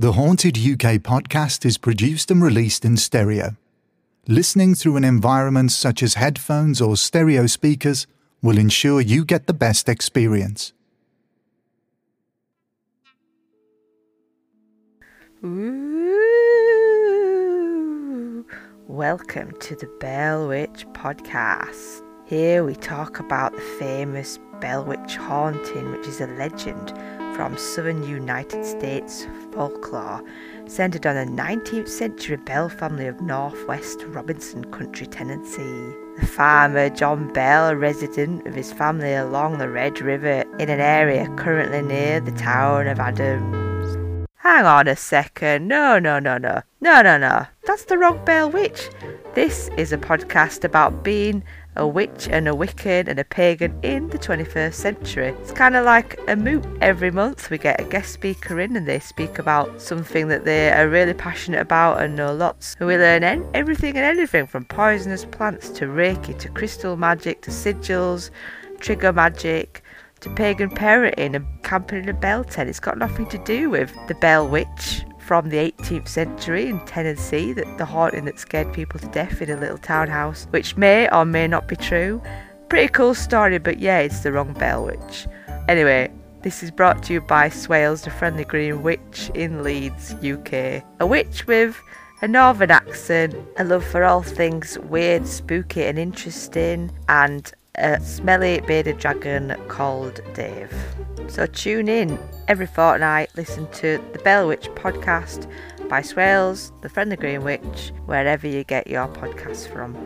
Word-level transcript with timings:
The 0.00 0.12
Haunted 0.12 0.56
UK 0.56 0.96
podcast 1.02 1.66
is 1.66 1.76
produced 1.76 2.30
and 2.30 2.42
released 2.42 2.86
in 2.86 2.96
stereo. 2.96 3.58
Listening 4.26 4.74
through 4.74 4.96
an 4.96 5.04
environment 5.04 5.72
such 5.72 6.02
as 6.02 6.14
headphones 6.14 6.80
or 6.80 6.96
stereo 6.96 7.46
speakers 7.46 8.06
will 8.40 8.56
ensure 8.56 9.02
you 9.02 9.26
get 9.26 9.46
the 9.46 9.52
best 9.52 9.90
experience. 9.90 10.72
Ooh. 15.44 16.06
Welcome 18.88 19.52
to 19.60 19.76
the 19.76 19.94
Bell 20.00 20.48
Witch 20.48 20.86
podcast. 20.94 22.02
Here 22.24 22.64
we 22.64 22.74
talk 22.74 23.20
about 23.20 23.52
the 23.52 23.60
famous 23.78 24.38
Bell 24.62 24.82
Witch 24.82 25.16
haunting, 25.16 25.92
which 25.92 26.06
is 26.06 26.22
a 26.22 26.26
legend 26.38 26.94
from 27.40 27.56
southern 27.56 28.02
United 28.02 28.66
States 28.66 29.26
folklore 29.50 30.22
centered 30.66 31.06
on 31.06 31.16
a 31.16 31.24
19th 31.24 31.88
century 31.88 32.36
Bell 32.36 32.68
family 32.68 33.06
of 33.06 33.22
northwest 33.22 34.02
Robertson 34.08 34.62
County, 34.70 35.06
Tennessee. 35.06 35.94
The 36.20 36.26
farmer 36.26 36.90
John 36.90 37.32
Bell, 37.32 37.70
a 37.70 37.76
resident 37.76 38.46
of 38.46 38.54
his 38.54 38.74
family 38.74 39.14
along 39.14 39.56
the 39.56 39.70
Red 39.70 40.02
River 40.02 40.44
in 40.58 40.68
an 40.68 40.80
area 40.80 41.34
currently 41.36 41.80
near 41.80 42.20
the 42.20 42.32
town 42.32 42.86
of 42.86 43.00
Adams. 43.00 43.96
Hang 44.34 44.66
on 44.66 44.86
a 44.86 44.94
second. 44.94 45.66
No, 45.66 45.98
no, 45.98 46.18
no, 46.18 46.36
no. 46.36 46.60
No, 46.82 47.00
no, 47.00 47.16
no. 47.16 47.46
That's 47.66 47.86
the 47.86 47.96
wrong 47.96 48.22
Bell 48.26 48.50
Witch. 48.50 48.90
This 49.34 49.70
is 49.78 49.94
a 49.94 49.98
podcast 49.98 50.62
about 50.62 51.02
being 51.02 51.42
a 51.76 51.86
witch 51.86 52.28
and 52.28 52.48
a 52.48 52.52
Wiccan 52.52 53.08
and 53.08 53.18
a 53.18 53.24
pagan 53.24 53.78
in 53.82 54.08
the 54.08 54.18
21st 54.18 54.74
century. 54.74 55.28
It's 55.40 55.52
kind 55.52 55.76
of 55.76 55.84
like 55.84 56.18
a 56.28 56.36
moot. 56.36 56.64
Every 56.80 57.10
month 57.10 57.50
we 57.50 57.58
get 57.58 57.80
a 57.80 57.84
guest 57.84 58.12
speaker 58.12 58.58
in 58.60 58.76
and 58.76 58.86
they 58.86 58.98
speak 58.98 59.38
about 59.38 59.80
something 59.80 60.28
that 60.28 60.44
they 60.44 60.70
are 60.70 60.88
really 60.88 61.14
passionate 61.14 61.60
about 61.60 62.02
and 62.02 62.16
know 62.16 62.34
lots. 62.34 62.76
And 62.78 62.88
we 62.88 62.96
learn 62.96 63.22
en- 63.22 63.48
everything 63.54 63.96
and 63.96 64.04
anything 64.04 64.46
from 64.46 64.64
poisonous 64.64 65.24
plants 65.24 65.68
to 65.70 65.86
Reiki 65.86 66.38
to 66.38 66.48
crystal 66.48 66.96
magic 66.96 67.42
to 67.42 67.50
sigils, 67.50 68.30
trigger 68.80 69.12
magic 69.12 69.82
to 70.20 70.30
pagan 70.30 70.70
parenting 70.70 71.36
and 71.36 71.46
camping 71.62 72.02
in 72.02 72.08
a 72.08 72.14
bell 72.14 72.44
tent. 72.44 72.68
It's 72.68 72.80
got 72.80 72.98
nothing 72.98 73.26
to 73.30 73.38
do 73.38 73.70
with 73.70 73.94
the 74.08 74.14
Bell 74.16 74.46
Witch 74.46 75.04
from 75.30 75.48
the 75.48 75.58
18th 75.58 76.08
century 76.08 76.66
in 76.66 76.80
Tennessee, 76.86 77.52
that 77.52 77.78
the 77.78 77.84
haunting 77.84 78.24
that 78.24 78.36
scared 78.36 78.72
people 78.72 78.98
to 78.98 79.06
death 79.10 79.40
in 79.40 79.48
a 79.48 79.56
little 79.56 79.78
townhouse, 79.78 80.48
which 80.50 80.76
may 80.76 81.08
or 81.10 81.24
may 81.24 81.46
not 81.46 81.68
be 81.68 81.76
true. 81.76 82.20
Pretty 82.68 82.88
cool 82.88 83.14
story, 83.14 83.58
but 83.58 83.78
yeah, 83.78 84.00
it's 84.00 84.24
the 84.24 84.32
wrong 84.32 84.52
Bell 84.54 84.86
Witch. 84.86 85.28
Anyway, 85.68 86.10
this 86.42 86.64
is 86.64 86.72
brought 86.72 87.04
to 87.04 87.12
you 87.12 87.20
by 87.20 87.48
Swales, 87.48 88.02
the 88.02 88.10
Friendly 88.10 88.42
Green 88.42 88.82
Witch 88.82 89.30
in 89.34 89.62
Leeds, 89.62 90.14
UK. 90.14 90.82
A 90.98 91.06
witch 91.06 91.46
with 91.46 91.80
a 92.22 92.26
northern 92.26 92.72
accent, 92.72 93.36
a 93.56 93.62
love 93.62 93.84
for 93.84 94.02
all 94.02 94.22
things 94.22 94.80
weird, 94.80 95.28
spooky, 95.28 95.84
and 95.84 95.96
interesting, 95.96 96.90
and 97.08 97.52
a 97.76 98.00
smelly 98.00 98.60
bearded 98.66 98.98
dragon 98.98 99.54
called 99.68 100.20
Dave. 100.34 100.72
So 101.28 101.46
tune 101.46 101.88
in 101.88 102.18
every 102.48 102.66
fortnight, 102.66 103.30
listen 103.36 103.70
to 103.72 104.02
the 104.12 104.18
Bell 104.20 104.48
Witch 104.48 104.68
podcast 104.70 105.50
by 105.88 106.02
Swales, 106.02 106.72
the 106.82 106.88
Friendly 106.88 107.16
Green 107.16 107.42
Witch, 107.42 107.92
wherever 108.06 108.46
you 108.46 108.64
get 108.64 108.86
your 108.86 109.08
podcasts 109.08 109.70
from. 109.70 109.96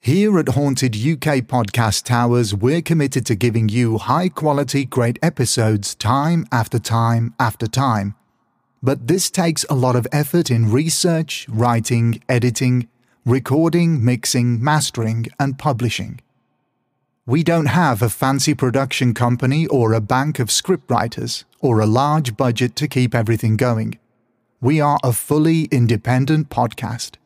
Here 0.00 0.38
at 0.38 0.48
Haunted 0.48 0.96
UK 0.96 1.44
Podcast 1.44 2.04
Towers, 2.04 2.54
we're 2.54 2.80
committed 2.80 3.26
to 3.26 3.34
giving 3.34 3.68
you 3.68 3.98
high 3.98 4.30
quality, 4.30 4.86
great 4.86 5.18
episodes 5.22 5.94
time 5.94 6.46
after 6.50 6.78
time 6.78 7.34
after 7.38 7.66
time. 7.66 8.14
But 8.82 9.08
this 9.08 9.30
takes 9.30 9.64
a 9.64 9.74
lot 9.74 9.96
of 9.96 10.06
effort 10.12 10.50
in 10.50 10.70
research, 10.70 11.46
writing, 11.48 12.22
editing, 12.28 12.88
recording, 13.24 14.04
mixing, 14.04 14.62
mastering, 14.62 15.26
and 15.38 15.58
publishing. 15.58 16.20
We 17.26 17.42
don't 17.42 17.66
have 17.66 18.00
a 18.00 18.08
fancy 18.08 18.54
production 18.54 19.12
company 19.12 19.66
or 19.66 19.92
a 19.92 20.00
bank 20.00 20.38
of 20.38 20.48
scriptwriters 20.48 21.44
or 21.60 21.80
a 21.80 21.86
large 21.86 22.36
budget 22.36 22.74
to 22.76 22.88
keep 22.88 23.14
everything 23.14 23.56
going. 23.56 23.98
We 24.60 24.80
are 24.80 24.98
a 25.04 25.12
fully 25.12 25.64
independent 25.64 26.48
podcast. 26.48 27.16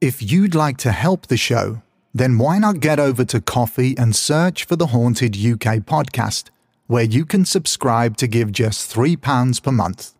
If 0.00 0.22
you'd 0.22 0.54
like 0.54 0.78
to 0.78 0.92
help 0.92 1.26
the 1.26 1.36
show, 1.36 1.82
then 2.14 2.38
why 2.38 2.58
not 2.58 2.80
get 2.80 2.98
over 2.98 3.24
to 3.26 3.40
Ko-fi 3.40 3.94
and 3.98 4.16
search 4.16 4.64
for 4.64 4.76
the 4.76 4.86
Haunted 4.86 5.36
UK 5.36 5.84
podcast, 5.84 6.48
where 6.86 7.04
you 7.04 7.26
can 7.26 7.44
subscribe 7.44 8.16
to 8.16 8.26
give 8.26 8.50
just 8.50 8.90
£3 8.90 9.62
per 9.62 9.72
month, 9.72 10.14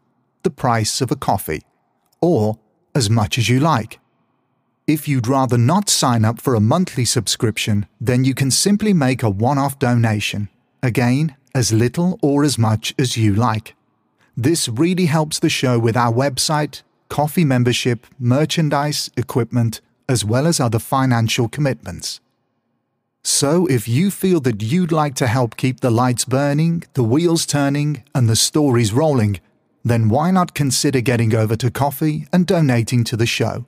the 0.47 0.51
price 0.51 1.01
of 1.01 1.11
a 1.11 1.17
coffee, 1.17 1.63
or 2.21 2.57
as 2.95 3.11
much 3.11 3.37
as 3.37 3.49
you 3.49 3.59
like. 3.59 3.99
If 4.87 5.09
you'd 5.09 5.27
rather 5.27 5.59
not 5.59 5.91
sign 5.91 6.25
up 6.25 6.41
for 6.41 6.55
a 6.55 6.61
monthly 6.61 7.05
subscription, 7.05 7.87
then 8.01 8.23
you 8.23 8.33
can 8.33 8.53
simply 8.53 8.93
make 8.93 9.25
a 9.25 9.29
one 9.29 9.59
off 9.59 9.81
donation. 9.81 10.49
Again, 10.85 11.35
as 11.53 11.73
little 11.73 12.17
or 12.23 12.45
as 12.45 12.59
much 12.59 12.95
as 12.97 13.17
you 13.17 13.35
like. 13.35 13.75
This 14.37 14.69
really 14.69 15.07
helps 15.07 15.41
the 15.41 15.49
show 15.49 15.81
with 15.81 15.97
our 15.97 16.13
website, 16.13 16.83
Ko-fi 17.09 17.45
membership, 17.45 18.07
merchandise, 18.21 19.11
equipment, 19.17 19.81
as 20.09 20.25
well 20.25 20.47
as 20.47 20.61
other 20.61 20.79
financial 20.79 21.49
commitments. 21.49 22.21
So, 23.25 23.67
if 23.67 23.89
you 23.89 24.13
feel 24.13 24.39
that 24.43 24.63
you'd 24.63 24.93
like 24.93 25.17
to 25.17 25.27
help 25.27 25.57
keep 25.57 25.81
the 25.81 25.91
lights 25.91 26.25
burning, 26.25 26.85
the 26.95 27.03
wheels 27.03 27.47
turning, 27.47 28.05
and 28.15 28.29
the 28.29 28.37
stories 28.37 28.93
rolling, 28.93 29.41
then 29.91 30.09
why 30.09 30.33
not 30.33 30.53
consider 30.53 31.01
getting 31.01 31.33
over 31.33 31.55
to 31.55 31.71
Ko-fi 31.71 32.27
and 32.33 32.45
donating 32.45 33.05
to 33.05 33.17
the 33.17 33.25
show? 33.25 33.67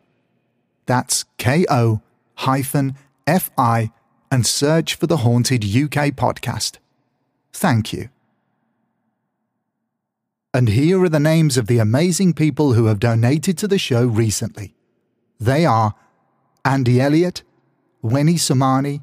That's 0.86 1.24
ko 1.38 2.02
fi 2.36 2.62
and 4.30 4.46
search 4.46 4.94
for 4.96 5.06
the 5.06 5.18
Haunted 5.18 5.62
UK 5.62 6.10
podcast. 6.16 6.78
Thank 7.52 7.92
you. 7.92 8.08
And 10.52 10.70
here 10.70 11.00
are 11.04 11.08
the 11.08 11.20
names 11.20 11.56
of 11.56 11.68
the 11.68 11.78
amazing 11.78 12.32
people 12.32 12.72
who 12.72 12.86
have 12.86 12.98
donated 12.98 13.56
to 13.58 13.68
the 13.68 13.78
show 13.78 14.04
recently. 14.04 14.74
They 15.38 15.64
are 15.64 15.94
Andy 16.64 17.00
Elliott, 17.00 17.44
Winnie 18.02 18.34
Somani, 18.34 19.02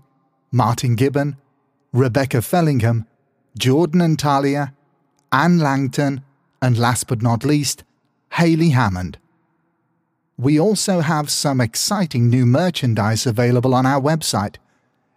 Martin 0.51 0.95
Gibbon, 0.95 1.37
Rebecca 1.93 2.41
Fellingham, 2.41 3.07
Jordan 3.57 4.01
and 4.01 4.19
Talia, 4.19 4.73
Anne 5.31 5.59
Langton, 5.59 6.24
and 6.65 6.77
last 6.77 7.07
but 7.07 7.21
not 7.21 7.45
least, 7.45 7.85
Haley 8.33 8.71
Hammond. 8.71 9.17
We 10.37 10.59
also 10.59 10.99
have 10.99 11.29
some 11.29 11.61
exciting 11.61 12.29
new 12.29 12.45
merchandise 12.45 13.25
available 13.25 13.73
on 13.73 13.85
our 13.85 14.01
website, 14.01 14.57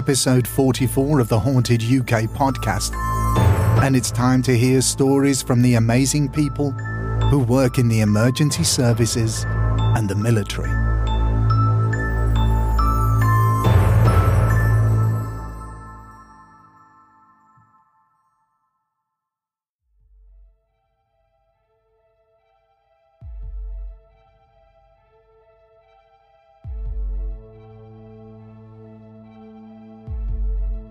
Episode 0.08 0.48
44 0.48 1.20
of 1.20 1.28
the 1.28 1.38
Haunted 1.38 1.82
UK 1.82 2.32
podcast, 2.32 2.94
and 3.84 3.94
it's 3.94 4.10
time 4.10 4.42
to 4.44 4.58
hear 4.58 4.80
stories 4.80 5.42
from 5.42 5.62
the 5.62 5.74
amazing 5.74 6.30
people 6.30 6.72
who 7.30 7.40
work 7.40 7.78
in 7.78 7.90
the 7.90 8.00
emergency 8.00 8.64
services 8.64 9.44
and 9.98 10.08
the 10.08 10.16
military. 10.16 10.77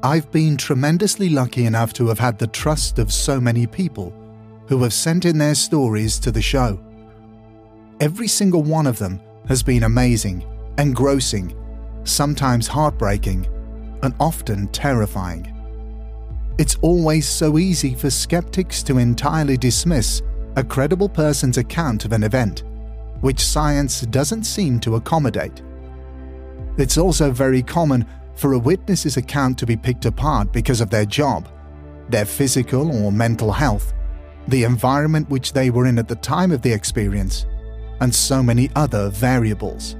I've 0.06 0.30
been 0.30 0.56
tremendously 0.56 1.28
lucky 1.28 1.64
enough 1.64 1.92
to 1.94 2.06
have 2.06 2.20
had 2.20 2.38
the 2.38 2.46
trust 2.46 3.00
of 3.00 3.12
so 3.12 3.40
many 3.40 3.66
people 3.66 4.14
who 4.68 4.80
have 4.84 4.92
sent 4.92 5.24
in 5.24 5.36
their 5.36 5.56
stories 5.56 6.20
to 6.20 6.30
the 6.30 6.40
show. 6.40 6.78
Every 7.98 8.28
single 8.28 8.62
one 8.62 8.86
of 8.86 9.00
them 9.00 9.20
has 9.48 9.64
been 9.64 9.82
amazing, 9.82 10.46
engrossing, 10.78 11.56
sometimes 12.04 12.68
heartbreaking, 12.68 13.48
and 14.04 14.14
often 14.20 14.68
terrifying. 14.68 15.52
It's 16.56 16.76
always 16.82 17.28
so 17.28 17.58
easy 17.58 17.96
for 17.96 18.08
skeptics 18.08 18.84
to 18.84 18.98
entirely 18.98 19.56
dismiss 19.56 20.22
a 20.54 20.62
credible 20.62 21.08
person's 21.08 21.58
account 21.58 22.04
of 22.04 22.12
an 22.12 22.22
event, 22.22 22.62
which 23.22 23.44
science 23.44 24.02
doesn't 24.02 24.44
seem 24.44 24.78
to 24.80 24.94
accommodate. 24.94 25.62
It's 26.78 26.96
also 26.96 27.32
very 27.32 27.60
common 27.60 28.06
for 28.36 28.52
a 28.52 28.58
witness's 28.58 29.16
account 29.16 29.58
to 29.58 29.66
be 29.66 29.76
picked 29.76 30.04
apart 30.04 30.52
because 30.52 30.80
of 30.80 30.90
their 30.90 31.06
job, 31.06 31.48
their 32.08 32.26
physical 32.26 33.04
or 33.04 33.10
mental 33.10 33.50
health, 33.50 33.92
the 34.48 34.64
environment 34.64 35.28
which 35.28 35.52
they 35.52 35.70
were 35.70 35.86
in 35.86 35.98
at 35.98 36.06
the 36.06 36.16
time 36.16 36.52
of 36.52 36.62
the 36.62 36.72
experience, 36.72 37.46
and 38.00 38.14
so 38.14 38.42
many 38.42 38.70
other 38.76 39.08
variables. 39.08 39.96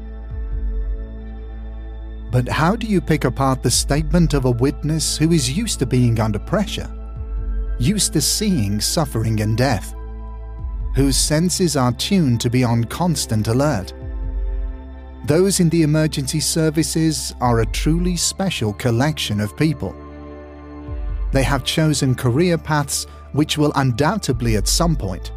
But 2.30 2.48
how 2.48 2.76
do 2.76 2.86
you 2.86 3.00
pick 3.00 3.24
apart 3.24 3.62
the 3.62 3.70
statement 3.70 4.34
of 4.34 4.44
a 4.44 4.50
witness 4.50 5.16
who 5.16 5.32
is 5.32 5.56
used 5.56 5.78
to 5.78 5.86
being 5.86 6.20
under 6.20 6.38
pressure, 6.38 6.90
used 7.78 8.12
to 8.12 8.20
seeing 8.20 8.80
suffering 8.80 9.40
and 9.40 9.56
death, 9.56 9.94
whose 10.94 11.16
senses 11.16 11.76
are 11.76 11.92
tuned 11.92 12.40
to 12.42 12.50
be 12.50 12.62
on 12.64 12.84
constant 12.84 13.48
alert? 13.48 13.92
Those 15.24 15.60
in 15.60 15.70
the 15.70 15.82
emergency 15.82 16.40
services 16.40 17.34
are 17.40 17.60
a 17.60 17.66
truly 17.66 18.16
special 18.16 18.72
collection 18.74 19.40
of 19.40 19.56
people. 19.56 19.94
They 21.32 21.42
have 21.42 21.64
chosen 21.64 22.14
career 22.14 22.58
paths 22.58 23.06
which 23.32 23.58
will 23.58 23.72
undoubtedly 23.74 24.56
at 24.56 24.68
some 24.68 24.94
point 24.94 25.32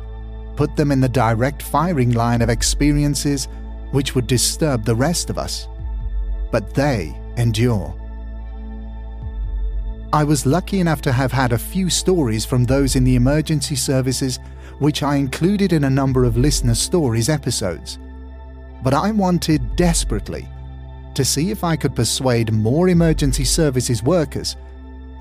put 0.59 0.75
them 0.75 0.91
in 0.91 0.99
the 0.99 1.07
direct 1.07 1.61
firing 1.61 2.11
line 2.11 2.41
of 2.41 2.49
experiences 2.49 3.47
which 3.91 4.13
would 4.13 4.27
disturb 4.27 4.83
the 4.83 4.93
rest 4.93 5.29
of 5.29 5.37
us. 5.37 5.69
But 6.51 6.73
they 6.73 7.17
endure. 7.37 7.95
I 10.11 10.25
was 10.25 10.45
lucky 10.45 10.81
enough 10.81 11.01
to 11.03 11.13
have 11.13 11.31
had 11.31 11.53
a 11.53 11.57
few 11.57 11.89
stories 11.89 12.43
from 12.43 12.65
those 12.65 12.97
in 12.97 13.05
the 13.05 13.15
emergency 13.15 13.77
services, 13.77 14.37
which 14.79 15.01
I 15.01 15.15
included 15.15 15.71
in 15.71 15.85
a 15.85 15.89
number 15.89 16.25
of 16.25 16.35
listener 16.35 16.75
stories 16.75 17.29
episodes. 17.29 17.97
But 18.81 18.93
I 18.93 19.11
wanted 19.11 19.75
desperately 19.75 20.47
to 21.13 21.25
see 21.25 21.51
if 21.51 21.63
I 21.63 21.75
could 21.75 21.95
persuade 21.95 22.53
more 22.53 22.89
emergency 22.89 23.43
services 23.43 24.01
workers 24.03 24.55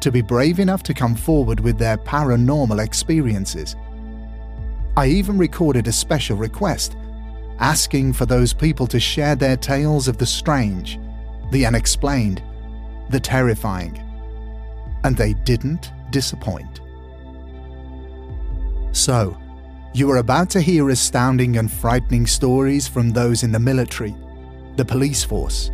to 0.01 0.13
be 0.13 0.23
brave 0.23 0.61
enough 0.61 0.83
to 0.85 0.95
come 0.95 1.15
forward 1.15 1.61
with 1.61 1.79
their 1.79 1.99
paranormal 1.99 2.83
experiences. 2.85 3.75
I 4.97 5.07
even 5.07 5.39
recorded 5.39 5.89
a 5.89 5.93
special 5.93 6.37
request 6.37 6.97
asking 7.59 8.13
for 8.13 8.27
those 8.27 8.53
people 8.53 8.87
to 8.87 9.01
share 9.01 9.35
their 9.35 9.57
tales 9.57 10.07
of 10.09 10.19
the 10.19 10.27
strange, 10.27 10.99
the 11.51 11.67
unexplained, 11.67 12.43
the 13.11 13.21
terrifying. 13.21 13.99
And 15.05 15.17
they 15.17 15.33
didn't 15.33 15.91
disappoint. 16.11 16.81
So, 18.93 19.37
you 19.95 20.11
are 20.11 20.19
about 20.19 20.51
to 20.51 20.61
hear 20.61 20.91
astounding 20.91 21.57
and 21.57 21.71
frightening 21.73 22.27
stories 22.27 22.87
from 22.87 23.11
those 23.11 23.43
in 23.43 23.53
the 23.53 23.59
military, 23.59 24.15
the 24.77 24.85
police 24.85 25.25
force, 25.25 25.71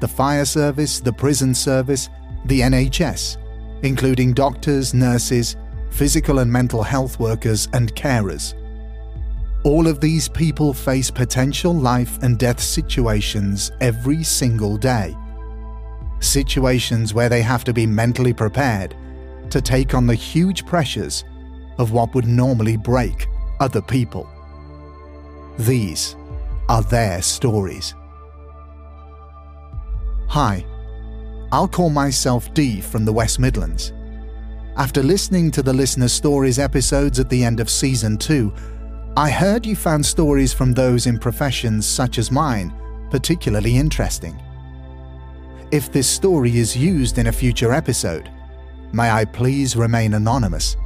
the 0.00 0.08
fire 0.08 0.44
service, 0.44 0.98
the 1.00 1.12
prison 1.12 1.54
service, 1.54 2.08
the 2.46 2.60
NHS, 2.60 3.36
including 3.82 4.32
doctors, 4.32 4.94
nurses, 4.94 5.56
physical 5.90 6.38
and 6.38 6.50
mental 6.50 6.82
health 6.82 7.20
workers, 7.20 7.68
and 7.74 7.94
carers. 7.94 8.54
All 9.62 9.86
of 9.86 10.00
these 10.00 10.26
people 10.26 10.72
face 10.72 11.10
potential 11.10 11.74
life 11.74 12.22
and 12.22 12.38
death 12.38 12.60
situations 12.60 13.70
every 13.82 14.22
single 14.22 14.78
day. 14.78 15.14
Situations 16.20 17.12
where 17.12 17.28
they 17.28 17.42
have 17.42 17.64
to 17.64 17.74
be 17.74 17.86
mentally 17.86 18.32
prepared 18.32 18.96
to 19.50 19.60
take 19.60 19.94
on 19.94 20.06
the 20.06 20.14
huge 20.14 20.64
pressures 20.64 21.24
of 21.78 21.92
what 21.92 22.14
would 22.14 22.26
normally 22.26 22.76
break 22.78 23.26
other 23.60 23.82
people. 23.82 24.28
These 25.58 26.16
are 26.68 26.82
their 26.82 27.22
stories. 27.22 27.94
Hi, 30.28 30.64
I'll 31.52 31.68
call 31.68 31.90
myself 31.90 32.52
Dee 32.54 32.80
from 32.80 33.04
the 33.04 33.12
West 33.12 33.38
Midlands. 33.38 33.92
After 34.76 35.02
listening 35.02 35.50
to 35.50 35.62
the 35.62 35.72
Listener 35.72 36.08
Stories 36.08 36.58
episodes 36.58 37.18
at 37.18 37.28
the 37.28 37.44
end 37.44 37.60
of 37.60 37.68
season 37.68 38.16
2, 38.16 38.52
I 39.16 39.28
heard 39.28 39.66
you 39.66 39.76
found 39.76 40.06
stories 40.06 40.52
from 40.52 40.72
those 40.72 41.06
in 41.06 41.18
professions 41.18 41.84
such 41.86 42.18
as 42.18 42.30
mine 42.30 42.72
particularly 43.10 43.76
interesting. 43.76 44.40
If 45.72 45.92
this 45.92 46.08
story 46.08 46.56
is 46.56 46.76
used 46.76 47.18
in 47.18 47.26
a 47.26 47.32
future 47.32 47.72
episode, 47.72 48.30
may 48.92 49.10
I 49.10 49.24
please 49.24 49.76
remain 49.76 50.14
anonymous, 50.14 50.76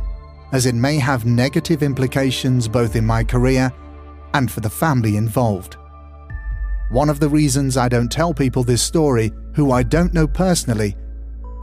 as 0.54 0.66
it 0.66 0.74
may 0.76 0.98
have 1.00 1.26
negative 1.26 1.82
implications 1.82 2.68
both 2.68 2.94
in 2.94 3.04
my 3.04 3.24
career 3.24 3.72
and 4.34 4.50
for 4.50 4.60
the 4.60 4.70
family 4.70 5.16
involved. 5.16 5.76
One 6.90 7.10
of 7.10 7.18
the 7.18 7.28
reasons 7.28 7.76
I 7.76 7.88
don't 7.88 8.10
tell 8.10 8.32
people 8.32 8.62
this 8.62 8.80
story 8.80 9.32
who 9.56 9.72
I 9.72 9.82
don't 9.82 10.14
know 10.14 10.28
personally 10.28 10.96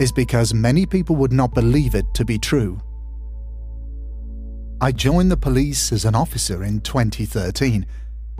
is 0.01 0.11
because 0.11 0.53
many 0.53 0.85
people 0.85 1.15
would 1.15 1.31
not 1.31 1.53
believe 1.53 1.95
it 1.95 2.05
to 2.15 2.25
be 2.25 2.37
true. 2.37 2.81
I 4.81 4.91
joined 4.91 5.31
the 5.31 5.37
police 5.37 5.93
as 5.93 6.03
an 6.03 6.15
officer 6.15 6.65
in 6.65 6.81
2013 6.81 7.85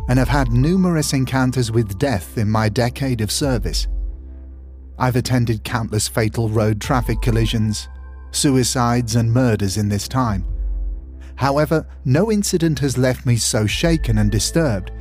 and 0.10 0.20
have 0.20 0.28
had 0.28 0.52
numerous 0.52 1.14
encounters 1.14 1.72
with 1.72 1.98
death 1.98 2.38
in 2.38 2.50
my 2.50 2.68
decade 2.68 3.22
of 3.22 3.32
service. 3.32 3.88
I've 5.00 5.16
attended 5.16 5.64
countless 5.64 6.10
fatal 6.10 6.50
road 6.50 6.82
traffic 6.82 7.22
collisions, 7.22 7.88
suicides, 8.32 9.16
and 9.16 9.32
murders 9.32 9.78
in 9.78 9.90
this 9.90 10.08
time. 10.08 10.46
However, 11.36 11.86
no 12.06 12.32
incident 12.32 12.80
has 12.80 12.98
left 12.98 13.26
me 13.26 13.36
so 13.36 13.66
shaken 13.66 14.18
and 14.18 14.32
disturbed 14.32 14.92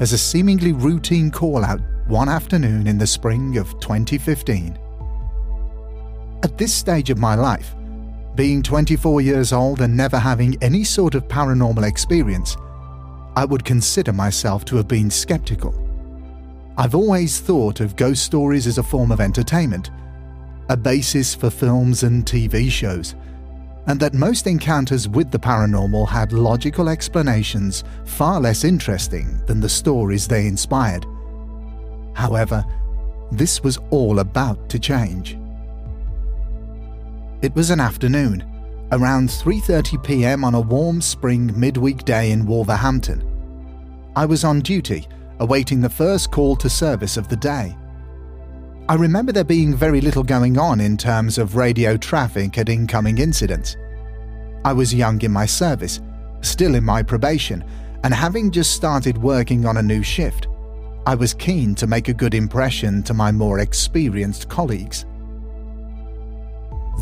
as 0.00 0.12
a 0.12 0.18
seemingly 0.18 0.72
routine 0.72 1.30
call 1.30 1.64
out 1.64 1.80
one 2.06 2.28
afternoon 2.28 2.86
in 2.86 2.98
the 2.98 3.06
spring 3.06 3.56
of 3.56 3.78
2015. 3.80 4.78
At 6.42 6.58
this 6.58 6.74
stage 6.74 7.10
of 7.10 7.18
my 7.18 7.34
life, 7.34 7.74
being 8.34 8.62
24 8.62 9.22
years 9.22 9.52
old 9.52 9.80
and 9.80 9.96
never 9.96 10.18
having 10.18 10.62
any 10.62 10.84
sort 10.84 11.14
of 11.14 11.26
paranormal 11.26 11.88
experience, 11.88 12.56
I 13.34 13.44
would 13.44 13.64
consider 13.64 14.12
myself 14.12 14.64
to 14.66 14.76
have 14.76 14.86
been 14.86 15.10
skeptical. 15.10 15.74
I've 16.76 16.94
always 16.94 17.40
thought 17.40 17.80
of 17.80 17.96
ghost 17.96 18.22
stories 18.22 18.66
as 18.66 18.78
a 18.78 18.82
form 18.82 19.10
of 19.10 19.20
entertainment, 19.20 19.90
a 20.68 20.76
basis 20.76 21.34
for 21.34 21.50
films 21.50 22.02
and 22.02 22.24
TV 22.24 22.70
shows, 22.70 23.14
and 23.86 24.00
that 24.00 24.14
most 24.14 24.46
encounters 24.46 25.08
with 25.08 25.30
the 25.30 25.38
paranormal 25.38 26.08
had 26.08 26.32
logical 26.32 26.88
explanations 26.88 27.84
far 28.04 28.40
less 28.40 28.64
interesting 28.64 29.40
than 29.46 29.60
the 29.60 29.68
stories 29.68 30.26
they 30.26 30.46
inspired. 30.46 31.06
However, 32.14 32.64
this 33.30 33.62
was 33.62 33.78
all 33.90 34.18
about 34.18 34.68
to 34.70 34.78
change. 34.78 35.38
It 37.42 37.54
was 37.54 37.70
an 37.70 37.80
afternoon, 37.80 38.44
around 38.92 39.28
3:30 39.28 40.02
p.m. 40.02 40.44
on 40.44 40.54
a 40.54 40.60
warm 40.60 41.00
spring 41.00 41.52
midweek 41.58 42.04
day 42.04 42.30
in 42.32 42.46
Wolverhampton. 42.46 43.22
I 44.16 44.24
was 44.24 44.44
on 44.44 44.60
duty, 44.60 45.06
awaiting 45.38 45.80
the 45.80 45.90
first 45.90 46.30
call 46.30 46.56
to 46.56 46.70
service 46.70 47.16
of 47.16 47.28
the 47.28 47.36
day. 47.36 47.76
I 48.88 48.94
remember 48.94 49.32
there 49.32 49.42
being 49.42 49.74
very 49.74 50.00
little 50.00 50.22
going 50.22 50.58
on 50.58 50.80
in 50.80 50.96
terms 50.96 51.38
of 51.38 51.56
radio 51.56 51.96
traffic 51.96 52.56
and 52.56 52.68
incoming 52.68 53.18
incidents. 53.18 53.76
I 54.64 54.72
was 54.72 54.94
young 54.94 55.20
in 55.22 55.32
my 55.32 55.44
service, 55.44 56.00
still 56.40 56.76
in 56.76 56.84
my 56.84 57.02
probation, 57.02 57.64
and 58.04 58.14
having 58.14 58.52
just 58.52 58.74
started 58.74 59.18
working 59.18 59.66
on 59.66 59.78
a 59.78 59.82
new 59.82 60.04
shift. 60.04 60.46
I 61.04 61.16
was 61.16 61.34
keen 61.34 61.74
to 61.76 61.88
make 61.88 62.06
a 62.06 62.14
good 62.14 62.32
impression 62.32 63.02
to 63.04 63.14
my 63.14 63.32
more 63.32 63.58
experienced 63.58 64.48
colleagues. 64.48 65.04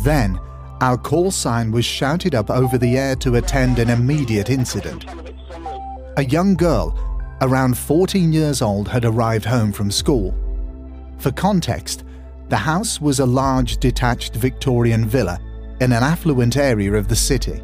Then, 0.04 0.40
our 0.80 0.96
call 0.96 1.30
sign 1.30 1.70
was 1.70 1.84
shouted 1.84 2.34
up 2.34 2.48
over 2.48 2.78
the 2.78 2.96
air 2.96 3.14
to 3.16 3.36
attend 3.36 3.78
an 3.78 3.90
immediate 3.90 4.48
incident. 4.48 5.04
A 6.16 6.24
young 6.24 6.54
girl, 6.54 6.98
around 7.42 7.76
14 7.76 8.32
years 8.32 8.62
old, 8.62 8.88
had 8.88 9.04
arrived 9.04 9.44
home 9.44 9.70
from 9.70 9.90
school. 9.90 10.34
For 11.24 11.32
context, 11.32 12.04
the 12.50 12.56
house 12.58 13.00
was 13.00 13.18
a 13.18 13.24
large 13.24 13.78
detached 13.78 14.34
Victorian 14.34 15.06
villa 15.06 15.40
in 15.80 15.90
an 15.90 16.02
affluent 16.02 16.58
area 16.58 16.92
of 16.92 17.08
the 17.08 17.16
city. 17.16 17.62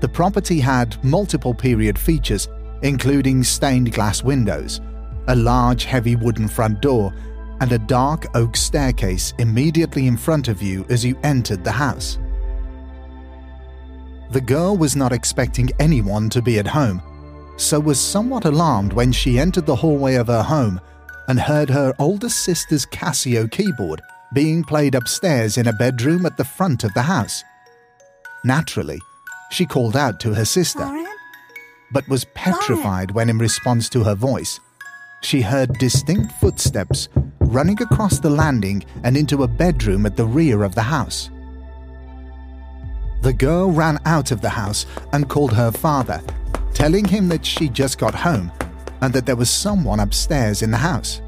The 0.00 0.08
property 0.08 0.58
had 0.58 0.98
multiple 1.04 1.54
period 1.54 1.96
features, 1.96 2.48
including 2.82 3.44
stained 3.44 3.92
glass 3.92 4.24
windows, 4.24 4.80
a 5.28 5.36
large 5.36 5.84
heavy 5.84 6.16
wooden 6.16 6.48
front 6.48 6.82
door, 6.82 7.14
and 7.60 7.70
a 7.70 7.78
dark 7.78 8.26
oak 8.34 8.56
staircase 8.56 9.32
immediately 9.38 10.08
in 10.08 10.16
front 10.16 10.48
of 10.48 10.60
you 10.60 10.84
as 10.88 11.04
you 11.04 11.16
entered 11.22 11.62
the 11.62 11.70
house. 11.70 12.18
The 14.32 14.40
girl 14.40 14.76
was 14.76 14.96
not 14.96 15.12
expecting 15.12 15.70
anyone 15.78 16.28
to 16.30 16.42
be 16.42 16.58
at 16.58 16.66
home, 16.66 17.00
so 17.56 17.78
was 17.78 18.00
somewhat 18.00 18.44
alarmed 18.44 18.92
when 18.92 19.12
she 19.12 19.38
entered 19.38 19.66
the 19.66 19.76
hallway 19.76 20.16
of 20.16 20.26
her 20.26 20.42
home 20.42 20.80
and 21.28 21.40
heard 21.40 21.70
her 21.70 21.94
older 21.98 22.28
sister's 22.28 22.86
Casio 22.86 23.50
keyboard 23.50 24.00
being 24.32 24.64
played 24.64 24.94
upstairs 24.94 25.56
in 25.56 25.66
a 25.66 25.72
bedroom 25.72 26.26
at 26.26 26.36
the 26.36 26.44
front 26.44 26.84
of 26.84 26.92
the 26.94 27.02
house. 27.02 27.42
Naturally, 28.44 29.00
she 29.50 29.66
called 29.66 29.96
out 29.96 30.20
to 30.20 30.34
her 30.34 30.44
sister, 30.44 30.80
Lauren? 30.80 31.06
but 31.92 32.08
was 32.08 32.26
petrified 32.34 33.12
when, 33.12 33.30
in 33.30 33.38
response 33.38 33.88
to 33.88 34.04
her 34.04 34.14
voice, 34.14 34.60
she 35.22 35.40
heard 35.40 35.72
distinct 35.78 36.32
footsteps 36.32 37.08
running 37.40 37.80
across 37.80 38.18
the 38.18 38.30
landing 38.30 38.84
and 39.04 39.16
into 39.16 39.42
a 39.42 39.48
bedroom 39.48 40.06
at 40.06 40.16
the 40.16 40.26
rear 40.26 40.62
of 40.62 40.74
the 40.74 40.82
house. 40.82 41.30
The 43.22 43.32
girl 43.32 43.70
ran 43.70 43.98
out 44.04 44.30
of 44.30 44.40
the 44.40 44.50
house 44.50 44.86
and 45.12 45.28
called 45.28 45.52
her 45.52 45.72
father, 45.72 46.22
telling 46.74 47.04
him 47.04 47.28
that 47.28 47.46
she 47.46 47.68
just 47.68 47.98
got 47.98 48.14
home 48.14 48.52
and 49.00 49.12
that 49.12 49.26
there 49.26 49.36
was 49.36 49.50
someone 49.50 50.00
upstairs 50.00 50.62
in 50.62 50.70
the 50.70 50.76
house. 50.76 51.20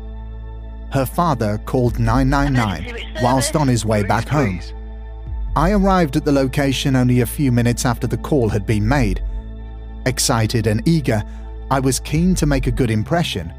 Her 0.91 1.05
father 1.05 1.59
called 1.67 1.99
999 1.99 3.23
whilst 3.23 3.57
on 3.57 3.69
his 3.69 3.85
way 3.85 4.03
back 4.03 4.29
home. 4.29 4.61
I 5.55 5.73
arrived 5.73 6.17
at 6.17 6.25
the 6.25 6.33
location 6.33 6.97
only 6.97 7.21
a 7.21 7.27
few 7.27 7.53
minutes 7.53 7.85
after 7.85 8.07
the 8.07 8.17
call 8.17 8.49
had 8.49 8.65
been 8.67 8.87
made. 8.87 9.23
Excited 10.07 10.67
and 10.67 10.87
eager, 10.87 11.23
I 11.71 11.81
was 11.81 12.01
keen 12.01 12.35
to 12.37 12.47
make 12.47 12.67
a 12.67 12.73
good 12.73 12.91
impression, 12.91 13.53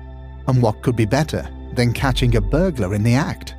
and 0.48 0.62
what 0.62 0.82
could 0.82 0.96
be 0.96 1.06
better 1.06 1.48
than 1.74 1.94
catching 1.94 2.36
a 2.36 2.42
burglar 2.42 2.96
in 2.96 3.04
the 3.04 3.14
act? 3.14 3.56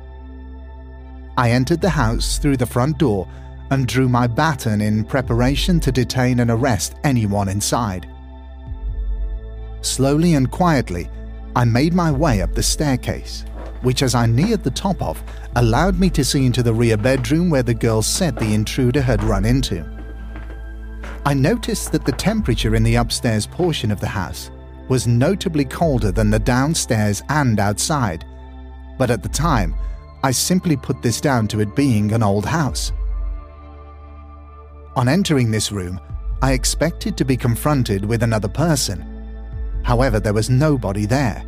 I 1.37 1.51
entered 1.51 1.81
the 1.81 1.89
house 1.89 2.37
through 2.37 2.57
the 2.57 2.65
front 2.65 2.97
door 2.97 3.27
and 3.69 3.87
drew 3.87 4.09
my 4.09 4.27
baton 4.27 4.81
in 4.81 5.05
preparation 5.05 5.79
to 5.79 5.91
detain 5.91 6.41
and 6.41 6.51
arrest 6.51 6.95
anyone 7.05 7.47
inside. 7.47 8.10
Slowly 9.81 10.35
and 10.35 10.49
quietly, 10.49 11.09
I 11.55 11.65
made 11.65 11.93
my 11.93 12.11
way 12.11 12.41
up 12.41 12.53
the 12.53 12.63
staircase, 12.63 13.45
which, 13.81 14.03
as 14.03 14.15
I 14.15 14.25
neared 14.25 14.63
the 14.63 14.71
top 14.71 15.01
of, 15.01 15.21
allowed 15.55 15.99
me 15.99 16.09
to 16.11 16.23
see 16.23 16.45
into 16.45 16.63
the 16.63 16.73
rear 16.73 16.97
bedroom 16.97 17.49
where 17.49 17.63
the 17.63 17.73
girl 17.73 18.01
said 18.01 18.35
the 18.35 18.53
intruder 18.53 19.01
had 19.01 19.23
run 19.23 19.43
into. 19.43 19.85
I 21.25 21.33
noticed 21.33 21.91
that 21.91 22.05
the 22.05 22.11
temperature 22.11 22.75
in 22.75 22.83
the 22.83 22.95
upstairs 22.95 23.45
portion 23.45 23.91
of 23.91 23.99
the 23.99 24.07
house 24.07 24.49
was 24.87 25.07
notably 25.07 25.65
colder 25.65 26.11
than 26.11 26.29
the 26.29 26.39
downstairs 26.39 27.21
and 27.29 27.59
outside, 27.59 28.25
but 28.97 29.09
at 29.09 29.23
the 29.23 29.29
time, 29.29 29.75
I 30.23 30.31
simply 30.31 30.77
put 30.77 31.01
this 31.01 31.19
down 31.19 31.47
to 31.49 31.59
it 31.59 31.75
being 31.75 32.11
an 32.11 32.21
old 32.21 32.45
house. 32.45 32.91
On 34.95 35.07
entering 35.07 35.49
this 35.49 35.71
room, 35.71 35.99
I 36.41 36.53
expected 36.53 37.17
to 37.17 37.25
be 37.25 37.37
confronted 37.37 38.05
with 38.05 38.23
another 38.23 38.47
person. 38.47 39.10
However, 39.83 40.19
there 40.19 40.33
was 40.33 40.49
nobody 40.49 41.05
there. 41.05 41.43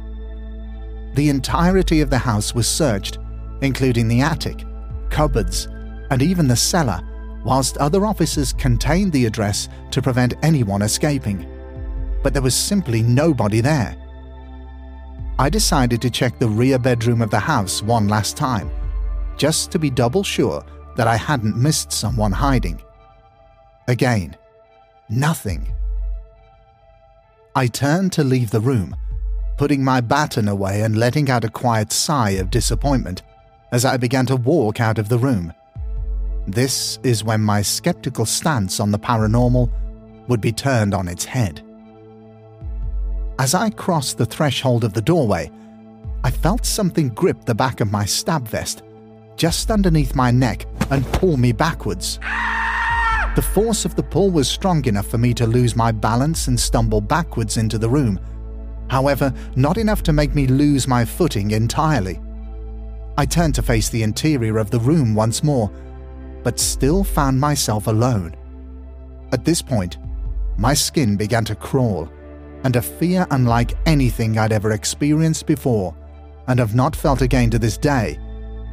The 1.13 1.29
entirety 1.29 2.01
of 2.01 2.09
the 2.09 2.17
house 2.17 2.55
was 2.55 2.67
searched, 2.67 3.19
including 3.61 4.07
the 4.07 4.21
attic, 4.21 4.63
cupboards, 5.09 5.67
and 6.09 6.21
even 6.21 6.47
the 6.47 6.55
cellar, 6.55 7.01
whilst 7.43 7.77
other 7.77 8.05
officers 8.05 8.53
contained 8.53 9.11
the 9.11 9.25
address 9.25 9.69
to 9.91 10.01
prevent 10.01 10.33
anyone 10.41 10.81
escaping. 10.81 11.47
But 12.23 12.33
there 12.33 12.41
was 12.41 12.55
simply 12.55 13.03
nobody 13.03 13.61
there. 13.61 13.95
I 15.39 15.49
decided 15.49 16.01
to 16.01 16.09
check 16.09 16.39
the 16.39 16.47
rear 16.47 16.79
bedroom 16.79 17.21
of 17.21 17.31
the 17.31 17.39
house 17.39 17.81
one 17.81 18.07
last 18.07 18.37
time, 18.37 18.71
just 19.37 19.71
to 19.71 19.79
be 19.79 19.89
double 19.89 20.23
sure 20.23 20.63
that 20.95 21.07
I 21.07 21.15
hadn't 21.15 21.57
missed 21.57 21.91
someone 21.91 22.31
hiding. 22.31 22.81
Again, 23.87 24.35
nothing. 25.09 25.73
I 27.55 27.67
turned 27.67 28.11
to 28.13 28.23
leave 28.23 28.49
the 28.49 28.59
room, 28.59 28.95
putting 29.57 29.83
my 29.83 30.01
baton 30.01 30.47
away 30.47 30.81
and 30.81 30.97
letting 30.97 31.29
out 31.29 31.43
a 31.43 31.49
quiet 31.49 31.91
sigh 31.91 32.31
of 32.31 32.49
disappointment 32.49 33.21
as 33.71 33.85
I 33.85 33.97
began 33.97 34.25
to 34.27 34.35
walk 34.35 34.79
out 34.79 34.97
of 34.97 35.07
the 35.07 35.19
room. 35.19 35.53
This 36.47 36.97
is 37.03 37.23
when 37.23 37.41
my 37.41 37.61
skeptical 37.61 38.25
stance 38.25 38.79
on 38.79 38.89
the 38.89 38.97
paranormal 38.97 39.71
would 40.27 40.41
be 40.41 40.51
turned 40.51 40.95
on 40.95 41.07
its 41.07 41.25
head. 41.25 41.61
As 43.37 43.53
I 43.53 43.69
crossed 43.69 44.17
the 44.17 44.25
threshold 44.25 44.83
of 44.83 44.93
the 44.93 45.01
doorway, 45.01 45.51
I 46.23 46.31
felt 46.31 46.65
something 46.65 47.09
grip 47.09 47.45
the 47.45 47.53
back 47.53 47.81
of 47.81 47.91
my 47.91 48.05
stab 48.05 48.47
vest, 48.47 48.81
just 49.35 49.69
underneath 49.69 50.15
my 50.15 50.31
neck, 50.31 50.65
and 50.89 51.05
pull 51.13 51.37
me 51.37 51.51
backwards. 51.51 52.19
The 53.35 53.41
force 53.41 53.83
of 53.83 53.95
the 53.95 54.03
pull 54.03 54.29
was 54.29 54.47
strong 54.47 54.85
enough 54.85 55.07
for 55.07 55.17
me 55.17 55.33
to 55.33 55.47
lose 55.47 55.75
my 55.75 55.91
balance 55.91 56.47
and 56.47 56.59
stumble 56.59 57.01
backwards 57.01 57.57
into 57.57 57.79
the 57.79 57.89
room. 57.89 58.19
However, 58.89 59.33
not 59.55 59.77
enough 59.77 60.03
to 60.03 60.13
make 60.13 60.35
me 60.35 60.45
lose 60.45 60.87
my 60.87 61.03
footing 61.03 61.49
entirely. 61.49 62.19
I 63.17 63.25
turned 63.25 63.55
to 63.55 63.63
face 63.63 63.89
the 63.89 64.03
interior 64.03 64.59
of 64.59 64.69
the 64.69 64.79
room 64.79 65.15
once 65.15 65.43
more, 65.43 65.71
but 66.43 66.59
still 66.59 67.03
found 67.03 67.39
myself 67.39 67.87
alone. 67.87 68.35
At 69.31 69.45
this 69.45 69.63
point, 69.63 69.97
my 70.57 70.75
skin 70.75 71.17
began 71.17 71.43
to 71.45 71.55
crawl, 71.55 72.11
and 72.63 72.75
a 72.75 72.81
fear 72.83 73.25
unlike 73.31 73.73
anything 73.87 74.37
I'd 74.37 74.51
ever 74.51 74.73
experienced 74.73 75.47
before, 75.47 75.95
and 76.47 76.59
have 76.59 76.75
not 76.75 76.95
felt 76.95 77.23
again 77.23 77.49
to 77.49 77.57
this 77.57 77.77
day, 77.77 78.19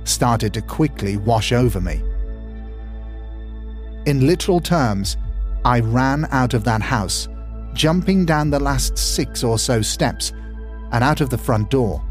started 0.04 0.52
to 0.54 0.60
quickly 0.60 1.16
wash 1.16 1.52
over 1.52 1.80
me. 1.80 2.02
In 4.06 4.26
literal 4.26 4.60
terms, 4.60 5.16
I 5.64 5.80
ran 5.80 6.26
out 6.30 6.54
of 6.54 6.64
that 6.64 6.80
house, 6.80 7.28
jumping 7.74 8.24
down 8.24 8.50
the 8.50 8.60
last 8.60 8.96
six 8.96 9.44
or 9.44 9.58
so 9.58 9.82
steps 9.82 10.32
and 10.92 11.04
out 11.04 11.20
of 11.20 11.30
the 11.30 11.38
front 11.38 11.70
door. 11.70 12.02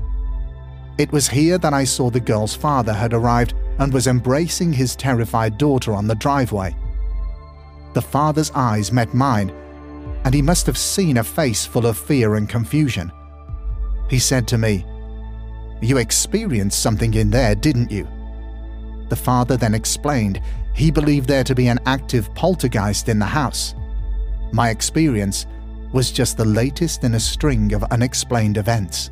It 1.00 1.12
was 1.12 1.28
here 1.28 1.58
that 1.58 1.74
I 1.74 1.84
saw 1.84 2.10
the 2.10 2.20
girl's 2.20 2.56
father 2.56 2.94
had 2.94 3.14
arrived 3.14 3.54
and 3.80 3.94
was 3.94 4.08
embracing 4.08 4.74
his 4.74 4.96
terrified 4.96 5.58
daughter 5.58 5.94
on 5.94 6.08
the 6.08 6.16
driveway. 6.16 6.76
The 7.94 8.02
father's 8.02 8.52
eyes 8.54 8.92
met 8.92 9.14
mine, 9.14 9.50
and 10.26 10.34
he 10.34 10.42
must 10.42 10.66
have 10.68 10.78
seen 10.78 11.18
a 11.18 11.24
face 11.24 11.66
full 11.66 11.88
of 11.88 11.98
fear 11.98 12.36
and 12.36 12.48
confusion. 12.48 13.12
He 14.10 14.20
said 14.20 14.48
to 14.50 14.58
me, 14.58 14.86
You 15.82 15.98
experienced 15.98 16.82
something 16.82 17.14
in 17.14 17.30
there, 17.30 17.56
didn't 17.56 17.92
you? 17.92 18.08
The 19.10 19.16
father 19.16 19.58
then 19.58 19.74
explained 19.74 20.42
he 20.80 20.92
believed 20.92 21.28
there 21.28 21.44
to 21.44 21.54
be 21.54 21.68
an 21.68 21.78
active 21.86 22.34
poltergeist 22.36 23.10
in 23.10 23.20
the 23.20 23.26
house. 23.26 23.76
My 24.54 24.70
experience 24.70 25.46
was 25.92 26.10
just 26.10 26.38
the 26.38 26.46
latest 26.46 27.04
in 27.04 27.16
a 27.16 27.20
string 27.20 27.74
of 27.74 27.84
unexplained 27.92 28.56
events. 28.56 29.12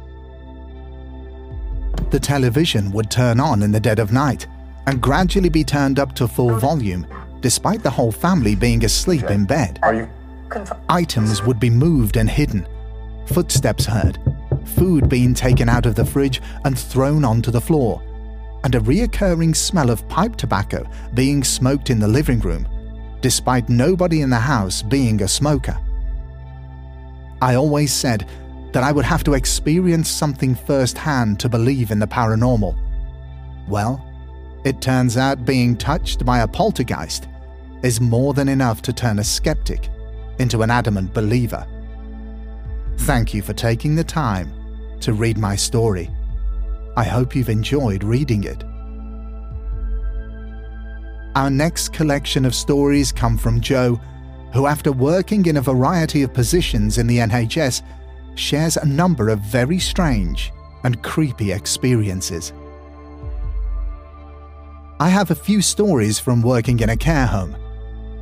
The 2.09 2.21
television 2.21 2.89
would 2.93 3.11
turn 3.11 3.41
on 3.41 3.63
in 3.63 3.73
the 3.73 3.81
dead 3.81 3.99
of 3.99 4.13
night 4.13 4.47
and 4.85 5.01
gradually 5.01 5.49
be 5.49 5.65
turned 5.65 5.99
up 5.99 6.15
to 6.15 6.27
full 6.27 6.55
volume, 6.55 7.05
despite 7.41 7.83
the 7.83 7.89
whole 7.89 8.13
family 8.13 8.55
being 8.55 8.85
asleep 8.85 9.29
in 9.29 9.43
bed. 9.43 9.77
Items 10.87 11.43
would 11.43 11.59
be 11.59 11.69
moved 11.69 12.15
and 12.15 12.29
hidden, 12.29 12.65
footsteps 13.25 13.85
heard, 13.85 14.17
food 14.63 15.09
being 15.09 15.33
taken 15.33 15.67
out 15.67 15.85
of 15.85 15.95
the 15.95 16.05
fridge 16.05 16.41
and 16.63 16.79
thrown 16.79 17.25
onto 17.25 17.51
the 17.51 17.59
floor, 17.59 18.01
and 18.67 18.75
a 18.75 18.81
reoccurring 18.81 19.55
smell 19.55 19.89
of 19.89 20.05
pipe 20.09 20.35
tobacco 20.35 20.85
being 21.13 21.41
smoked 21.41 21.89
in 21.89 21.99
the 21.99 22.07
living 22.07 22.41
room, 22.41 22.67
despite 23.21 23.69
nobody 23.69 24.19
in 24.19 24.29
the 24.29 24.35
house 24.35 24.81
being 24.81 25.21
a 25.21 25.27
smoker. 25.29 25.79
I 27.41 27.55
always 27.55 27.93
said 27.93 28.27
that 28.73 28.83
I 28.83 28.91
would 28.91 29.05
have 29.05 29.23
to 29.23 29.35
experience 29.35 30.09
something 30.09 30.53
firsthand 30.53 31.39
to 31.39 31.47
believe 31.47 31.91
in 31.91 31.99
the 31.99 32.07
paranormal. 32.07 32.77
Well, 33.69 34.05
it 34.65 34.81
turns 34.81 35.15
out 35.15 35.45
being 35.45 35.77
touched 35.77 36.25
by 36.25 36.39
a 36.39 36.47
poltergeist 36.47 37.29
is 37.83 38.01
more 38.01 38.33
than 38.33 38.49
enough 38.49 38.81
to 38.81 38.91
turn 38.91 39.19
a 39.19 39.23
skeptic 39.23 39.87
into 40.39 40.61
an 40.61 40.71
adamant 40.71 41.13
believer. 41.13 41.65
Thank 42.97 43.33
you 43.33 43.41
for 43.41 43.53
taking 43.53 43.95
the 43.95 44.03
time 44.03 44.51
to 44.99 45.13
read 45.13 45.37
my 45.37 45.55
story. 45.55 46.11
I 46.97 47.03
hope 47.03 47.35
you've 47.35 47.47
enjoyed 47.47 48.03
reading 48.03 48.43
it. 48.43 48.63
Our 51.35 51.51
next 51.51 51.93
collection 51.93 52.43
of 52.43 52.55
stories 52.55 53.11
come 53.11 53.37
from 53.37 53.61
Joe, 53.61 54.01
who, 54.51 54.65
after 54.65 54.91
working 54.91 55.45
in 55.45 55.57
a 55.57 55.61
variety 55.61 56.23
of 56.23 56.33
positions 56.33 56.97
in 56.97 57.05
the 57.05 57.19
NHS, 57.19 57.83
shares 58.33 58.77
a 58.77 58.85
number 58.85 59.29
of 59.29 59.41
very 59.41 59.77
strange 59.77 60.51
and 60.83 61.03
creepy 61.03 61.51
experiences. 61.51 62.51
I 64.99 65.09
have 65.09 65.29
a 65.29 65.35
few 65.35 65.61
stories 65.61 66.17
from 66.17 66.41
working 66.41 66.79
in 66.79 66.89
a 66.89 66.97
care 66.97 67.27
home, 67.27 67.55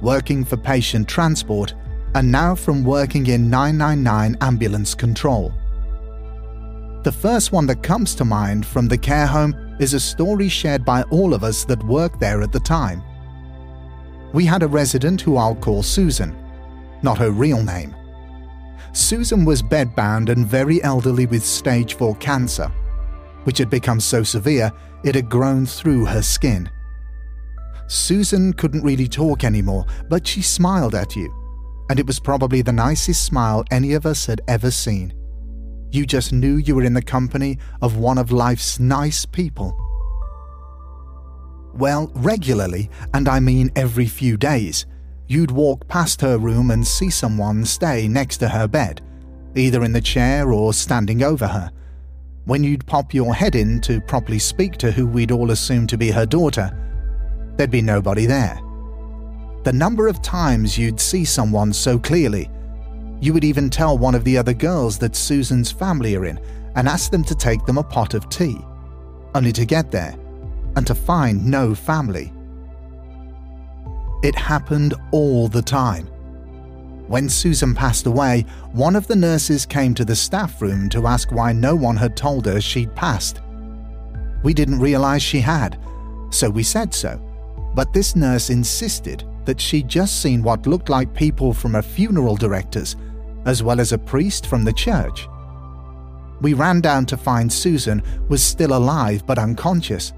working 0.01 0.43
for 0.43 0.57
patient 0.57 1.07
transport, 1.07 1.73
and 2.13 2.29
now 2.29 2.55
from 2.55 2.83
working 2.83 3.27
in 3.27 3.49
999 3.49 4.35
ambulance 4.41 4.93
control. 4.93 5.53
The 7.05 7.11
first 7.11 7.51
one 7.51 7.67
that 7.67 7.83
comes 7.83 8.15
to 8.15 8.25
mind 8.25 8.65
from 8.65 8.87
the 8.87 8.97
care 8.97 9.27
home 9.27 9.53
is 9.79 9.93
a 9.93 9.99
story 9.99 10.49
shared 10.49 10.83
by 10.83 11.03
all 11.11 11.35
of 11.35 11.43
us 11.43 11.63
that 11.65 11.83
worked 11.83 12.19
there 12.19 12.41
at 12.41 12.51
the 12.51 12.59
time. 12.59 13.03
We 14.33 14.43
had 14.43 14.63
a 14.63 14.67
resident 14.67 15.21
who 15.21 15.37
I'll 15.37 15.53
call 15.53 15.83
Susan, 15.83 16.35
not 17.03 17.19
her 17.19 17.29
real 17.29 17.61
name. 17.61 17.95
Susan 18.91 19.45
was 19.45 19.61
bedbound 19.61 20.29
and 20.29 20.47
very 20.47 20.81
elderly 20.81 21.27
with 21.27 21.45
stage 21.45 21.93
4 21.93 22.15
cancer, 22.15 22.71
which 23.43 23.59
had 23.59 23.69
become 23.69 23.99
so 23.99 24.23
severe 24.23 24.71
it 25.03 25.13
had 25.13 25.29
grown 25.29 25.67
through 25.67 26.05
her 26.05 26.23
skin. 26.23 26.67
Susan 27.85 28.51
couldn't 28.51 28.83
really 28.83 29.07
talk 29.07 29.43
anymore, 29.43 29.85
but 30.09 30.25
she 30.25 30.41
smiled 30.41 30.95
at 30.95 31.15
you, 31.15 31.31
and 31.91 31.99
it 31.99 32.07
was 32.07 32.19
probably 32.19 32.63
the 32.63 32.73
nicest 32.73 33.25
smile 33.25 33.63
any 33.69 33.93
of 33.93 34.07
us 34.07 34.25
had 34.25 34.41
ever 34.47 34.71
seen. 34.71 35.13
You 35.95 36.05
just 36.05 36.33
knew 36.33 36.57
you 36.57 36.75
were 36.75 36.83
in 36.83 36.93
the 36.93 37.01
company 37.01 37.57
of 37.81 37.95
one 37.95 38.17
of 38.17 38.29
life's 38.29 38.81
nice 38.81 39.25
people. 39.25 39.77
Well, 41.73 42.11
regularly, 42.15 42.89
and 43.13 43.29
I 43.29 43.39
mean 43.39 43.71
every 43.77 44.05
few 44.07 44.35
days, 44.35 44.85
you'd 45.27 45.51
walk 45.51 45.87
past 45.87 46.19
her 46.19 46.37
room 46.37 46.71
and 46.71 46.85
see 46.85 47.09
someone 47.09 47.63
stay 47.63 48.09
next 48.09 48.39
to 48.39 48.49
her 48.49 48.67
bed, 48.67 49.03
either 49.55 49.85
in 49.85 49.93
the 49.93 50.01
chair 50.01 50.51
or 50.51 50.73
standing 50.73 51.23
over 51.23 51.47
her. 51.47 51.71
When 52.43 52.61
you'd 52.61 52.85
pop 52.85 53.13
your 53.13 53.33
head 53.33 53.55
in 53.55 53.79
to 53.81 54.01
properly 54.01 54.39
speak 54.39 54.73
to 54.79 54.91
who 54.91 55.07
we'd 55.07 55.31
all 55.31 55.51
assumed 55.51 55.87
to 55.91 55.97
be 55.97 56.11
her 56.11 56.25
daughter, 56.25 56.77
there'd 57.55 57.71
be 57.71 57.81
nobody 57.81 58.25
there. 58.25 58.59
The 59.63 59.71
number 59.71 60.09
of 60.09 60.21
times 60.21 60.77
you'd 60.77 60.99
see 60.99 61.23
someone 61.23 61.71
so 61.71 61.97
clearly, 61.97 62.49
you 63.25 63.33
would 63.33 63.43
even 63.43 63.71
tell 63.71 63.97
one 63.97 64.13
of 64.13 64.23
the 64.23 64.37
other 64.37 64.53
girls 64.53 64.99
that 64.99 65.15
Susan's 65.15 65.71
family 65.71 66.15
are 66.15 66.25
in 66.25 66.39
and 66.75 66.87
ask 66.87 67.09
them 67.09 67.23
to 67.23 67.33
take 67.33 67.65
them 67.65 67.79
a 67.79 67.83
pot 67.83 68.13
of 68.13 68.29
tea, 68.29 68.59
only 69.33 69.51
to 69.51 69.65
get 69.65 69.89
there 69.89 70.15
and 70.75 70.85
to 70.85 70.93
find 70.93 71.43
no 71.43 71.73
family. 71.73 72.31
It 74.21 74.35
happened 74.35 74.93
all 75.11 75.47
the 75.47 75.61
time. 75.63 76.05
When 77.07 77.27
Susan 77.27 77.73
passed 77.73 78.05
away, 78.05 78.45
one 78.73 78.95
of 78.95 79.07
the 79.07 79.15
nurses 79.15 79.65
came 79.65 79.95
to 79.95 80.05
the 80.05 80.15
staff 80.15 80.61
room 80.61 80.87
to 80.89 81.07
ask 81.07 81.31
why 81.31 81.51
no 81.51 81.75
one 81.75 81.97
had 81.97 82.15
told 82.15 82.45
her 82.45 82.61
she'd 82.61 82.93
passed. 82.95 83.41
We 84.43 84.53
didn't 84.53 84.79
realize 84.79 85.23
she 85.23 85.39
had, 85.39 85.79
so 86.29 86.47
we 86.47 86.63
said 86.63 86.93
so, 86.93 87.19
but 87.73 87.91
this 87.91 88.15
nurse 88.15 88.51
insisted 88.51 89.23
that 89.45 89.59
she'd 89.59 89.87
just 89.87 90.21
seen 90.21 90.43
what 90.43 90.67
looked 90.67 90.89
like 90.89 91.13
people 91.13 91.53
from 91.53 91.75
a 91.75 91.81
funeral 91.81 92.35
director's, 92.35 92.95
as 93.45 93.63
well 93.63 93.79
as 93.79 93.91
a 93.91 93.97
priest 93.97 94.47
from 94.47 94.63
the 94.63 94.73
church. 94.73 95.27
We 96.41 96.53
ran 96.53 96.81
down 96.81 97.05
to 97.07 97.17
find 97.17 97.51
Susan 97.51 98.03
was 98.27 98.43
still 98.43 98.75
alive 98.75 99.25
but 99.25 99.39
unconscious. 99.39 100.13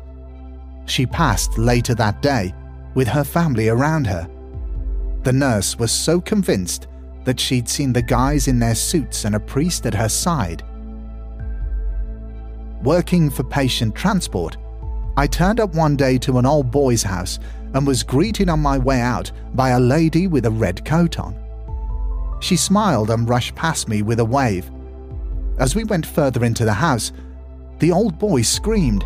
She 0.85 1.05
passed 1.05 1.57
later 1.57 1.93
that 1.95 2.21
day 2.21 2.53
with 2.95 3.07
her 3.07 3.23
family 3.23 3.69
around 3.69 4.07
her. 4.07 4.27
The 5.23 5.33
nurse 5.33 5.77
was 5.77 5.91
so 5.91 6.19
convinced 6.19 6.87
that 7.25 7.39
she'd 7.39 7.67
seen 7.67 7.93
the 7.93 8.01
guys 8.01 8.47
in 8.47 8.59
their 8.59 8.75
suits 8.75 9.25
and 9.25 9.35
a 9.35 9.39
priest 9.39 9.85
at 9.85 9.93
her 9.93 10.09
side. 10.09 10.63
Working 12.83 13.29
for 13.29 13.43
patient 13.43 13.95
transport, 13.95 14.57
I 15.17 15.27
turned 15.27 15.59
up 15.59 15.75
one 15.75 15.95
day 15.95 16.17
to 16.19 16.37
an 16.37 16.45
old 16.45 16.71
boy's 16.71 17.03
house 17.03 17.39
and 17.73 17.85
was 17.85 18.03
greeted 18.03 18.49
on 18.49 18.59
my 18.59 18.77
way 18.77 19.01
out 19.01 19.31
by 19.53 19.69
a 19.69 19.79
lady 19.79 20.27
with 20.27 20.45
a 20.45 20.51
red 20.51 20.85
coat 20.85 21.19
on. 21.19 21.35
She 22.39 22.55
smiled 22.55 23.09
and 23.09 23.27
rushed 23.27 23.55
past 23.55 23.87
me 23.87 24.01
with 24.01 24.19
a 24.19 24.25
wave. 24.25 24.69
As 25.59 25.75
we 25.75 25.83
went 25.83 26.05
further 26.05 26.43
into 26.45 26.65
the 26.65 26.73
house, 26.73 27.11
the 27.79 27.91
old 27.91 28.19
boy 28.19 28.41
screamed, 28.41 29.03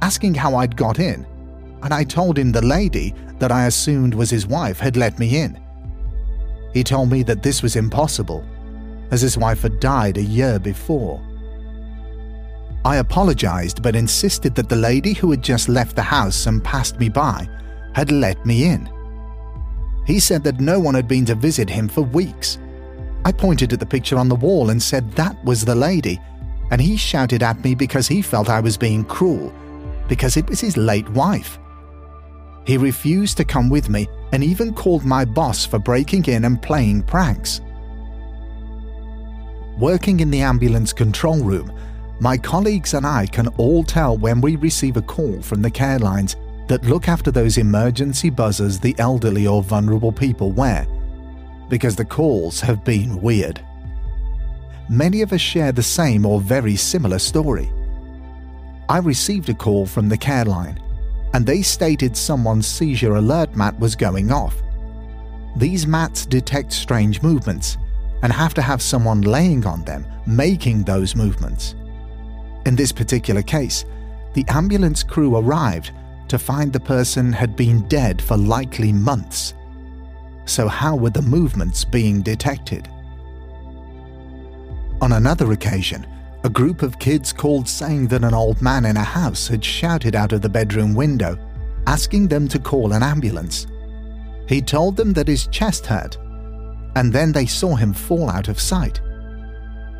asking 0.00 0.34
how 0.34 0.56
I'd 0.56 0.76
got 0.76 0.98
in 0.98 1.26
and 1.82 1.92
I 1.92 2.04
told 2.04 2.38
him 2.38 2.52
the 2.52 2.64
lady 2.64 3.14
that 3.38 3.52
I 3.52 3.66
assumed 3.66 4.14
was 4.14 4.30
his 4.30 4.46
wife 4.46 4.78
had 4.78 4.96
let 4.96 5.18
me 5.18 5.40
in. 5.40 5.60
He 6.72 6.84
told 6.84 7.10
me 7.10 7.22
that 7.24 7.42
this 7.42 7.62
was 7.62 7.76
impossible, 7.76 8.44
as 9.10 9.20
his 9.20 9.36
wife 9.36 9.62
had 9.62 9.80
died 9.80 10.16
a 10.16 10.22
year 10.22 10.58
before. 10.58 11.20
I 12.84 12.96
apologized 12.96 13.82
but 13.82 13.96
insisted 13.96 14.54
that 14.54 14.68
the 14.68 14.76
lady 14.76 15.12
who 15.12 15.30
had 15.30 15.42
just 15.42 15.68
left 15.68 15.96
the 15.96 16.02
house 16.02 16.46
and 16.46 16.64
passed 16.64 16.98
me 16.98 17.08
by 17.08 17.48
had 17.94 18.10
let 18.10 18.44
me 18.46 18.64
in. 18.64 18.88
He 20.06 20.18
said 20.18 20.42
that 20.44 20.60
no 20.60 20.80
one 20.80 20.94
had 20.94 21.06
been 21.06 21.24
to 21.26 21.34
visit 21.34 21.68
him 21.68 21.88
for 21.88 22.02
weeks. 22.02 22.58
I 23.24 23.32
pointed 23.32 23.72
at 23.72 23.80
the 23.80 23.86
picture 23.86 24.18
on 24.18 24.28
the 24.28 24.34
wall 24.34 24.70
and 24.70 24.82
said 24.82 25.12
that 25.12 25.42
was 25.44 25.64
the 25.64 25.74
lady, 25.74 26.20
and 26.70 26.80
he 26.80 26.96
shouted 26.96 27.42
at 27.42 27.62
me 27.62 27.74
because 27.74 28.08
he 28.08 28.22
felt 28.22 28.48
I 28.48 28.60
was 28.60 28.76
being 28.76 29.04
cruel, 29.04 29.52
because 30.08 30.36
it 30.36 30.48
was 30.48 30.60
his 30.60 30.76
late 30.76 31.08
wife. 31.10 31.58
He 32.66 32.76
refused 32.76 33.36
to 33.36 33.44
come 33.44 33.68
with 33.68 33.88
me 33.88 34.08
and 34.32 34.42
even 34.42 34.74
called 34.74 35.04
my 35.04 35.24
boss 35.24 35.64
for 35.64 35.78
breaking 35.78 36.26
in 36.26 36.44
and 36.44 36.62
playing 36.62 37.02
pranks. 37.02 37.60
Working 39.78 40.20
in 40.20 40.30
the 40.30 40.42
ambulance 40.42 40.92
control 40.92 41.42
room, 41.42 41.72
my 42.20 42.36
colleagues 42.36 42.94
and 42.94 43.06
I 43.06 43.26
can 43.26 43.48
all 43.56 43.82
tell 43.82 44.16
when 44.16 44.40
we 44.40 44.56
receive 44.56 44.96
a 44.96 45.02
call 45.02 45.42
from 45.42 45.60
the 45.60 45.70
care 45.70 45.98
lines 45.98 46.36
that 46.68 46.84
look 46.84 47.08
after 47.08 47.30
those 47.30 47.58
emergency 47.58 48.30
buzzers 48.30 48.78
the 48.78 48.94
elderly 48.98 49.46
or 49.46 49.62
vulnerable 49.62 50.12
people 50.12 50.52
wear, 50.52 50.86
because 51.72 51.96
the 51.96 52.04
calls 52.04 52.60
have 52.60 52.84
been 52.84 53.18
weird. 53.22 53.58
Many 54.90 55.22
of 55.22 55.32
us 55.32 55.40
share 55.40 55.72
the 55.72 55.82
same 55.82 56.26
or 56.26 56.38
very 56.38 56.76
similar 56.76 57.18
story. 57.18 57.72
I 58.90 58.98
received 58.98 59.48
a 59.48 59.54
call 59.54 59.86
from 59.86 60.10
the 60.10 60.18
care 60.18 60.44
line 60.44 60.78
and 61.32 61.46
they 61.46 61.62
stated 61.62 62.14
someone's 62.14 62.66
seizure 62.66 63.14
alert 63.14 63.56
mat 63.56 63.80
was 63.80 63.96
going 63.96 64.30
off. 64.30 64.54
These 65.56 65.86
mats 65.86 66.26
detect 66.26 66.74
strange 66.74 67.22
movements 67.22 67.78
and 68.22 68.34
have 68.34 68.52
to 68.52 68.60
have 68.60 68.82
someone 68.82 69.22
laying 69.22 69.64
on 69.64 69.82
them 69.84 70.04
making 70.26 70.82
those 70.82 71.16
movements. 71.16 71.74
In 72.66 72.76
this 72.76 72.92
particular 72.92 73.40
case, 73.40 73.86
the 74.34 74.44
ambulance 74.48 75.02
crew 75.02 75.36
arrived 75.36 75.90
to 76.28 76.38
find 76.38 76.70
the 76.70 76.80
person 76.80 77.32
had 77.32 77.56
been 77.56 77.88
dead 77.88 78.20
for 78.20 78.36
likely 78.36 78.92
months. 78.92 79.54
So, 80.44 80.68
how 80.68 80.96
were 80.96 81.10
the 81.10 81.22
movements 81.22 81.84
being 81.84 82.22
detected? 82.22 82.88
On 85.00 85.12
another 85.12 85.52
occasion, 85.52 86.06
a 86.44 86.50
group 86.50 86.82
of 86.82 86.98
kids 86.98 87.32
called 87.32 87.68
saying 87.68 88.08
that 88.08 88.24
an 88.24 88.34
old 88.34 88.60
man 88.60 88.84
in 88.84 88.96
a 88.96 89.04
house 89.04 89.46
had 89.46 89.64
shouted 89.64 90.16
out 90.16 90.32
of 90.32 90.42
the 90.42 90.48
bedroom 90.48 90.94
window, 90.94 91.38
asking 91.86 92.28
them 92.28 92.48
to 92.48 92.58
call 92.58 92.92
an 92.92 93.02
ambulance. 93.02 93.66
He 94.48 94.60
told 94.60 94.96
them 94.96 95.12
that 95.12 95.28
his 95.28 95.46
chest 95.48 95.86
hurt, 95.86 96.16
and 96.96 97.12
then 97.12 97.32
they 97.32 97.46
saw 97.46 97.76
him 97.76 97.92
fall 97.92 98.28
out 98.28 98.48
of 98.48 98.60
sight. 98.60 99.00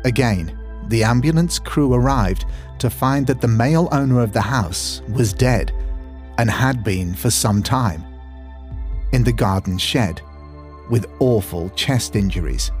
Again, 0.05 0.57
the 0.89 1.03
ambulance 1.03 1.59
crew 1.59 1.93
arrived 1.93 2.45
to 2.79 2.89
find 2.89 3.25
that 3.27 3.39
the 3.39 3.47
male 3.47 3.87
owner 3.93 4.21
of 4.21 4.33
the 4.33 4.41
house 4.41 5.01
was 5.09 5.31
dead 5.31 5.71
and 6.37 6.49
had 6.49 6.83
been 6.83 7.13
for 7.13 7.29
some 7.29 7.63
time 7.63 8.03
in 9.13 9.23
the 9.23 9.31
garden 9.31 9.77
shed 9.77 10.21
with 10.89 11.09
awful 11.19 11.69
chest 11.71 12.15
injuries. 12.15 12.71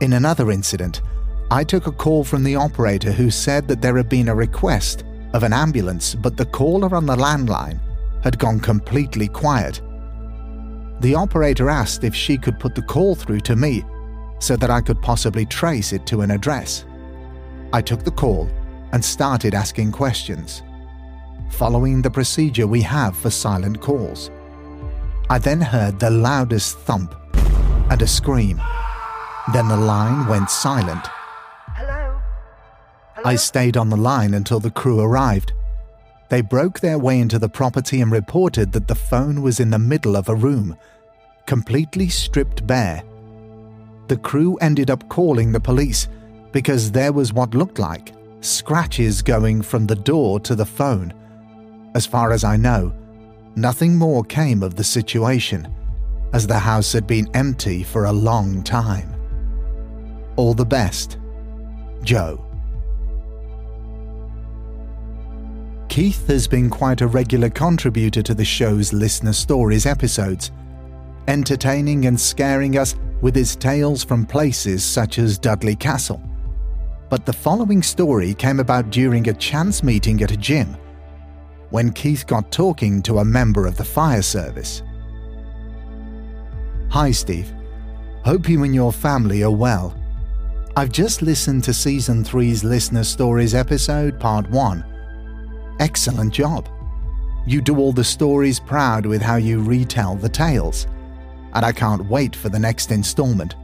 In 0.00 0.12
another 0.14 0.50
incident, 0.50 1.02
I 1.50 1.64
took 1.64 1.86
a 1.86 1.92
call 1.92 2.24
from 2.24 2.44
the 2.44 2.56
operator 2.56 3.10
who 3.10 3.30
said 3.30 3.66
that 3.68 3.80
there 3.80 3.96
had 3.96 4.08
been 4.08 4.28
a 4.28 4.34
request 4.34 5.04
of 5.32 5.42
an 5.42 5.52
ambulance, 5.52 6.14
but 6.14 6.36
the 6.36 6.46
caller 6.46 6.94
on 6.94 7.06
the 7.06 7.16
landline 7.16 7.80
had 8.22 8.38
gone 8.38 8.60
completely 8.60 9.28
quiet. 9.28 9.80
The 11.00 11.14
operator 11.14 11.70
asked 11.70 12.04
if 12.04 12.14
she 12.14 12.36
could 12.36 12.58
put 12.58 12.74
the 12.74 12.82
call 12.82 13.14
through 13.14 13.40
to 13.40 13.56
me 13.56 13.84
so 14.40 14.56
that 14.56 14.70
I 14.70 14.80
could 14.80 15.00
possibly 15.00 15.46
trace 15.46 15.92
it 15.92 16.06
to 16.06 16.20
an 16.20 16.30
address. 16.30 16.84
I 17.72 17.82
took 17.82 18.04
the 18.04 18.10
call 18.10 18.48
and 18.92 19.04
started 19.04 19.54
asking 19.54 19.92
questions, 19.92 20.62
following 21.50 22.02
the 22.02 22.10
procedure 22.10 22.66
we 22.66 22.82
have 22.82 23.16
for 23.16 23.30
silent 23.30 23.80
calls. 23.80 24.30
I 25.30 25.38
then 25.38 25.60
heard 25.60 26.00
the 26.00 26.10
loudest 26.10 26.78
thump 26.78 27.14
and 27.90 28.00
a 28.00 28.06
scream. 28.06 28.60
Then 29.52 29.68
the 29.68 29.76
line 29.76 30.26
went 30.26 30.50
silent 30.50 31.06
Hello. 31.74 32.20
I 33.24 33.36
stayed 33.36 33.76
on 33.76 33.90
the 33.90 33.96
line 33.96 34.34
until 34.34 34.60
the 34.60 34.70
crew 34.70 35.00
arrived. 35.00 35.52
They 36.28 36.40
broke 36.40 36.80
their 36.80 36.98
way 36.98 37.20
into 37.20 37.38
the 37.38 37.48
property 37.48 38.00
and 38.00 38.10
reported 38.12 38.72
that 38.72 38.88
the 38.88 38.94
phone 38.94 39.42
was 39.42 39.60
in 39.60 39.70
the 39.70 39.78
middle 39.78 40.16
of 40.16 40.28
a 40.28 40.34
room, 40.34 40.76
completely 41.46 42.08
stripped 42.08 42.66
bare. 42.66 43.02
The 44.08 44.16
crew 44.16 44.56
ended 44.56 44.90
up 44.90 45.08
calling 45.08 45.52
the 45.52 45.60
police 45.60 46.08
because 46.52 46.90
there 46.90 47.12
was 47.12 47.32
what 47.32 47.54
looked 47.54 47.78
like 47.78 48.12
scratches 48.40 49.20
going 49.20 49.60
from 49.62 49.86
the 49.86 49.96
door 49.96 50.40
to 50.40 50.54
the 50.54 50.64
phone. 50.66 51.12
As 51.94 52.06
far 52.06 52.32
as 52.32 52.44
I 52.44 52.56
know, 52.56 52.92
nothing 53.56 53.96
more 53.96 54.24
came 54.24 54.62
of 54.62 54.74
the 54.74 54.84
situation, 54.84 55.68
as 56.32 56.46
the 56.46 56.58
house 56.58 56.92
had 56.92 57.06
been 57.06 57.28
empty 57.34 57.82
for 57.82 58.04
a 58.04 58.12
long 58.12 58.62
time. 58.62 59.14
All 60.36 60.54
the 60.54 60.64
best, 60.64 61.18
Joe. 62.02 62.44
Keith 65.88 66.26
has 66.28 66.46
been 66.46 66.70
quite 66.70 67.00
a 67.00 67.06
regular 67.06 67.50
contributor 67.50 68.22
to 68.22 68.34
the 68.34 68.44
show's 68.44 68.92
Listener 68.92 69.32
Stories 69.32 69.86
episodes, 69.86 70.52
entertaining 71.26 72.06
and 72.06 72.20
scaring 72.20 72.78
us 72.78 72.94
with 73.20 73.34
his 73.34 73.56
tales 73.56 74.04
from 74.04 74.24
places 74.24 74.84
such 74.84 75.18
as 75.18 75.38
Dudley 75.38 75.74
Castle. 75.74 76.22
But 77.08 77.24
the 77.26 77.32
following 77.32 77.82
story 77.82 78.34
came 78.34 78.60
about 78.60 78.90
during 78.90 79.28
a 79.28 79.34
chance 79.34 79.82
meeting 79.82 80.22
at 80.22 80.30
a 80.30 80.36
gym 80.36 80.76
when 81.70 81.92
Keith 81.92 82.26
got 82.26 82.50
talking 82.50 83.02
to 83.02 83.18
a 83.18 83.24
member 83.24 83.66
of 83.66 83.76
the 83.76 83.84
fire 83.84 84.22
service. 84.22 84.82
Hi, 86.90 87.10
Steve. 87.10 87.52
Hope 88.24 88.48
you 88.48 88.64
and 88.64 88.74
your 88.74 88.92
family 88.92 89.42
are 89.42 89.50
well. 89.50 89.94
I've 90.76 90.92
just 90.92 91.22
listened 91.22 91.64
to 91.64 91.74
Season 91.74 92.24
3's 92.24 92.64
Listener 92.64 93.04
Stories 93.04 93.54
episode, 93.54 94.18
Part 94.18 94.48
1 94.50 94.84
Excellent 95.80 96.32
job. 96.32 96.68
You 97.46 97.60
do 97.60 97.78
all 97.78 97.92
the 97.92 98.04
stories 98.04 98.60
proud 98.60 99.06
with 99.06 99.22
how 99.22 99.36
you 99.36 99.60
retell 99.60 100.16
the 100.16 100.28
tales, 100.28 100.86
and 101.54 101.64
I 101.64 101.72
can't 101.72 102.08
wait 102.08 102.34
for 102.34 102.48
the 102.48 102.58
next 102.58 102.90
installment. 102.90 103.54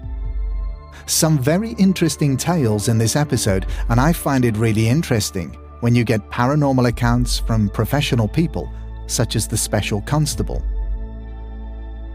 Some 1.07 1.39
very 1.39 1.73
interesting 1.73 2.37
tales 2.37 2.89
in 2.89 2.99
this 2.99 3.17
episode, 3.17 3.67
and 3.89 4.01
I 4.01 4.13
find 4.13 4.45
it 4.45 4.57
really 4.57 4.89
interesting 4.89 5.57
when 5.85 5.95
you 5.95 6.03
get 6.03 6.31
paranormal 6.31 6.89
accounts 6.89 7.39
from 7.39 7.69
professional 7.69 8.27
people, 8.27 8.73
such 9.07 9.37
as 9.37 9.47
the 9.47 9.57
Special 9.57 10.01
Constable. 10.01 10.65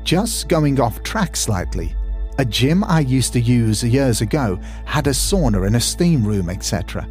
Just 0.03 0.49
going 0.49 0.81
off 0.81 1.03
track 1.03 1.37
slightly, 1.37 1.95
a 2.39 2.43
gym 2.45 2.83
I 2.83 3.01
used 3.01 3.31
to 3.33 3.39
use 3.39 3.83
years 3.83 4.21
ago 4.21 4.59
had 4.85 5.07
a 5.07 5.11
sauna 5.11 5.67
and 5.67 5.75
a 5.75 5.79
steam 5.79 6.25
room, 6.25 6.49
etc 6.49 7.07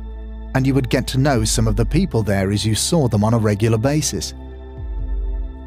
and 0.54 0.66
you 0.66 0.74
would 0.74 0.90
get 0.90 1.06
to 1.06 1.18
know 1.18 1.44
some 1.44 1.68
of 1.68 1.76
the 1.76 1.84
people 1.84 2.22
there 2.22 2.50
as 2.50 2.66
you 2.66 2.74
saw 2.74 3.06
them 3.06 3.22
on 3.22 3.34
a 3.34 3.38
regular 3.38 3.78
basis. 3.78 4.34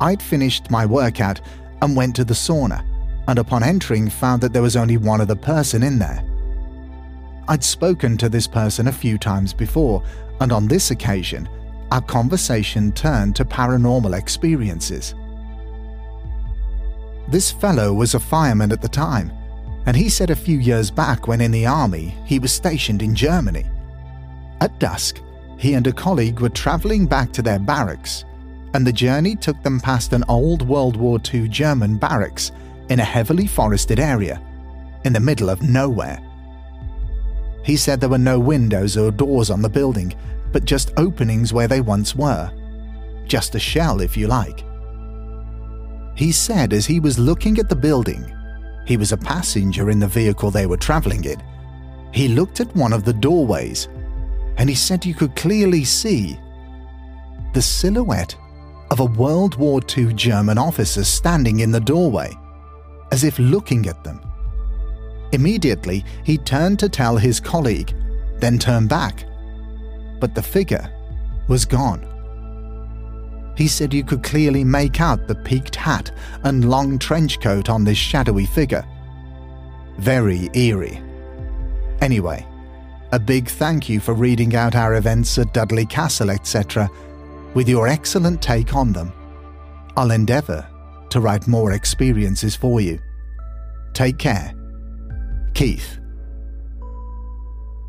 I'd 0.01 0.21
finished 0.21 0.71
my 0.71 0.86
workout 0.86 1.39
and 1.82 1.95
went 1.95 2.15
to 2.17 2.25
the 2.25 2.34
sauna, 2.34 2.84
and 3.27 3.39
upon 3.39 3.63
entering, 3.63 4.10
found 4.10 4.41
that 4.41 4.54
there 4.54 4.62
was 4.62 4.75
only 4.75 4.97
one 4.97 5.21
other 5.21 5.36
person 5.36 5.84
in 5.84 5.99
there. 5.99 6.23
I'd 7.47 7.63
spoken 7.63 8.17
to 8.17 8.30
this 8.30 8.47
person 8.47 8.88
a 8.88 8.91
few 8.91 9.17
times 9.17 9.54
before, 9.54 10.04
and 10.41 10.51
on 10.51 10.67
this 10.67 10.89
occasion, 10.89 11.47
our 11.91 12.01
conversation 12.01 12.91
turned 12.91 13.36
to 13.36 13.45
paranormal 13.45 14.17
experiences. 14.17 15.13
This 17.27 17.51
fellow 17.51 17.93
was 17.93 18.15
a 18.15 18.19
fireman 18.19 18.71
at 18.71 18.82
the 18.82 18.89
time, 18.89 19.32
and 19.86 19.95
he 19.95 20.10
said 20.10 20.32
a 20.32 20.36
few 20.36 20.58
years 20.58 20.89
back 20.89 21.27
when 21.27 21.41
in 21.41 21.51
the 21.51 21.67
army 21.67 22.15
he 22.25 22.39
was 22.39 22.51
stationed 22.51 23.04
in 23.04 23.13
Germany. 23.13 23.65
At 24.62 24.80
dusk, 24.80 25.21
he 25.60 25.75
and 25.75 25.86
a 25.86 25.93
colleague 25.93 26.39
were 26.39 26.49
travelling 26.49 27.06
back 27.06 27.32
to 27.34 27.43
their 27.43 27.60
barracks, 27.60 28.25
and 28.73 28.86
the 28.86 28.91
journey 28.91 29.36
took 29.36 29.62
them 29.62 29.80
past 29.80 30.12
an 30.12 30.23
old 30.27 30.67
World 30.67 30.95
War 30.95 31.19
II 31.32 31.47
German 31.49 31.97
barracks 31.97 32.51
in 32.89 32.99
a 32.99 33.04
heavily 33.04 33.45
forested 33.45 33.99
area, 33.99 34.41
in 35.06 35.13
the 35.13 35.19
middle 35.19 35.51
of 35.51 35.62
nowhere. 35.62 36.19
He 37.63 37.78
said 37.78 38.00
there 38.00 38.10
were 38.10 38.17
no 38.17 38.39
windows 38.39 38.97
or 38.97 39.12
doors 39.12 39.50
on 39.50 39.62
the 39.62 39.69
building, 39.69 40.13
but 40.52 40.65
just 40.65 40.91
openings 40.97 41.54
where 41.54 41.67
they 41.67 41.82
once 41.82 42.15
were. 42.15 42.52
Just 43.26 43.56
a 43.56 43.60
shell, 43.60 44.02
if 44.02 44.17
you 44.17 44.28
like. 44.28 44.63
He 46.15 46.32
said 46.32 46.74
as 46.74 46.86
he 46.86 47.00
was 47.00 47.17
looking 47.17 47.58
at 47.60 47.69
the 47.69 47.76
building, 47.76 48.26
he 48.86 48.97
was 48.97 49.12
a 49.12 49.17
passenger 49.17 49.89
in 49.89 50.00
the 50.00 50.08
vehicle 50.08 50.52
they 50.52 50.65
were 50.65 50.78
travelling 50.78 51.24
in. 51.24 51.41
He 52.13 52.28
looked 52.28 52.60
at 52.60 52.76
one 52.76 52.93
of 52.93 53.06
the 53.06 53.13
doorways 53.13 53.88
and 54.58 54.69
he 54.69 54.76
said 54.76 55.06
you 55.06 55.13
could 55.13 55.36
clearly 55.36 55.84
see 55.84 56.38
the 57.54 57.62
silhouette 57.62 58.36
of 58.91 59.00
a 59.00 59.06
World 59.06 59.56
War 59.56 59.80
II 59.97 60.13
German 60.13 60.58
officer 60.58 61.04
standing 61.04 61.62
in 61.62 61.71
the 61.71 61.80
doorway, 61.80 62.32
as 63.12 63.24
if 63.24 63.39
looking 63.39 63.88
at 63.88 64.04
them. 64.04 64.21
Immediately, 65.32 66.04
he 66.24 66.38
turned 66.38 66.80
to 66.80 66.89
tell 66.89 67.17
his 67.17 67.39
colleague, 67.39 67.94
then 68.39 68.60
turned 68.60 68.89
back. 68.89 69.26
But 70.20 70.36
the 70.36 70.44
figure 70.44 70.89
was 71.48 71.65
gone. 71.65 72.08
He 73.58 73.67
said 73.67 73.94
you 73.94 74.04
could 74.04 74.24
clearly 74.24 74.63
make 74.63 75.02
out 75.02 75.28
the 75.28 75.36
peaked 75.36 75.76
hat 75.76 76.12
and 76.44 76.70
long 76.70 76.98
trench 76.98 77.39
coat 77.41 77.70
on 77.70 77.84
this 77.84 77.98
shadowy 77.98 78.46
figure. 78.46 78.86
Very 79.98 80.50
eerie. 80.54 81.02
Anyway, 82.02 82.46
a 83.12 83.20
big 83.20 83.48
thank 83.48 83.89
you 83.89 84.00
for 84.00 84.13
reading 84.13 84.56
out 84.56 84.76
our 84.76 84.96
events 84.96 85.38
at 85.38 85.54
Dudley 85.54 85.86
Castle, 85.86 86.32
etc., 86.32 86.89
with 87.54 87.67
your 87.67 87.88
excellent 87.88 88.41
take 88.41 88.74
on 88.74 88.94
them. 88.94 89.12
I'll 89.98 90.12
endeavour 90.12 90.67
to 91.10 91.20
write 91.20 91.48
more 91.48 91.74
experiences 91.74 92.56
for 92.56 92.80
you. 92.80 93.00
Take 93.94 94.17
care. 94.17 94.54
Keith. 95.53 95.99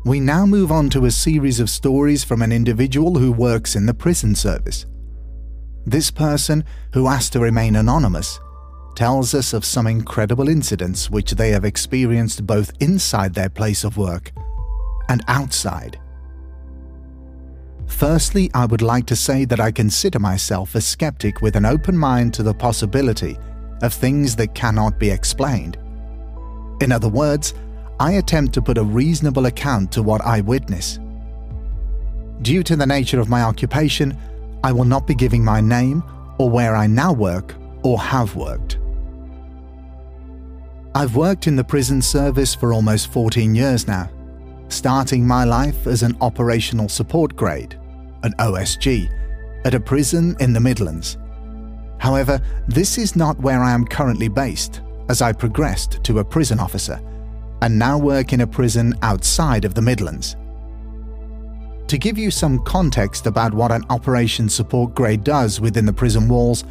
We 0.05 0.19
now 0.19 0.45
move 0.45 0.71
on 0.71 0.89
to 0.91 1.05
a 1.05 1.11
series 1.11 1.59
of 1.59 1.69
stories 1.69 2.23
from 2.23 2.41
an 2.41 2.51
individual 2.51 3.17
who 3.17 3.31
works 3.31 3.75
in 3.75 3.85
the 3.85 3.93
prison 3.93 4.35
service. 4.35 4.85
This 5.85 6.11
person, 6.11 6.65
who 6.93 7.07
asked 7.07 7.33
to 7.33 7.39
remain 7.39 7.75
anonymous, 7.75 8.39
tells 8.95 9.33
us 9.33 9.53
of 9.53 9.65
some 9.65 9.87
incredible 9.87 10.49
incidents 10.49 11.09
which 11.09 11.31
they 11.31 11.49
have 11.51 11.65
experienced 11.65 12.45
both 12.45 12.71
inside 12.79 13.33
their 13.33 13.49
place 13.49 13.83
of 13.83 13.97
work 13.97 14.31
and 15.09 15.23
outside. 15.27 15.99
Firstly, 17.87 18.49
I 18.53 18.65
would 18.65 18.81
like 18.81 19.05
to 19.07 19.15
say 19.15 19.45
that 19.45 19.59
I 19.59 19.71
consider 19.71 20.19
myself 20.19 20.75
a 20.75 20.81
skeptic 20.81 21.41
with 21.41 21.55
an 21.55 21.65
open 21.65 21.97
mind 21.97 22.33
to 22.35 22.43
the 22.43 22.53
possibility 22.53 23.37
of 23.81 23.93
things 23.93 24.35
that 24.37 24.55
cannot 24.55 24.99
be 24.99 25.09
explained. 25.09 25.77
In 26.83 26.91
other 26.91 27.07
words, 27.07 27.53
I 27.97 28.13
attempt 28.13 28.53
to 28.55 28.61
put 28.61 28.77
a 28.77 28.83
reasonable 28.83 29.45
account 29.45 29.89
to 29.93 30.03
what 30.03 30.19
I 30.19 30.41
witness. 30.41 30.99
Due 32.41 32.61
to 32.63 32.75
the 32.75 32.85
nature 32.85 33.21
of 33.21 33.29
my 33.29 33.41
occupation, 33.41 34.17
I 34.65 34.73
will 34.73 34.83
not 34.83 35.07
be 35.07 35.15
giving 35.15 35.45
my 35.45 35.61
name 35.61 36.03
or 36.39 36.49
where 36.49 36.75
I 36.75 36.87
now 36.87 37.13
work 37.13 37.55
or 37.83 37.97
have 37.99 38.35
worked. 38.35 38.79
I've 40.93 41.15
worked 41.15 41.47
in 41.47 41.55
the 41.55 41.63
prison 41.63 42.01
service 42.01 42.53
for 42.53 42.73
almost 42.73 43.11
14 43.13 43.55
years 43.55 43.87
now 43.87 44.09
starting 44.67 45.25
my 45.25 45.43
life 45.43 45.87
as 45.87 46.01
an 46.01 46.17
operational 46.19 46.89
support 46.89 47.35
grade, 47.35 47.79
an 48.23 48.33
OSG, 48.39 49.07
at 49.65 49.75
a 49.75 49.79
prison 49.79 50.35
in 50.39 50.51
the 50.51 50.59
Midlands. 50.59 51.17
However, 51.99 52.41
this 52.67 52.97
is 52.97 53.15
not 53.15 53.39
where 53.39 53.61
I 53.61 53.71
am 53.71 53.85
currently 53.85 54.27
based, 54.27 54.81
as 55.09 55.21
I 55.21 55.33
progressed 55.33 56.03
to 56.03 56.19
a 56.19 56.25
prison 56.25 56.59
officer 56.59 57.01
and 57.61 57.79
now 57.79 57.97
work 57.97 58.33
in 58.33 58.41
a 58.41 58.47
prison 58.47 58.93
outside 59.01 59.65
of 59.65 59.73
the 59.73 59.81
Midlands. 59.81 60.35
To 61.87 61.97
give 61.97 62.17
you 62.17 62.31
some 62.31 62.63
context 62.63 63.27
about 63.27 63.53
what 63.53 63.71
an 63.71 63.83
operation 63.89 64.49
support 64.49 64.95
grade 64.95 65.23
does 65.23 65.61
within 65.61 65.85
the 65.85 65.93
prison 65.93 66.27
walls, 66.27 66.63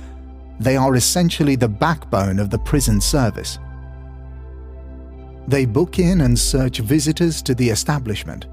they 0.59 0.77
are 0.77 0.95
essentially 0.95 1.57
the 1.57 1.69
backbone 1.69 2.39
of 2.39 2.51
the 2.51 2.59
prison 2.59 3.01
service. 3.01 3.59
They 5.49 5.65
book 5.65 5.99
in 5.99 6.21
and 6.23 6.39
search 6.39 6.79
visitors 6.79 7.43
to 7.43 7.55
the 7.55 7.69
establishment, 7.69 8.47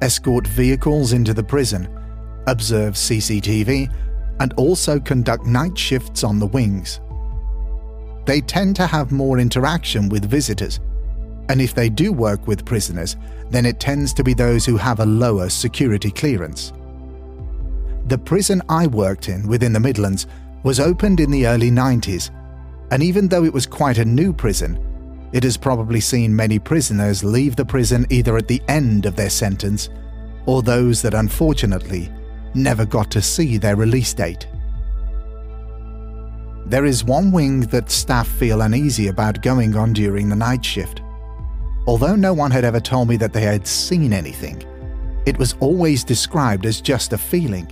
escort 0.00 0.46
vehicles 0.46 1.12
into 1.12 1.34
the 1.34 1.42
prison, 1.42 1.88
observe 2.46 2.94
CCTV, 2.94 3.92
and 4.40 4.52
also 4.54 4.98
conduct 5.00 5.44
night 5.44 5.76
shifts 5.76 6.24
on 6.24 6.38
the 6.38 6.46
wings. 6.46 7.00
They 8.30 8.40
tend 8.40 8.76
to 8.76 8.86
have 8.86 9.10
more 9.10 9.40
interaction 9.40 10.08
with 10.08 10.30
visitors, 10.30 10.78
and 11.48 11.60
if 11.60 11.74
they 11.74 11.88
do 11.88 12.12
work 12.12 12.46
with 12.46 12.64
prisoners, 12.64 13.16
then 13.50 13.66
it 13.66 13.80
tends 13.80 14.12
to 14.12 14.22
be 14.22 14.34
those 14.34 14.64
who 14.64 14.76
have 14.76 15.00
a 15.00 15.04
lower 15.04 15.48
security 15.48 16.12
clearance. 16.12 16.72
The 18.06 18.18
prison 18.18 18.62
I 18.68 18.86
worked 18.86 19.28
in 19.28 19.48
within 19.48 19.72
the 19.72 19.80
Midlands 19.80 20.28
was 20.62 20.78
opened 20.78 21.18
in 21.18 21.32
the 21.32 21.48
early 21.48 21.72
90s, 21.72 22.30
and 22.92 23.02
even 23.02 23.26
though 23.26 23.42
it 23.42 23.52
was 23.52 23.66
quite 23.66 23.98
a 23.98 24.04
new 24.04 24.32
prison, 24.32 24.78
it 25.32 25.42
has 25.42 25.56
probably 25.56 25.98
seen 25.98 26.36
many 26.36 26.60
prisoners 26.60 27.24
leave 27.24 27.56
the 27.56 27.64
prison 27.64 28.06
either 28.10 28.36
at 28.36 28.46
the 28.46 28.62
end 28.68 29.06
of 29.06 29.16
their 29.16 29.28
sentence 29.28 29.88
or 30.46 30.62
those 30.62 31.02
that 31.02 31.14
unfortunately 31.14 32.08
never 32.54 32.86
got 32.86 33.10
to 33.10 33.20
see 33.20 33.56
their 33.56 33.74
release 33.74 34.14
date. 34.14 34.46
There 36.70 36.84
is 36.84 37.02
one 37.02 37.32
wing 37.32 37.62
that 37.72 37.90
staff 37.90 38.28
feel 38.28 38.60
uneasy 38.60 39.08
about 39.08 39.42
going 39.42 39.74
on 39.74 39.92
during 39.92 40.28
the 40.28 40.36
night 40.36 40.64
shift. 40.64 41.02
Although 41.88 42.14
no 42.14 42.32
one 42.32 42.52
had 42.52 42.64
ever 42.64 42.78
told 42.78 43.08
me 43.08 43.16
that 43.16 43.32
they 43.32 43.40
had 43.40 43.66
seen 43.66 44.12
anything, 44.12 44.62
it 45.26 45.36
was 45.36 45.56
always 45.58 46.04
described 46.04 46.64
as 46.64 46.80
just 46.80 47.12
a 47.12 47.18
feeling. 47.18 47.66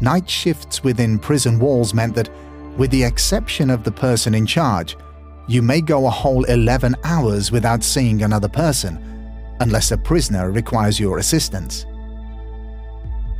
Night 0.00 0.28
shifts 0.28 0.82
within 0.82 1.20
prison 1.20 1.60
walls 1.60 1.94
meant 1.94 2.16
that, 2.16 2.30
with 2.76 2.90
the 2.90 3.04
exception 3.04 3.70
of 3.70 3.84
the 3.84 3.92
person 3.92 4.34
in 4.34 4.44
charge, 4.44 4.96
you 5.46 5.62
may 5.62 5.80
go 5.80 6.08
a 6.08 6.10
whole 6.10 6.42
11 6.46 6.96
hours 7.04 7.52
without 7.52 7.84
seeing 7.84 8.22
another 8.22 8.48
person, 8.48 8.98
unless 9.60 9.92
a 9.92 9.96
prisoner 9.96 10.50
requires 10.50 10.98
your 10.98 11.18
assistance. 11.18 11.86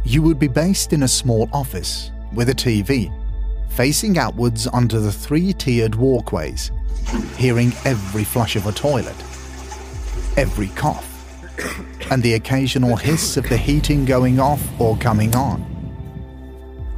You 0.04 0.22
would 0.22 0.38
be 0.38 0.46
based 0.46 0.92
in 0.92 1.02
a 1.02 1.08
small 1.08 1.48
office 1.52 2.12
with 2.32 2.50
a 2.50 2.54
TV, 2.54 3.12
facing 3.68 4.18
outwards 4.18 4.66
onto 4.66 4.98
the 4.98 5.12
three 5.12 5.52
tiered 5.52 5.94
walkways, 5.94 6.70
hearing 7.36 7.72
every 7.84 8.24
flush 8.24 8.56
of 8.56 8.66
a 8.66 8.72
toilet, 8.72 9.16
every 10.36 10.68
cough, 10.68 11.04
and 12.10 12.22
the 12.22 12.34
occasional 12.34 12.96
hiss 12.96 13.36
of 13.36 13.48
the 13.48 13.56
heating 13.56 14.04
going 14.04 14.40
off 14.40 14.62
or 14.80 14.96
coming 14.96 15.34
on. 15.34 15.64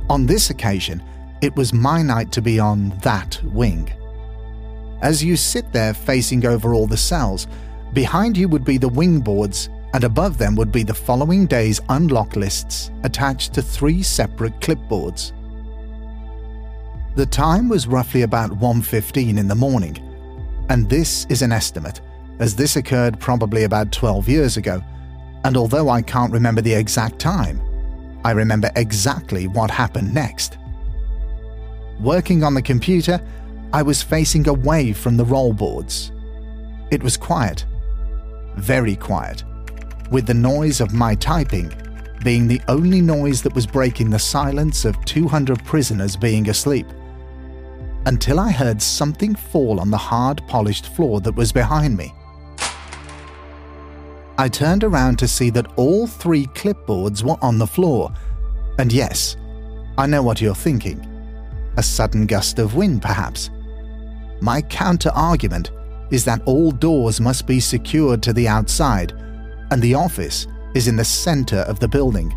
On 0.08 0.26
this 0.26 0.50
occasion, 0.50 1.02
it 1.40 1.54
was 1.56 1.72
my 1.72 2.02
night 2.02 2.32
to 2.32 2.42
be 2.42 2.58
on 2.58 2.90
that 3.02 3.40
wing. 3.44 3.90
As 5.02 5.24
you 5.24 5.36
sit 5.36 5.72
there 5.72 5.94
facing 5.94 6.44
over 6.44 6.74
all 6.74 6.86
the 6.86 6.96
cells, 6.96 7.46
behind 7.94 8.36
you 8.36 8.48
would 8.48 8.64
be 8.64 8.76
the 8.76 8.88
wing 8.88 9.20
boards, 9.20 9.70
and 9.94 10.04
above 10.04 10.36
them 10.36 10.54
would 10.56 10.70
be 10.70 10.82
the 10.82 10.94
following 10.94 11.46
day's 11.46 11.80
unlock 11.88 12.36
lists 12.36 12.90
attached 13.02 13.54
to 13.54 13.62
three 13.62 14.02
separate 14.02 14.60
clipboards. 14.60 15.32
The 17.16 17.26
time 17.26 17.68
was 17.68 17.88
roughly 17.88 18.22
about 18.22 18.52
1:15 18.52 19.36
in 19.36 19.48
the 19.48 19.54
morning, 19.56 19.98
and 20.68 20.88
this 20.88 21.26
is 21.28 21.42
an 21.42 21.50
estimate 21.50 22.00
as 22.38 22.54
this 22.54 22.76
occurred 22.76 23.18
probably 23.18 23.64
about 23.64 23.90
12 23.90 24.28
years 24.28 24.56
ago, 24.56 24.80
and 25.44 25.56
although 25.56 25.88
I 25.88 26.02
can't 26.02 26.32
remember 26.32 26.62
the 26.62 26.72
exact 26.72 27.18
time, 27.18 27.60
I 28.24 28.30
remember 28.30 28.70
exactly 28.76 29.48
what 29.48 29.72
happened 29.72 30.14
next. 30.14 30.56
Working 32.00 32.44
on 32.44 32.54
the 32.54 32.62
computer, 32.62 33.20
I 33.72 33.82
was 33.82 34.02
facing 34.02 34.48
away 34.48 34.92
from 34.92 35.16
the 35.16 35.24
roll 35.24 35.52
boards. 35.52 36.12
It 36.92 37.02
was 37.02 37.16
quiet, 37.16 37.64
very 38.56 38.94
quiet, 38.94 39.42
with 40.12 40.26
the 40.26 40.34
noise 40.34 40.80
of 40.80 40.94
my 40.94 41.16
typing 41.16 41.72
being 42.22 42.46
the 42.46 42.60
only 42.68 43.00
noise 43.00 43.42
that 43.42 43.54
was 43.54 43.66
breaking 43.66 44.10
the 44.10 44.18
silence 44.18 44.84
of 44.84 45.02
200 45.06 45.64
prisoners 45.64 46.16
being 46.16 46.48
asleep. 46.50 46.86
Until 48.06 48.40
I 48.40 48.50
heard 48.50 48.80
something 48.80 49.34
fall 49.34 49.78
on 49.78 49.90
the 49.90 49.98
hard 49.98 50.42
polished 50.46 50.86
floor 50.94 51.20
that 51.20 51.34
was 51.34 51.52
behind 51.52 51.96
me. 51.96 52.14
I 54.38 54.48
turned 54.48 54.84
around 54.84 55.18
to 55.18 55.28
see 55.28 55.50
that 55.50 55.70
all 55.76 56.06
three 56.06 56.46
clipboards 56.46 57.22
were 57.22 57.36
on 57.42 57.58
the 57.58 57.66
floor. 57.66 58.10
And 58.78 58.90
yes, 58.90 59.36
I 59.98 60.06
know 60.06 60.22
what 60.22 60.40
you're 60.40 60.54
thinking. 60.54 61.06
A 61.76 61.82
sudden 61.82 62.24
gust 62.24 62.58
of 62.58 62.74
wind, 62.74 63.02
perhaps. 63.02 63.50
My 64.40 64.62
counter 64.62 65.10
argument 65.14 65.70
is 66.10 66.24
that 66.24 66.42
all 66.46 66.70
doors 66.70 67.20
must 67.20 67.46
be 67.46 67.60
secured 67.60 68.22
to 68.22 68.32
the 68.32 68.48
outside, 68.48 69.12
and 69.70 69.82
the 69.82 69.94
office 69.94 70.46
is 70.74 70.88
in 70.88 70.96
the 70.96 71.04
center 71.04 71.58
of 71.58 71.78
the 71.78 71.88
building. 71.88 72.34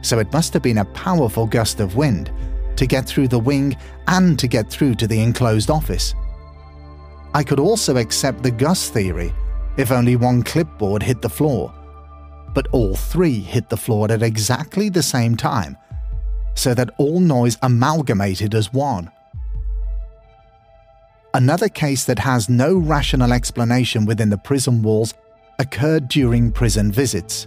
So 0.00 0.18
it 0.18 0.32
must 0.32 0.54
have 0.54 0.62
been 0.62 0.78
a 0.78 0.86
powerful 0.86 1.46
gust 1.46 1.80
of 1.80 1.96
wind 1.96 2.30
to 2.76 2.86
get 2.86 3.06
through 3.06 3.28
the 3.28 3.38
wing 3.38 3.76
and 4.08 4.38
to 4.38 4.46
get 4.46 4.70
through 4.70 4.94
to 4.96 5.06
the 5.06 5.20
enclosed 5.20 5.70
office. 5.70 6.14
I 7.34 7.42
could 7.42 7.60
also 7.60 7.96
accept 7.96 8.42
the 8.42 8.50
gust 8.50 8.92
theory 8.92 9.32
if 9.76 9.90
only 9.90 10.16
one 10.16 10.42
clipboard 10.42 11.02
hit 11.02 11.20
the 11.20 11.28
floor. 11.28 11.72
But 12.54 12.68
all 12.68 12.94
three 12.94 13.40
hit 13.40 13.68
the 13.68 13.76
floor 13.76 14.10
at 14.10 14.22
exactly 14.22 14.88
the 14.88 15.02
same 15.02 15.36
time, 15.36 15.76
so 16.54 16.72
that 16.74 16.90
all 16.96 17.20
noise 17.20 17.58
amalgamated 17.62 18.54
as 18.54 18.72
one. 18.72 19.10
Another 21.34 21.68
case 21.68 22.04
that 22.06 22.18
has 22.18 22.48
no 22.48 22.78
rational 22.78 23.32
explanation 23.32 24.06
within 24.06 24.30
the 24.30 24.38
prison 24.38 24.80
walls 24.80 25.12
occurred 25.58 26.08
during 26.08 26.50
prison 26.50 26.90
visits. 26.90 27.46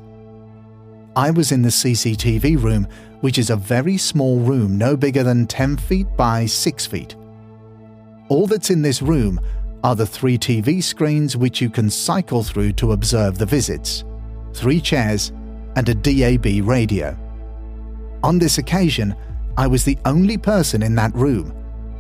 I 1.16 1.32
was 1.32 1.52
in 1.52 1.64
the 1.64 1.70
CCTV 1.70 2.62
room, 2.62 2.88
which 3.22 3.38
is 3.38 3.50
a 3.50 3.56
very 3.56 3.98
small 3.98 4.40
room 4.40 4.78
no 4.78 4.96
bigger 4.96 5.24
than 5.24 5.46
10 5.48 5.78
feet 5.78 6.08
by 6.16 6.46
6 6.46 6.86
feet. 6.86 7.16
All 8.30 8.48
that's 8.48 8.70
in 8.70 8.82
this 8.82 9.02
room 9.02 9.40
are 9.84 9.96
the 9.96 10.06
three 10.06 10.38
TV 10.38 10.84
screens 10.84 11.38
which 11.38 11.62
you 11.62 11.70
can 11.70 11.90
cycle 11.90 12.44
through 12.44 12.74
to 12.74 12.92
observe 12.92 13.38
the 13.38 13.46
visits, 13.46 14.04
three 14.54 14.82
chairs, 14.82 15.32
and 15.76 15.88
a 15.90 15.96
DAB 15.96 16.68
radio. 16.68 17.18
On 18.24 18.38
this 18.38 18.58
occasion, 18.58 19.16
I 19.58 19.68
was 19.68 19.84
the 19.84 19.98
only 20.06 20.38
person 20.38 20.84
in 20.84 20.96
that 20.96 21.16
room, 21.16 21.54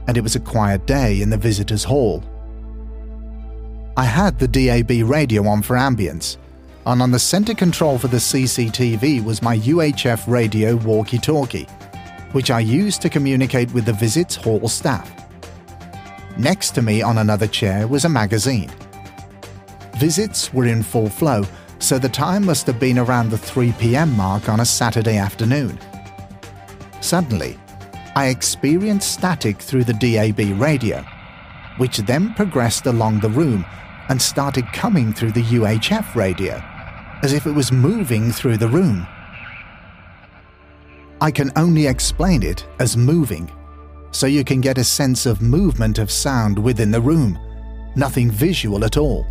and 0.08 0.17
it 0.17 0.21
was 0.21 0.36
a 0.36 0.39
quiet 0.39 0.86
day 0.86 1.21
in 1.21 1.29
the 1.29 1.38
visitors' 1.38 1.84
hall. 1.84 2.23
I 3.95 4.03
had 4.03 4.38
the 4.38 4.47
DAB 4.47 5.10
radio 5.10 5.47
on 5.47 5.62
for 5.62 5.75
ambience, 5.75 6.38
and 6.91 7.04
on 7.04 7.12
the 7.12 7.19
center 7.19 7.54
control 7.54 7.99
for 7.99 8.08
the 8.08 8.17
CCTV 8.17 9.23
was 9.23 9.43
my 9.43 9.58
UHF 9.58 10.28
radio 10.28 10.75
walkie 10.78 11.19
talkie, 11.19 11.67
which 12.32 12.49
I 12.49 12.62
used 12.62 13.02
to 13.04 13.10
communicate 13.10 13.71
with 13.73 13.86
the 13.86 13.93
visits 13.93 14.36
hall 14.36 14.67
staff. 14.67 15.12
Next 16.38 16.71
to 16.71 16.82
me 16.82 17.04
on 17.04 17.19
another 17.19 17.45
chair 17.45 17.88
was 17.88 18.06
a 18.06 18.10
magazine. 18.10 18.71
Visits 19.97 20.52
were 20.52 20.65
in 20.65 20.82
full 20.82 21.10
flow, 21.10 21.43
so 21.78 21.99
the 21.99 22.10
time 22.10 22.45
must 22.45 22.65
have 22.65 22.80
been 22.80 22.97
around 22.97 23.30
the 23.30 23.38
3 23.38 23.71
pm 23.73 24.15
mark 24.15 24.49
on 24.49 24.62
a 24.62 24.65
Saturday 24.65 25.17
afternoon. 25.17 25.78
Suddenly, 27.02 27.60
I 28.15 28.28
experienced 28.28 29.12
static 29.12 29.60
through 29.60 29.84
the 29.84 29.93
DAB 29.93 30.60
radio, 30.60 31.06
which 31.78 31.97
then 31.97 32.34
progressed 32.34 32.88
along 32.88 33.19
the 33.19 33.30
room 33.30 33.63
and 34.10 34.19
started 34.19 34.65
coming 34.73 35.13
through 35.13 35.34
the 35.34 35.43
UHF 35.43 36.15
radio, 36.15 36.62
as 37.23 37.34
if 37.34 37.45
it 37.45 37.51
was 37.51 37.71
moving 37.71 38.32
through 38.32 38.58
the 38.58 38.67
room. 38.67 39.05
I 41.21 41.32
can 41.32 41.51
only 41.55 41.88
explain 41.88 42.43
it 42.43 42.65
as 42.79 42.95
moving 42.95 43.51
so 44.12 44.25
you 44.25 44.43
can 44.43 44.62
get 44.62 44.77
a 44.77 44.84
sense 44.84 45.25
of 45.25 45.41
movement 45.41 45.99
of 45.99 46.10
sound 46.10 46.58
within 46.58 46.91
the 46.91 47.01
room, 47.01 47.38
nothing 47.95 48.32
visual 48.32 48.84
at 48.84 48.97
all. 48.97 49.25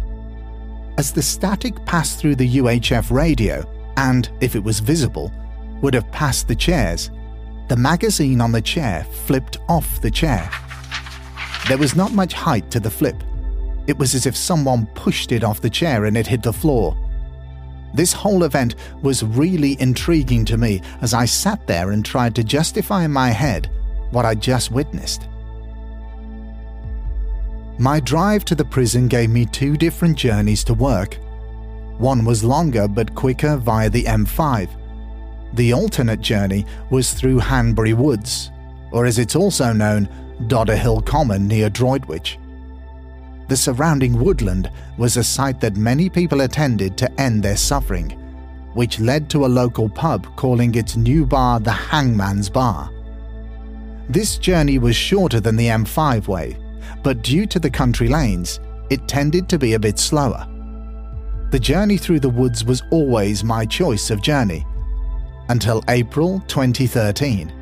As 0.99 1.13
the 1.13 1.23
static 1.23 1.85
passed 1.85 2.19
through 2.19 2.37
the 2.37 2.59
UHF 2.59 3.11
radio, 3.11 3.65
and 3.97 4.31
if 4.41 4.55
it 4.55 4.63
was 4.63 4.81
visible, 4.81 5.33
would 5.83 5.95
have 5.95 6.11
passed 6.13 6.49
the 6.49 6.55
chairs, 6.55 7.11
the 7.69 7.77
magazine 7.77 8.41
on 8.41 8.53
the 8.53 8.63
chair 8.63 9.05
flipped 9.27 9.59
off 9.69 10.01
the 10.01 10.11
chair. 10.11 10.51
There 11.69 11.79
was 11.79 11.95
not 11.95 12.13
much 12.13 12.33
height 12.33 12.71
to 12.71 12.81
the 12.81 12.91
flip. 12.91 13.23
It 13.87 13.99
was 13.99 14.15
as 14.15 14.27
if 14.27 14.37
someone 14.37 14.87
pushed 14.95 15.33
it 15.33 15.45
off 15.45 15.61
the 15.61 15.71
chair 15.71 16.07
and 16.07 16.17
it 16.17 16.27
hit 16.27 16.43
the 16.43 16.53
floor. 16.53 16.97
This 17.95 18.13
whole 18.13 18.45
event 18.45 18.75
was 19.03 19.23
really 19.23 19.81
intriguing 19.81 20.45
to 20.47 20.59
me 20.59 20.83
as 21.01 21.15
I 21.15 21.25
sat 21.25 21.67
there 21.67 21.93
and 21.93 22.05
tried 22.05 22.35
to 22.37 22.45
justify 22.45 23.05
in 23.05 23.13
my 23.13 23.31
head 23.31 23.71
what 24.11 24.25
I 24.25 24.35
just 24.35 24.71
witnessed. 24.71 25.29
My 27.79 28.01
drive 28.01 28.45
to 28.47 28.55
the 28.55 28.65
prison 28.65 29.07
gave 29.07 29.31
me 29.31 29.47
two 29.47 29.77
different 29.77 30.19
journeys 30.19 30.65
to 30.65 30.75
work. 30.75 31.19
One 31.99 32.25
was 32.25 32.43
longer 32.43 32.89
but 32.89 33.15
quicker 33.15 33.57
via 33.57 33.89
the 33.89 34.05
M5. 34.05 34.69
The 35.55 35.73
alternate 35.73 36.21
journey 36.21 36.67
was 36.91 37.15
through 37.15 37.39
Hanbury 37.39 37.95
Woods, 37.95 38.51
or 38.93 39.07
as 39.07 39.19
it's 39.19 39.37
also 39.37 39.73
known, 39.73 40.09
Dodder 40.47 40.77
Hill 40.77 41.01
Common 41.03 41.47
near 41.47 41.71
Droitwich. 41.71 42.39
The 43.49 43.57
surrounding 43.57 44.19
woodland 44.19 44.71
was 44.99 45.17
a 45.17 45.25
site 45.25 45.61
that 45.61 45.77
many 45.77 46.11
people 46.11 46.43
attended 46.43 46.99
to 46.99 47.21
end 47.21 47.43
their 47.43 47.57
suffering, 47.57 48.11
which 48.75 49.01
led 49.01 49.31
to 49.31 49.47
a 49.47 49.49
local 49.49 49.89
pub 49.89 50.27
calling 50.37 50.75
its 50.75 50.97
new 50.97 51.25
bar 51.25 51.59
the 51.59 51.73
Hangman's 51.73 52.51
Bar. 52.51 52.91
This 54.11 54.39
journey 54.39 54.79
was 54.79 54.97
shorter 54.97 55.41
than 55.41 55.57
the 55.57 55.69
M5 55.69 56.29
way, 56.29 56.59
but 57.03 57.23
due 57.23 57.47
to 57.47 57.59
the 57.59 57.71
country 57.71 58.09
lanes, 58.09 58.61
it 58.91 59.09
tended 59.09 59.49
to 59.49 59.59
be 59.59 59.75
a 59.75 59.79
bit 59.79 59.99
slower. 59.99 60.47
The 61.51 61.59
journey 61.59 61.97
through 61.97 62.21
the 62.21 62.29
woods 62.29 62.65
was 62.65 62.83
always 62.91 63.43
my 63.43 63.65
choice 63.65 64.11
of 64.11 64.23
journey, 64.23 64.67
until 65.49 65.83
April 65.89 66.43
2013. 66.49 67.53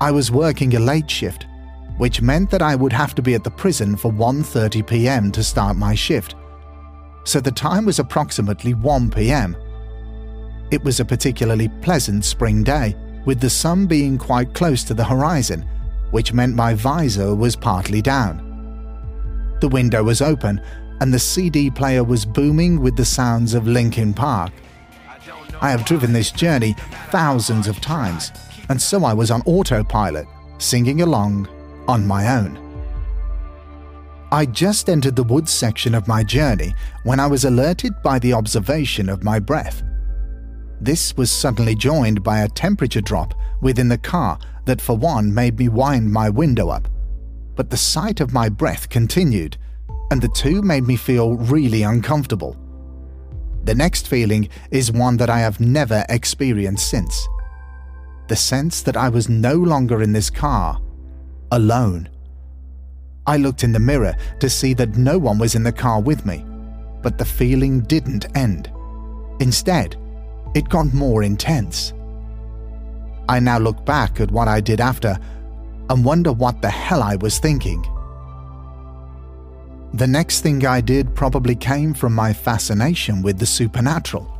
I 0.00 0.10
was 0.10 0.30
working 0.30 0.76
a 0.76 0.78
late 0.78 1.10
shift, 1.10 1.46
which 1.98 2.22
meant 2.22 2.50
that 2.50 2.62
I 2.62 2.74
would 2.74 2.92
have 2.92 3.14
to 3.14 3.22
be 3.22 3.34
at 3.34 3.44
the 3.44 3.50
prison 3.50 3.96
for 3.96 4.12
1:30 4.12 4.86
p.m. 4.86 5.32
to 5.32 5.42
start 5.42 5.76
my 5.76 5.94
shift. 5.94 6.34
So 7.24 7.40
the 7.40 7.50
time 7.50 7.86
was 7.86 7.98
approximately 7.98 8.74
1 8.74 9.10
p.m., 9.10 9.56
It 10.70 10.82
was 10.82 10.98
a 10.98 11.04
particularly 11.04 11.68
pleasant 11.80 12.24
spring 12.24 12.64
day, 12.64 12.96
with 13.24 13.40
the 13.40 13.50
sun 13.50 13.86
being 13.86 14.18
quite 14.18 14.52
close 14.52 14.82
to 14.84 14.94
the 14.94 15.04
horizon, 15.04 15.64
which 16.10 16.32
meant 16.32 16.54
my 16.54 16.74
visor 16.74 17.34
was 17.34 17.54
partly 17.54 18.02
down. 18.02 18.42
The 19.60 19.68
window 19.68 20.02
was 20.02 20.20
open, 20.20 20.60
and 21.00 21.12
the 21.12 21.18
CD 21.18 21.70
player 21.70 22.02
was 22.02 22.24
booming 22.24 22.80
with 22.80 22.96
the 22.96 23.04
sounds 23.04 23.54
of 23.54 23.66
Linkin 23.66 24.12
Park. 24.12 24.52
I 25.60 25.70
have 25.70 25.84
driven 25.84 26.12
this 26.12 26.30
journey 26.30 26.74
thousands 27.10 27.66
of 27.68 27.80
times, 27.80 28.32
and 28.68 28.80
so 28.80 29.04
I 29.04 29.14
was 29.14 29.30
on 29.30 29.42
autopilot, 29.46 30.26
singing 30.58 31.02
along 31.02 31.48
on 31.88 32.06
my 32.06 32.36
own. 32.36 32.62
I 34.32 34.44
just 34.44 34.88
entered 34.88 35.16
the 35.16 35.22
woods 35.22 35.52
section 35.52 35.94
of 35.94 36.08
my 36.08 36.24
journey 36.24 36.74
when 37.04 37.20
I 37.20 37.26
was 37.26 37.44
alerted 37.44 38.02
by 38.02 38.18
the 38.18 38.32
observation 38.32 39.08
of 39.08 39.22
my 39.22 39.38
breath. 39.38 39.82
This 40.80 41.16
was 41.16 41.30
suddenly 41.30 41.74
joined 41.74 42.22
by 42.22 42.40
a 42.40 42.48
temperature 42.48 43.00
drop 43.00 43.34
within 43.62 43.88
the 43.88 43.98
car 43.98 44.38
that, 44.64 44.80
for 44.80 44.96
one, 44.96 45.32
made 45.32 45.58
me 45.58 45.68
wind 45.68 46.12
my 46.12 46.28
window 46.28 46.68
up. 46.68 46.88
But 47.54 47.70
the 47.70 47.76
sight 47.76 48.20
of 48.20 48.34
my 48.34 48.48
breath 48.48 48.88
continued, 48.88 49.56
and 50.10 50.20
the 50.20 50.28
two 50.28 50.60
made 50.60 50.86
me 50.86 50.96
feel 50.96 51.36
really 51.36 51.82
uncomfortable. 51.82 52.56
The 53.64 53.74
next 53.74 54.08
feeling 54.08 54.48
is 54.70 54.92
one 54.92 55.16
that 55.16 55.30
I 55.30 55.38
have 55.38 55.60
never 55.60 56.04
experienced 56.08 56.90
since 56.90 57.26
the 58.28 58.36
sense 58.36 58.82
that 58.82 58.96
I 58.96 59.08
was 59.08 59.28
no 59.28 59.54
longer 59.54 60.02
in 60.02 60.12
this 60.12 60.30
car, 60.30 60.80
alone. 61.52 62.08
I 63.26 63.36
looked 63.36 63.64
in 63.64 63.72
the 63.72 63.80
mirror 63.80 64.14
to 64.40 64.48
see 64.48 64.74
that 64.74 64.96
no 64.96 65.18
one 65.18 65.38
was 65.38 65.54
in 65.54 65.64
the 65.64 65.72
car 65.72 66.00
with 66.00 66.24
me, 66.24 66.44
but 67.02 67.18
the 67.18 67.24
feeling 67.24 67.80
didn't 67.80 68.26
end. 68.36 68.70
Instead, 69.40 69.96
it 70.54 70.68
got 70.68 70.94
more 70.94 71.22
intense. 71.22 71.92
I 73.28 73.40
now 73.40 73.58
look 73.58 73.84
back 73.84 74.20
at 74.20 74.30
what 74.30 74.48
I 74.48 74.60
did 74.60 74.80
after 74.80 75.18
and 75.90 76.04
wonder 76.04 76.32
what 76.32 76.62
the 76.62 76.70
hell 76.70 77.02
I 77.02 77.16
was 77.16 77.38
thinking. 77.38 77.84
The 79.94 80.06
next 80.06 80.42
thing 80.42 80.64
I 80.66 80.80
did 80.80 81.14
probably 81.14 81.56
came 81.56 81.94
from 81.94 82.14
my 82.14 82.32
fascination 82.32 83.22
with 83.22 83.38
the 83.38 83.46
supernatural. 83.46 84.32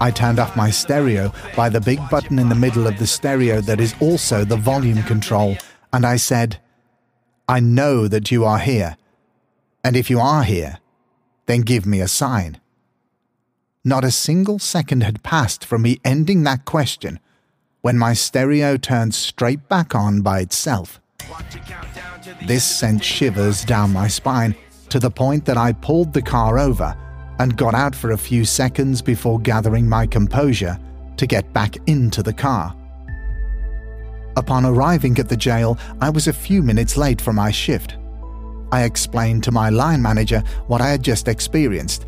I 0.00 0.10
turned 0.10 0.38
off 0.38 0.56
my 0.56 0.70
stereo 0.70 1.32
by 1.56 1.68
the 1.68 1.80
big 1.80 2.00
button 2.08 2.38
in 2.38 2.48
the 2.48 2.54
middle 2.54 2.86
of 2.86 2.98
the 2.98 3.06
stereo 3.06 3.60
that 3.62 3.80
is 3.80 3.94
also 4.00 4.44
the 4.44 4.56
volume 4.56 5.02
control, 5.04 5.56
and 5.92 6.04
I 6.04 6.16
said, 6.16 6.60
I 7.48 7.60
know 7.60 8.08
that 8.08 8.30
you 8.30 8.44
are 8.44 8.58
here, 8.58 8.96
and 9.82 9.96
if 9.96 10.10
you 10.10 10.20
are 10.20 10.42
here, 10.42 10.78
then 11.46 11.62
give 11.62 11.86
me 11.86 12.00
a 12.00 12.08
sign. 12.08 12.60
Not 13.84 14.04
a 14.04 14.10
single 14.10 14.58
second 14.58 15.02
had 15.02 15.22
passed 15.22 15.64
from 15.64 15.82
me 15.82 15.98
ending 16.04 16.42
that 16.42 16.64
question 16.64 17.20
when 17.80 17.96
my 17.96 18.12
stereo 18.12 18.76
turned 18.76 19.14
straight 19.14 19.68
back 19.68 19.94
on 19.94 20.20
by 20.20 20.40
itself. 20.40 21.00
This 22.46 22.64
sent 22.64 23.02
shivers 23.02 23.64
down 23.64 23.92
my 23.92 24.08
spine 24.08 24.54
to 24.90 24.98
the 24.98 25.10
point 25.10 25.44
that 25.46 25.56
I 25.56 25.72
pulled 25.72 26.12
the 26.12 26.22
car 26.22 26.58
over 26.58 26.94
and 27.38 27.56
got 27.56 27.74
out 27.74 27.94
for 27.94 28.10
a 28.10 28.18
few 28.18 28.44
seconds 28.44 29.00
before 29.00 29.40
gathering 29.40 29.88
my 29.88 30.06
composure 30.06 30.78
to 31.16 31.26
get 31.26 31.52
back 31.52 31.76
into 31.86 32.22
the 32.22 32.32
car. 32.32 32.74
Upon 34.38 34.64
arriving 34.64 35.18
at 35.18 35.28
the 35.28 35.36
jail, 35.36 35.76
I 36.00 36.10
was 36.10 36.28
a 36.28 36.32
few 36.32 36.62
minutes 36.62 36.96
late 36.96 37.20
for 37.20 37.32
my 37.32 37.50
shift. 37.50 37.96
I 38.70 38.84
explained 38.84 39.42
to 39.42 39.50
my 39.50 39.68
line 39.68 40.00
manager 40.00 40.44
what 40.68 40.80
I 40.80 40.90
had 40.90 41.02
just 41.02 41.26
experienced, 41.26 42.06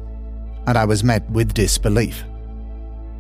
and 0.68 0.78
I 0.78 0.84
was 0.84 1.02
met 1.02 1.28
with 1.30 1.54
disbelief. 1.54 2.22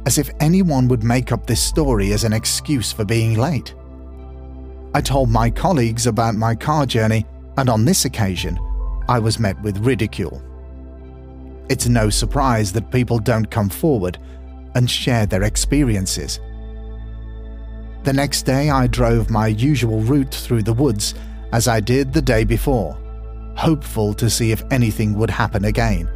As 0.06 0.16
if 0.16 0.30
anyone 0.38 0.86
would 0.86 1.02
make 1.02 1.32
up 1.32 1.44
this 1.44 1.60
story 1.60 2.12
as 2.12 2.22
an 2.22 2.32
excuse 2.32 2.92
for 2.92 3.04
being 3.04 3.36
late. 3.36 3.74
I 4.94 5.00
told 5.00 5.28
my 5.28 5.50
colleagues 5.50 6.06
about 6.06 6.36
my 6.36 6.54
car 6.54 6.86
journey, 6.86 7.26
and 7.58 7.68
on 7.68 7.84
this 7.84 8.04
occasion, 8.04 8.60
I 9.08 9.18
was 9.18 9.40
met 9.40 9.60
with 9.60 9.78
ridicule. 9.78 10.40
It's 11.68 11.88
no 11.88 12.10
surprise 12.10 12.72
that 12.74 12.92
people 12.92 13.18
don't 13.18 13.50
come 13.50 13.70
forward 13.70 14.18
and 14.76 14.88
share 14.88 15.26
their 15.26 15.42
experiences. 15.42 16.38
The 18.02 18.12
next 18.14 18.42
day, 18.42 18.70
I 18.70 18.86
drove 18.86 19.28
my 19.30 19.48
usual 19.48 20.00
route 20.00 20.34
through 20.34 20.62
the 20.62 20.72
woods 20.72 21.14
as 21.52 21.68
I 21.68 21.80
did 21.80 22.12
the 22.12 22.22
day 22.22 22.44
before, 22.44 22.96
hopeful 23.56 24.14
to 24.14 24.30
see 24.30 24.52
if 24.52 24.62
anything 24.70 25.14
would 25.18 25.30
happen 25.30 25.66
again. 25.66 26.08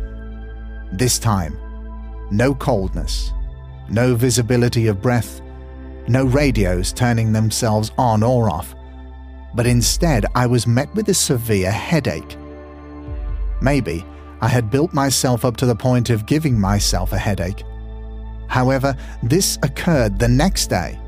This 0.93 1.19
time, 1.19 1.59
no 2.31 2.55
coldness, 2.55 3.33
no 3.91 4.15
visibility 4.15 4.87
of 4.87 5.03
breath, 5.03 5.43
no 6.09 6.25
radios 6.25 6.93
turning 6.93 7.33
themselves 7.33 7.91
on 7.99 8.23
or 8.23 8.49
off, 8.49 8.75
but 9.55 9.67
instead 9.67 10.25
I 10.35 10.47
was 10.47 10.67
met 10.67 10.93
with 10.95 11.09
a 11.09 11.15
severe 11.15 11.71
headache. 11.71 12.37
Maybe 13.61 14.05
I 14.41 14.49
had 14.49 14.71
built 14.71 14.95
myself 14.95 15.45
up 15.45 15.57
to 15.59 15.67
the 15.67 15.77
point 15.77 16.11
of 16.11 16.27
giving 16.27 16.59
myself 16.59 17.13
a 17.13 17.19
headache. 17.19 17.63
However, 18.49 18.97
this 19.23 19.59
occurred 19.63 20.19
the 20.19 20.29
next 20.29 20.69
day, 20.69 20.99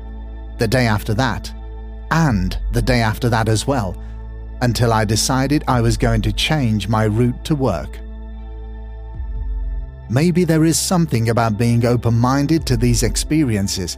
the 0.57 0.67
day 0.67 0.87
after 0.87 1.13
that, 1.13 1.53
and 2.11 2.57
the 2.71 2.81
day 2.81 3.01
after 3.01 3.29
that 3.29 3.49
as 3.49 3.67
well, 3.67 4.01
until 4.61 4.91
I 4.91 5.05
decided 5.05 5.63
I 5.67 5.81
was 5.81 5.97
going 5.97 6.21
to 6.23 6.33
change 6.33 6.87
my 6.87 7.03
route 7.03 7.43
to 7.45 7.55
work. 7.55 7.99
Maybe 10.09 10.45
there 10.45 10.63
is 10.63 10.79
something 10.79 11.29
about 11.29 11.57
being 11.57 11.85
open 11.85 12.13
minded 12.17 12.65
to 12.67 12.77
these 12.77 13.03
experiences, 13.03 13.97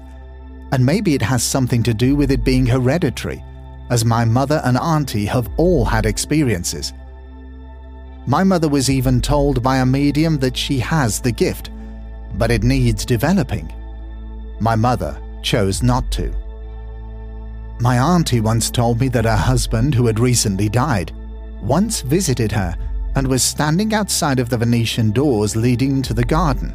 and 0.72 0.86
maybe 0.86 1.14
it 1.14 1.22
has 1.22 1.44
something 1.44 1.84
to 1.84 1.94
do 1.94 2.16
with 2.16 2.32
it 2.32 2.44
being 2.44 2.66
hereditary, 2.66 3.44
as 3.90 4.04
my 4.06 4.26
mother 4.26 4.62
and 4.66 4.78
auntie 4.78 5.26
have 5.26 5.50
all 5.58 5.86
had 5.86 6.06
experiences. 6.06 6.94
My 8.26 8.44
mother 8.44 8.68
was 8.68 8.90
even 8.90 9.22
told 9.22 9.64
by 9.64 9.78
a 9.78 9.86
medium 9.86 10.38
that 10.40 10.58
she 10.58 10.80
has 10.80 11.20
the 11.20 11.32
gift, 11.32 11.70
but 12.36 12.52
it 12.52 12.64
needs 12.64 13.06
developing. 13.06 13.72
My 14.60 14.76
mother 14.76 15.20
chose 15.42 15.82
not 15.82 16.12
to. 16.12 16.34
My 17.82 17.98
auntie 17.98 18.42
once 18.42 18.70
told 18.70 19.00
me 19.00 19.08
that 19.10 19.24
her 19.24 19.38
husband, 19.38 19.96
who 19.96 20.08
had 20.08 20.20
recently 20.20 20.68
died, 20.68 21.14
once 21.62 22.02
visited 22.02 22.52
her 22.52 22.76
and 23.16 23.26
was 23.26 23.42
standing 23.42 23.94
outside 23.94 24.40
of 24.40 24.50
the 24.50 24.58
Venetian 24.58 25.12
doors 25.12 25.56
leading 25.56 26.02
to 26.02 26.14
the 26.14 26.26
garden. 26.26 26.74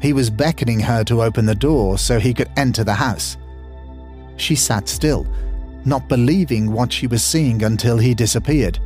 He 0.00 0.14
was 0.14 0.30
beckoning 0.30 0.80
her 0.80 1.04
to 1.04 1.22
open 1.22 1.44
the 1.44 1.54
door 1.54 1.98
so 1.98 2.18
he 2.18 2.32
could 2.32 2.50
enter 2.56 2.82
the 2.82 2.94
house. 2.94 3.36
She 4.36 4.54
sat 4.54 4.88
still, 4.88 5.26
not 5.84 6.08
believing 6.08 6.72
what 6.72 6.92
she 6.92 7.06
was 7.06 7.22
seeing 7.22 7.62
until 7.62 7.98
he 7.98 8.14
disappeared. 8.14 8.78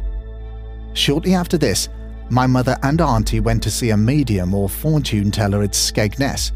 Shortly 0.94 1.34
after 1.34 1.56
this, 1.56 1.88
my 2.28 2.46
mother 2.46 2.76
and 2.82 3.00
auntie 3.00 3.40
went 3.40 3.62
to 3.62 3.70
see 3.70 3.90
a 3.90 3.96
medium 3.96 4.52
or 4.52 4.68
fortune 4.68 5.30
teller 5.30 5.62
at 5.62 5.74
Skegness, 5.74 6.52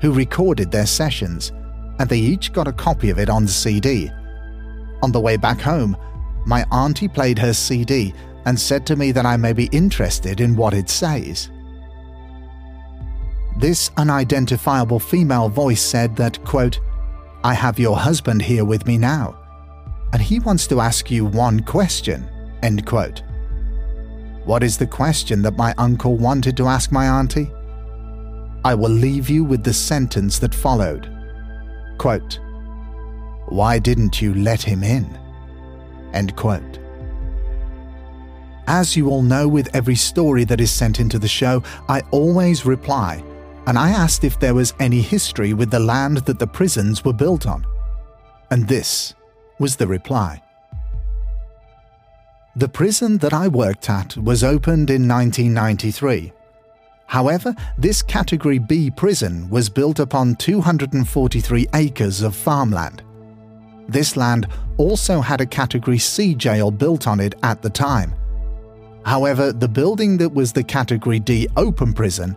who 0.00 0.12
recorded 0.12 0.70
their 0.70 0.86
sessions, 0.86 1.52
and 1.98 2.08
they 2.08 2.18
each 2.18 2.52
got 2.52 2.68
a 2.68 2.72
copy 2.72 3.10
of 3.10 3.18
it 3.18 3.28
on 3.28 3.46
CD. 3.46 4.10
On 5.02 5.12
the 5.12 5.20
way 5.20 5.36
back 5.36 5.60
home, 5.60 5.96
my 6.46 6.64
auntie 6.72 7.08
played 7.08 7.38
her 7.38 7.52
CD 7.52 8.14
and 8.46 8.58
said 8.58 8.86
to 8.86 8.96
me 8.96 9.12
that 9.12 9.26
I 9.26 9.36
may 9.36 9.52
be 9.52 9.66
interested 9.66 10.40
in 10.40 10.56
what 10.56 10.74
it 10.74 10.88
says. 10.88 11.50
This 13.58 13.90
unidentifiable 13.96 14.98
female 14.98 15.48
voice 15.48 15.82
said 15.82 16.16
that, 16.16 16.42
quote, 16.44 16.80
I 17.44 17.54
have 17.54 17.78
your 17.78 17.96
husband 17.96 18.42
here 18.42 18.64
with 18.64 18.86
me 18.86 18.98
now, 18.98 19.38
and 20.12 20.22
he 20.22 20.38
wants 20.40 20.66
to 20.68 20.80
ask 20.80 21.10
you 21.10 21.24
one 21.24 21.60
question, 21.60 22.28
end 22.62 22.86
quote. 22.86 23.22
What 24.44 24.62
is 24.62 24.78
the 24.78 24.86
question 24.86 25.42
that 25.42 25.56
my 25.56 25.74
uncle 25.78 26.16
wanted 26.16 26.56
to 26.56 26.66
ask 26.66 26.90
my 26.90 27.06
auntie? 27.06 27.52
I 28.64 28.74
will 28.74 28.90
leave 28.90 29.28
you 29.28 29.44
with 29.44 29.62
the 29.62 29.72
sentence 29.72 30.38
that 30.38 30.54
followed. 30.54 31.11
Quote, 32.02 32.40
Why 33.46 33.78
didn't 33.78 34.20
you 34.20 34.34
let 34.34 34.60
him 34.60 34.82
in? 34.82 35.16
End 36.12 36.34
quote. 36.34 36.80
As 38.66 38.96
you 38.96 39.08
all 39.08 39.22
know, 39.22 39.46
with 39.46 39.72
every 39.72 39.94
story 39.94 40.42
that 40.46 40.60
is 40.60 40.72
sent 40.72 40.98
into 40.98 41.20
the 41.20 41.28
show, 41.28 41.62
I 41.88 42.00
always 42.10 42.66
reply, 42.66 43.22
and 43.68 43.78
I 43.78 43.90
asked 43.90 44.24
if 44.24 44.40
there 44.40 44.52
was 44.52 44.74
any 44.80 45.00
history 45.00 45.54
with 45.54 45.70
the 45.70 45.78
land 45.78 46.16
that 46.26 46.40
the 46.40 46.46
prisons 46.48 47.04
were 47.04 47.12
built 47.12 47.46
on. 47.46 47.64
And 48.50 48.66
this 48.66 49.14
was 49.60 49.76
the 49.76 49.86
reply. 49.86 50.42
The 52.56 52.68
prison 52.68 53.18
that 53.18 53.32
I 53.32 53.46
worked 53.46 53.88
at 53.88 54.16
was 54.16 54.42
opened 54.42 54.90
in 54.90 55.06
1993. 55.06 56.32
However, 57.12 57.54
this 57.76 58.00
Category 58.00 58.58
B 58.58 58.90
prison 58.90 59.50
was 59.50 59.68
built 59.68 59.98
upon 59.98 60.34
243 60.36 61.66
acres 61.74 62.22
of 62.22 62.34
farmland. 62.34 63.02
This 63.86 64.16
land 64.16 64.48
also 64.78 65.20
had 65.20 65.42
a 65.42 65.52
Category 65.60 65.98
C 65.98 66.34
jail 66.34 66.70
built 66.70 67.06
on 67.06 67.20
it 67.20 67.34
at 67.42 67.60
the 67.60 67.68
time. 67.68 68.14
However, 69.04 69.52
the 69.52 69.68
building 69.68 70.16
that 70.16 70.32
was 70.32 70.54
the 70.54 70.64
Category 70.64 71.20
D 71.20 71.48
open 71.58 71.92
prison 71.92 72.34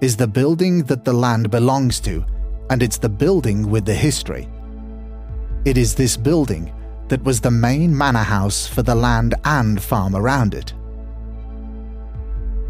is 0.00 0.16
the 0.16 0.26
building 0.26 0.82
that 0.86 1.04
the 1.04 1.12
land 1.12 1.48
belongs 1.52 2.00
to, 2.00 2.24
and 2.68 2.82
it's 2.82 2.98
the 2.98 3.08
building 3.08 3.70
with 3.70 3.84
the 3.84 3.94
history. 3.94 4.48
It 5.64 5.78
is 5.78 5.94
this 5.94 6.16
building 6.16 6.74
that 7.06 7.22
was 7.22 7.40
the 7.40 7.52
main 7.52 7.96
manor 7.96 8.24
house 8.24 8.66
for 8.66 8.82
the 8.82 8.96
land 8.96 9.36
and 9.44 9.80
farm 9.80 10.16
around 10.16 10.52
it. 10.54 10.74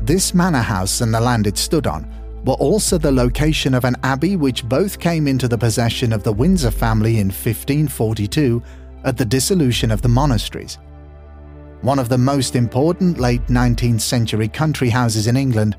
This 0.07 0.35
manor 0.35 0.63
house 0.63 1.01
and 1.01 1.13
the 1.13 1.21
land 1.21 1.49
it 1.49 1.59
stood 1.59 1.89
on 1.89 2.09
were 2.45 2.55
also 2.55 2.97
the 2.97 3.11
location 3.11 3.75
of 3.75 3.85
an 3.85 3.97
abbey 4.05 4.37
which 4.37 4.65
both 4.69 5.01
came 5.01 5.27
into 5.27 5.49
the 5.49 5.59
possession 5.59 6.13
of 6.13 6.23
the 6.23 6.33
Windsor 6.33 6.71
family 6.71 7.19
in 7.19 7.27
1542 7.27 8.63
at 9.03 9.17
the 9.17 9.25
dissolution 9.25 9.91
of 9.91 10.03
the 10.03 10.09
monasteries. 10.09 10.79
One 11.81 11.99
of 11.99 12.09
the 12.09 12.19
most 12.19 12.55
important 12.55 13.19
late 13.19 13.45
19th 13.49 14.01
century 14.01 14.47
country 14.47 14.91
houses 14.91 15.27
in 15.27 15.37
England, 15.37 15.77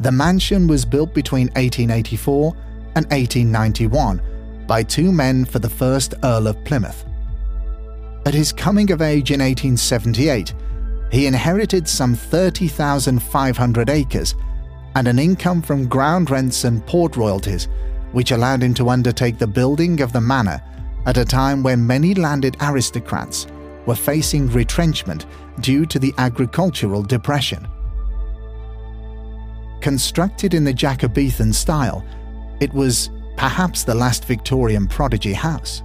the 0.00 0.12
mansion 0.12 0.66
was 0.66 0.86
built 0.86 1.12
between 1.12 1.48
1884 1.48 2.54
and 2.96 3.04
1891 3.10 4.64
by 4.66 4.82
two 4.82 5.12
men 5.12 5.44
for 5.44 5.58
the 5.58 5.68
first 5.68 6.14
Earl 6.24 6.46
of 6.46 6.64
Plymouth. 6.64 7.04
At 8.24 8.32
his 8.32 8.50
coming 8.50 8.90
of 8.92 9.02
age 9.02 9.30
in 9.30 9.40
1878, 9.40 10.54
he 11.10 11.26
inherited 11.26 11.88
some 11.88 12.14
30,500 12.14 13.90
acres 13.90 14.34
and 14.94 15.08
an 15.08 15.18
income 15.18 15.62
from 15.62 15.88
ground 15.88 16.30
rents 16.30 16.64
and 16.64 16.84
port 16.86 17.16
royalties, 17.16 17.68
which 18.12 18.30
allowed 18.30 18.62
him 18.62 18.74
to 18.74 18.88
undertake 18.88 19.38
the 19.38 19.46
building 19.46 20.00
of 20.00 20.12
the 20.12 20.20
manor 20.20 20.60
at 21.06 21.16
a 21.16 21.24
time 21.24 21.62
when 21.62 21.86
many 21.86 22.14
landed 22.14 22.56
aristocrats 22.60 23.46
were 23.86 23.94
facing 23.94 24.48
retrenchment 24.48 25.26
due 25.60 25.86
to 25.86 25.98
the 25.98 26.12
agricultural 26.18 27.02
depression. 27.02 27.66
Constructed 29.80 30.52
in 30.52 30.64
the 30.64 30.72
Jacobean 30.72 31.52
style, 31.52 32.04
it 32.60 32.72
was 32.74 33.10
perhaps 33.36 33.84
the 33.84 33.94
last 33.94 34.24
Victorian 34.24 34.86
prodigy 34.86 35.32
house. 35.32 35.82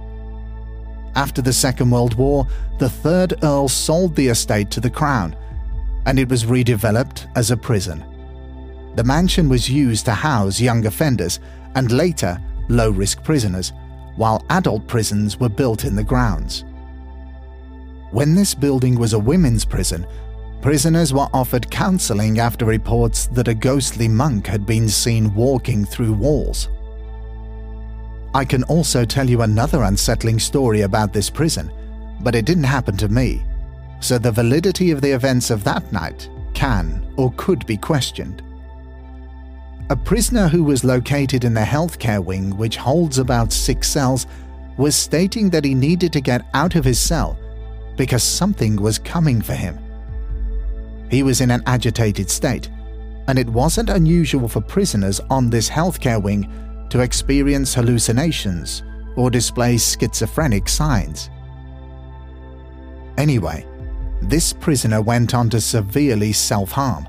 After 1.16 1.40
the 1.42 1.52
Second 1.52 1.90
World 1.90 2.14
War, 2.14 2.46
the 2.78 2.88
third 2.88 3.34
Earl 3.44 3.68
sold 3.68 4.16
the 4.16 4.28
estate 4.28 4.70
to 4.72 4.80
the 4.80 4.90
Crown, 4.90 5.36
and 6.06 6.18
it 6.18 6.28
was 6.28 6.44
redeveloped 6.44 7.26
as 7.36 7.50
a 7.50 7.56
prison. 7.56 8.04
The 8.96 9.04
mansion 9.04 9.48
was 9.48 9.70
used 9.70 10.04
to 10.06 10.12
house 10.12 10.60
young 10.60 10.86
offenders 10.86 11.40
and 11.74 11.90
later 11.90 12.40
low 12.68 12.90
risk 12.90 13.22
prisoners, 13.22 13.72
while 14.16 14.44
adult 14.50 14.86
prisons 14.86 15.38
were 15.38 15.48
built 15.48 15.84
in 15.84 15.96
the 15.96 16.04
grounds. 16.04 16.64
When 18.10 18.34
this 18.34 18.54
building 18.54 18.96
was 18.96 19.12
a 19.12 19.18
women's 19.18 19.64
prison, 19.64 20.06
prisoners 20.62 21.12
were 21.12 21.28
offered 21.32 21.70
counseling 21.70 22.38
after 22.38 22.64
reports 22.64 23.26
that 23.28 23.48
a 23.48 23.54
ghostly 23.54 24.08
monk 24.08 24.46
had 24.46 24.64
been 24.64 24.88
seen 24.88 25.34
walking 25.34 25.84
through 25.84 26.12
walls. 26.12 26.68
I 28.34 28.44
can 28.44 28.64
also 28.64 29.04
tell 29.04 29.30
you 29.30 29.42
another 29.42 29.84
unsettling 29.84 30.40
story 30.40 30.80
about 30.80 31.12
this 31.12 31.30
prison, 31.30 31.72
but 32.20 32.34
it 32.34 32.44
didn't 32.44 32.64
happen 32.64 32.96
to 32.96 33.08
me, 33.08 33.44
so 34.00 34.18
the 34.18 34.32
validity 34.32 34.90
of 34.90 35.00
the 35.00 35.12
events 35.12 35.50
of 35.50 35.62
that 35.64 35.92
night 35.92 36.28
can 36.52 37.06
or 37.16 37.32
could 37.36 37.64
be 37.64 37.76
questioned. 37.76 38.42
A 39.90 39.96
prisoner 39.96 40.48
who 40.48 40.64
was 40.64 40.82
located 40.82 41.44
in 41.44 41.54
the 41.54 41.60
healthcare 41.60 42.24
wing, 42.24 42.56
which 42.56 42.76
holds 42.76 43.18
about 43.18 43.52
six 43.52 43.88
cells, 43.88 44.26
was 44.76 44.96
stating 44.96 45.48
that 45.50 45.64
he 45.64 45.74
needed 45.74 46.12
to 46.12 46.20
get 46.20 46.46
out 46.54 46.74
of 46.74 46.84
his 46.84 46.98
cell 46.98 47.38
because 47.96 48.24
something 48.24 48.74
was 48.74 48.98
coming 48.98 49.40
for 49.40 49.54
him. 49.54 49.78
He 51.08 51.22
was 51.22 51.40
in 51.40 51.52
an 51.52 51.62
agitated 51.66 52.28
state, 52.28 52.68
and 53.28 53.38
it 53.38 53.48
wasn't 53.48 53.90
unusual 53.90 54.48
for 54.48 54.60
prisoners 54.60 55.20
on 55.30 55.50
this 55.50 55.70
healthcare 55.70 56.20
wing 56.20 56.50
to 56.90 57.00
experience 57.00 57.74
hallucinations 57.74 58.82
or 59.16 59.30
display 59.30 59.78
schizophrenic 59.78 60.68
signs. 60.68 61.30
Anyway, 63.16 63.66
this 64.22 64.52
prisoner 64.52 65.00
went 65.00 65.34
on 65.34 65.50
to 65.50 65.60
severely 65.60 66.32
self 66.32 66.72
harm, 66.72 67.06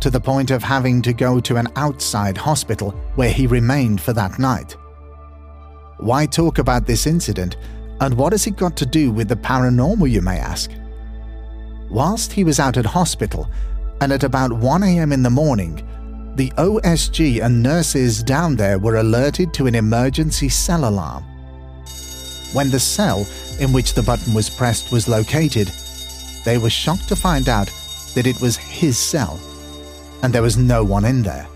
to 0.00 0.10
the 0.10 0.20
point 0.20 0.50
of 0.50 0.62
having 0.62 1.02
to 1.02 1.12
go 1.12 1.40
to 1.40 1.56
an 1.56 1.68
outside 1.76 2.36
hospital 2.36 2.90
where 3.14 3.32
he 3.32 3.46
remained 3.46 4.00
for 4.00 4.12
that 4.12 4.38
night. 4.38 4.76
Why 5.98 6.26
talk 6.26 6.58
about 6.58 6.86
this 6.86 7.06
incident, 7.06 7.56
and 8.00 8.14
what 8.14 8.32
has 8.32 8.46
it 8.46 8.56
got 8.56 8.76
to 8.78 8.86
do 8.86 9.12
with 9.12 9.28
the 9.28 9.36
paranormal, 9.36 10.10
you 10.10 10.20
may 10.20 10.38
ask? 10.38 10.70
Whilst 11.90 12.32
he 12.32 12.42
was 12.42 12.58
out 12.58 12.76
at 12.76 12.86
hospital, 12.86 13.48
and 14.00 14.12
at 14.12 14.24
about 14.24 14.50
1am 14.50 15.12
in 15.12 15.22
the 15.22 15.30
morning, 15.30 15.86
the 16.34 16.50
OSG 16.56 17.44
and 17.44 17.62
nurses 17.62 18.22
down 18.22 18.56
there 18.56 18.78
were 18.78 18.96
alerted 18.96 19.52
to 19.52 19.66
an 19.66 19.74
emergency 19.74 20.48
cell 20.48 20.88
alarm. 20.88 21.24
When 22.54 22.70
the 22.70 22.80
cell 22.80 23.26
in 23.60 23.72
which 23.72 23.92
the 23.92 24.02
button 24.02 24.32
was 24.32 24.48
pressed 24.48 24.92
was 24.92 25.08
located, 25.08 25.70
they 26.44 26.56
were 26.56 26.70
shocked 26.70 27.08
to 27.08 27.16
find 27.16 27.48
out 27.50 27.70
that 28.14 28.26
it 28.26 28.40
was 28.40 28.56
his 28.56 28.96
cell, 28.98 29.38
and 30.22 30.32
there 30.32 30.42
was 30.42 30.56
no 30.56 30.82
one 30.82 31.04
in 31.04 31.22
there. 31.22 31.46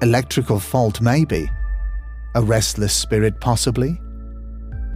Electrical 0.00 0.60
fault, 0.60 1.00
maybe. 1.00 1.50
A 2.36 2.42
restless 2.42 2.94
spirit, 2.94 3.40
possibly. 3.40 4.00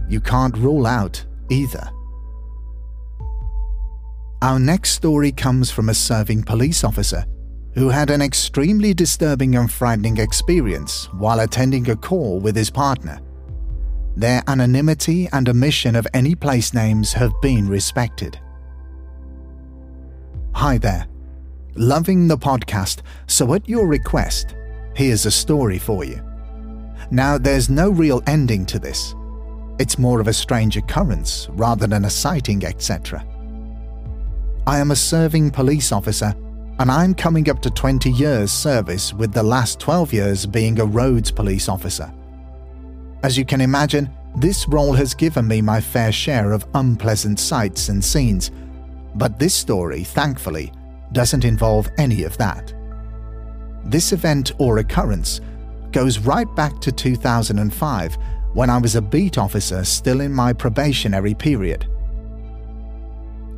You 0.09 0.21
can't 0.21 0.57
rule 0.57 0.87
out 0.87 1.23
either. 1.49 1.89
Our 4.41 4.59
next 4.59 4.91
story 4.91 5.31
comes 5.33 5.71
from 5.71 5.89
a 5.89 5.93
serving 5.93 6.43
police 6.43 6.83
officer 6.83 7.25
who 7.77 7.89
had 7.89 8.09
an 8.09 8.23
extremely 8.23 8.91
disturbing 8.91 9.55
and 9.55 9.71
frightening 9.71 10.17
experience 10.17 11.05
while 11.13 11.41
attending 11.41 11.87
a 11.91 11.95
call 11.95 12.39
with 12.39 12.55
his 12.55 12.71
partner. 12.71 13.21
Their 14.15 14.41
anonymity 14.47 15.29
and 15.31 15.47
omission 15.47 15.95
of 15.95 16.07
any 16.11 16.33
place 16.33 16.73
names 16.73 17.13
have 17.13 17.39
been 17.39 17.69
respected. 17.69 18.39
Hi 20.55 20.79
there. 20.79 21.05
Loving 21.75 22.27
the 22.27 22.37
podcast, 22.37 23.01
so 23.27 23.53
at 23.53 23.69
your 23.69 23.85
request, 23.85 24.55
here's 24.95 25.27
a 25.27 25.31
story 25.31 25.77
for 25.77 26.03
you. 26.03 26.19
Now, 27.11 27.37
there's 27.37 27.69
no 27.69 27.91
real 27.91 28.23
ending 28.25 28.65
to 28.65 28.79
this. 28.79 29.13
It's 29.77 29.99
more 29.99 30.19
of 30.19 30.27
a 30.27 30.33
strange 30.33 30.77
occurrence 30.77 31.47
rather 31.51 31.85
than 31.85 32.05
a 32.05 32.09
sighting, 32.09 32.65
etc. 32.65 33.23
I 34.65 34.79
am 34.79 34.89
a 34.89 34.95
serving 34.95 35.51
police 35.51 35.91
officer 35.91 36.35
and 36.79 36.91
I'm 36.91 37.15
coming 37.15 37.49
up 37.49 37.61
to 37.61 37.71
20 37.71 38.11
years 38.11 38.51
service 38.51 39.13
with 39.13 39.33
the 39.33 39.43
last 39.43 39.79
12 39.79 40.13
years 40.13 40.45
being 40.45 40.79
a 40.79 40.85
roads 40.85 41.31
police 41.31 41.67
officer. 41.67 42.11
As 43.23 43.37
you 43.37 43.45
can 43.45 43.61
imagine, 43.61 44.09
this 44.35 44.67
role 44.67 44.93
has 44.93 45.15
given 45.15 45.47
me 45.47 45.61
my 45.61 45.81
fair 45.81 46.11
share 46.11 46.51
of 46.51 46.67
unpleasant 46.75 47.39
sights 47.39 47.89
and 47.89 48.03
scenes, 48.03 48.51
but 49.15 49.39
this 49.39 49.55
story, 49.55 50.03
thankfully, 50.03 50.71
doesn't 51.11 51.45
involve 51.45 51.89
any 51.97 52.23
of 52.23 52.37
that. 52.37 52.73
This 53.85 54.13
event 54.13 54.51
or 54.59 54.77
occurrence 54.77 55.41
goes 55.91 56.19
right 56.19 56.53
back 56.55 56.79
to 56.81 56.91
2005 56.91 58.17
when 58.53 58.69
I 58.69 58.77
was 58.77 58.95
a 58.95 59.01
beat 59.01 59.39
officer 59.39 59.83
still 59.83 60.21
in 60.21 60.31
my 60.31 60.53
probationary 60.53 61.33
period. 61.33 61.87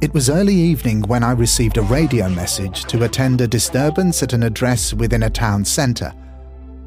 It 0.01 0.13
was 0.13 0.29
early 0.29 0.55
evening 0.55 1.01
when 1.01 1.23
I 1.23 1.31
received 1.31 1.75
a 1.75 1.81
radio 1.81 2.29
message 2.29 2.85
to 2.85 3.03
attend 3.03 3.41
a 3.41 3.47
disturbance 3.47 4.23
at 4.23 4.31
an 4.31 4.43
address 4.43 4.93
within 4.93 5.23
a 5.23 5.29
town 5.29 5.65
centre, 5.65 6.13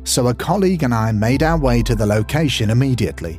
so 0.03 0.29
a 0.29 0.35
colleague 0.35 0.83
and 0.83 0.95
I 0.95 1.13
made 1.13 1.43
our 1.43 1.59
way 1.59 1.83
to 1.83 1.95
the 1.95 2.07
location 2.07 2.71
immediately. 2.71 3.39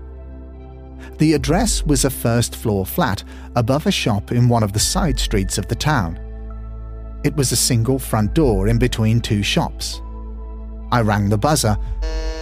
The 1.18 1.34
address 1.34 1.84
was 1.84 2.06
a 2.06 2.12
first 2.12 2.56
floor 2.56 2.86
flat 2.86 3.24
above 3.56 3.88
a 3.88 3.92
shop 3.92 4.32
in 4.32 4.48
one 4.48 4.62
of 4.62 4.74
the 4.74 4.80
side 4.80 5.18
streets 5.20 5.58
of 5.58 5.68
the 5.68 5.76
town. 5.76 6.20
It 7.24 7.36
was 7.36 7.52
a 7.52 7.56
single 7.56 7.98
front 7.98 8.36
door 8.36 8.68
in 8.68 8.78
between 8.78 9.22
two 9.22 9.42
shops. 9.42 10.04
I 10.92 11.02
rang 11.02 11.30
the 11.30 11.38
buzzer, 11.40 11.78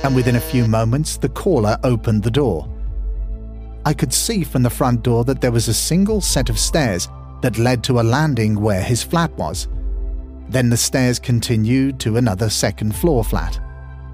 and 0.03 0.13
within 0.13 0.36
a 0.36 0.41
few 0.41 0.67
moments 0.67 1.15
the 1.15 1.29
caller 1.29 1.77
opened 1.86 2.23
the 2.23 2.32
door. 2.32 2.67
I 3.86 3.93
could 3.93 4.11
see 4.11 4.43
from 4.43 4.63
the 4.63 4.69
front 4.69 5.01
door 5.01 5.23
that 5.23 5.39
there 5.39 5.53
was 5.53 5.69
a 5.69 5.73
single 5.73 6.19
set 6.19 6.49
of 6.49 6.59
stairs 6.59 7.07
that 7.42 7.58
led 7.58 7.84
to 7.84 8.00
a 8.00 8.04
landing 8.04 8.60
where 8.60 8.82
his 8.82 9.04
flat 9.04 9.32
was. 9.38 9.68
Then 10.50 10.70
the 10.70 10.78
stairs 10.78 11.20
continued 11.20 12.00
to 12.02 12.18
another 12.18 12.50
second 12.50 12.96
floor 12.96 13.24
flat, 13.24 13.60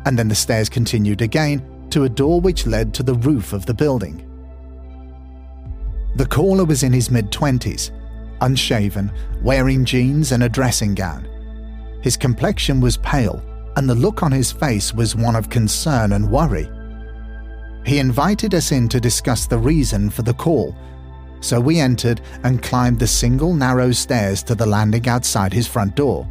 and 0.05 0.17
then 0.17 0.27
the 0.27 0.35
stairs 0.35 0.69
continued 0.69 1.21
again 1.21 1.87
to 1.89 2.03
a 2.03 2.09
door 2.09 2.41
which 2.41 2.67
led 2.67 2.93
to 2.93 3.03
the 3.03 3.15
roof 3.15 3.53
of 3.53 3.65
the 3.65 3.73
building. 3.73 4.23
The 6.15 6.25
caller 6.25 6.65
was 6.65 6.83
in 6.83 6.93
his 6.93 7.11
mid 7.11 7.31
20s, 7.31 7.91
unshaven, 8.41 9.11
wearing 9.41 9.85
jeans 9.85 10.31
and 10.31 10.43
a 10.43 10.49
dressing 10.49 10.95
gown. 10.95 11.27
His 12.01 12.17
complexion 12.17 12.81
was 12.81 12.97
pale, 12.97 13.41
and 13.75 13.89
the 13.89 13.95
look 13.95 14.23
on 14.23 14.31
his 14.31 14.51
face 14.51 14.93
was 14.93 15.15
one 15.15 15.35
of 15.35 15.49
concern 15.49 16.13
and 16.13 16.29
worry. 16.29 16.69
He 17.85 17.99
invited 17.99 18.53
us 18.53 18.71
in 18.71 18.89
to 18.89 18.99
discuss 18.99 19.47
the 19.47 19.57
reason 19.57 20.09
for 20.09 20.21
the 20.21 20.33
call 20.33 20.75
so 21.41 21.59
we 21.59 21.79
entered 21.79 22.21
and 22.43 22.63
climbed 22.63 22.99
the 22.99 23.07
single 23.07 23.53
narrow 23.53 23.91
stairs 23.91 24.43
to 24.43 24.55
the 24.55 24.65
landing 24.65 25.07
outside 25.07 25.53
his 25.53 25.67
front 25.67 25.95
door. 25.95 26.27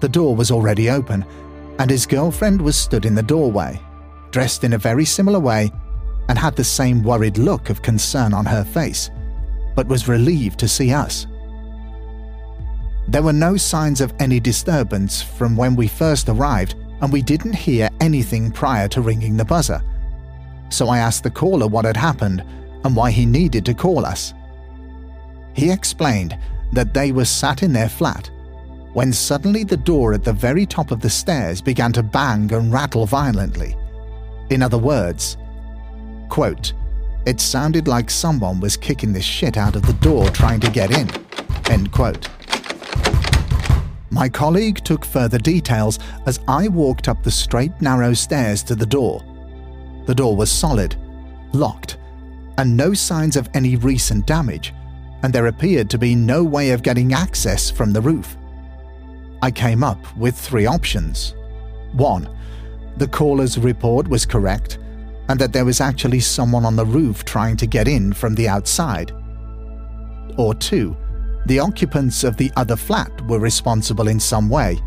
The 0.00 0.08
door 0.08 0.34
was 0.34 0.50
already 0.50 0.90
open, 0.90 1.24
and 1.78 1.90
his 1.90 2.06
girlfriend 2.06 2.60
was 2.60 2.76
stood 2.76 3.04
in 3.04 3.14
the 3.14 3.22
doorway, 3.22 3.80
dressed 4.30 4.64
in 4.64 4.72
a 4.72 4.78
very 4.78 5.04
similar 5.04 5.38
way, 5.38 5.70
and 6.28 6.38
had 6.38 6.56
the 6.56 6.64
same 6.64 7.02
worried 7.02 7.38
look 7.38 7.70
of 7.70 7.82
concern 7.82 8.34
on 8.34 8.44
her 8.44 8.64
face, 8.64 9.10
but 9.74 9.86
was 9.86 10.08
relieved 10.08 10.58
to 10.58 10.68
see 10.68 10.92
us. 10.92 11.26
There 13.08 13.22
were 13.22 13.32
no 13.32 13.56
signs 13.56 14.00
of 14.00 14.14
any 14.18 14.40
disturbance 14.40 15.22
from 15.22 15.56
when 15.56 15.76
we 15.76 15.88
first 15.88 16.28
arrived, 16.28 16.76
and 17.00 17.12
we 17.12 17.22
didn't 17.22 17.54
hear 17.54 17.88
anything 18.00 18.50
prior 18.52 18.88
to 18.88 19.00
ringing 19.00 19.36
the 19.36 19.44
buzzer. 19.44 19.82
So 20.70 20.88
I 20.88 20.98
asked 20.98 21.24
the 21.24 21.30
caller 21.30 21.66
what 21.66 21.84
had 21.84 21.96
happened 21.96 22.44
and 22.84 22.96
why 22.96 23.10
he 23.10 23.26
needed 23.26 23.64
to 23.66 23.74
call 23.74 24.04
us. 24.04 24.34
He 25.54 25.70
explained 25.70 26.36
that 26.72 26.94
they 26.94 27.12
were 27.12 27.24
sat 27.24 27.62
in 27.62 27.72
their 27.72 27.88
flat 27.88 28.30
when 28.92 29.12
suddenly 29.12 29.64
the 29.64 29.76
door 29.76 30.12
at 30.12 30.24
the 30.24 30.32
very 30.32 30.66
top 30.66 30.90
of 30.90 31.00
the 31.00 31.10
stairs 31.10 31.60
began 31.60 31.92
to 31.92 32.02
bang 32.02 32.52
and 32.52 32.72
rattle 32.72 33.06
violently. 33.06 33.76
In 34.50 34.62
other 34.62 34.78
words, 34.78 35.36
quote, 36.28 36.74
it 37.24 37.40
sounded 37.40 37.88
like 37.88 38.10
someone 38.10 38.60
was 38.60 38.76
kicking 38.76 39.12
the 39.12 39.22
shit 39.22 39.56
out 39.56 39.76
of 39.76 39.82
the 39.82 39.94
door 39.94 40.28
trying 40.30 40.60
to 40.60 40.70
get 40.70 40.90
in. 40.90 41.08
End 41.70 41.92
quote. 41.92 42.28
My 44.10 44.28
colleague 44.28 44.84
took 44.84 45.06
further 45.06 45.38
details 45.38 45.98
as 46.26 46.40
I 46.46 46.68
walked 46.68 47.08
up 47.08 47.22
the 47.22 47.30
straight, 47.30 47.72
narrow 47.80 48.12
stairs 48.12 48.62
to 48.64 48.74
the 48.74 48.84
door. 48.84 49.24
The 50.06 50.14
door 50.14 50.36
was 50.36 50.50
solid, 50.50 50.96
locked, 51.54 51.96
and 52.58 52.76
no 52.76 52.94
signs 52.94 53.36
of 53.36 53.48
any 53.54 53.76
recent 53.76 54.26
damage, 54.26 54.72
and 55.22 55.32
there 55.32 55.46
appeared 55.46 55.88
to 55.90 55.98
be 55.98 56.14
no 56.14 56.42
way 56.42 56.70
of 56.70 56.82
getting 56.82 57.12
access 57.12 57.70
from 57.70 57.92
the 57.92 58.00
roof. 58.00 58.36
I 59.40 59.50
came 59.50 59.82
up 59.82 60.16
with 60.16 60.36
three 60.36 60.66
options. 60.66 61.34
One, 61.92 62.28
the 62.96 63.08
caller's 63.08 63.58
report 63.58 64.06
was 64.08 64.26
correct, 64.26 64.78
and 65.28 65.40
that 65.40 65.52
there 65.52 65.64
was 65.64 65.80
actually 65.80 66.20
someone 66.20 66.64
on 66.64 66.76
the 66.76 66.84
roof 66.84 67.24
trying 67.24 67.56
to 67.58 67.66
get 67.66 67.88
in 67.88 68.12
from 68.12 68.34
the 68.34 68.48
outside. 68.48 69.12
Or 70.36 70.54
two, 70.54 70.96
the 71.46 71.58
occupants 71.58 72.24
of 72.24 72.36
the 72.36 72.52
other 72.56 72.76
flat 72.76 73.10
were 73.26 73.38
responsible 73.38 74.08
in 74.08 74.20
some 74.20 74.48
way. 74.48 74.78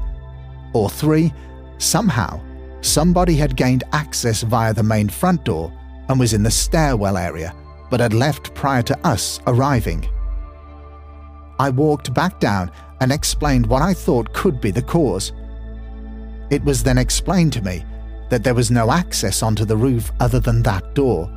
Or 0.73 0.89
three, 0.89 1.33
somehow, 1.77 2.41
somebody 2.81 3.35
had 3.35 3.55
gained 3.55 3.83
access 3.91 4.41
via 4.43 4.73
the 4.73 4.83
main 4.83 5.09
front 5.09 5.43
door 5.43 5.73
and 6.09 6.19
was 6.19 6.33
in 6.33 6.43
the 6.43 6.51
stairwell 6.51 7.17
area, 7.17 7.53
but 7.89 7.99
had 7.99 8.13
left 8.13 8.53
prior 8.53 8.81
to 8.83 9.07
us 9.07 9.39
arriving. 9.47 10.07
I 11.59 11.69
walked 11.69 12.13
back 12.13 12.39
down 12.39 12.71
and 13.01 13.11
explained 13.11 13.65
what 13.65 13.81
I 13.81 13.93
thought 13.93 14.33
could 14.33 14.59
be 14.59 14.71
the 14.71 14.81
cause. 14.81 15.31
It 16.49 16.63
was 16.63 16.83
then 16.83 16.97
explained 16.97 17.53
to 17.53 17.61
me 17.61 17.83
that 18.29 18.43
there 18.43 18.53
was 18.53 18.71
no 18.71 18.91
access 18.91 19.43
onto 19.43 19.65
the 19.65 19.77
roof 19.77 20.11
other 20.19 20.39
than 20.39 20.63
that 20.63 20.95
door, 20.95 21.29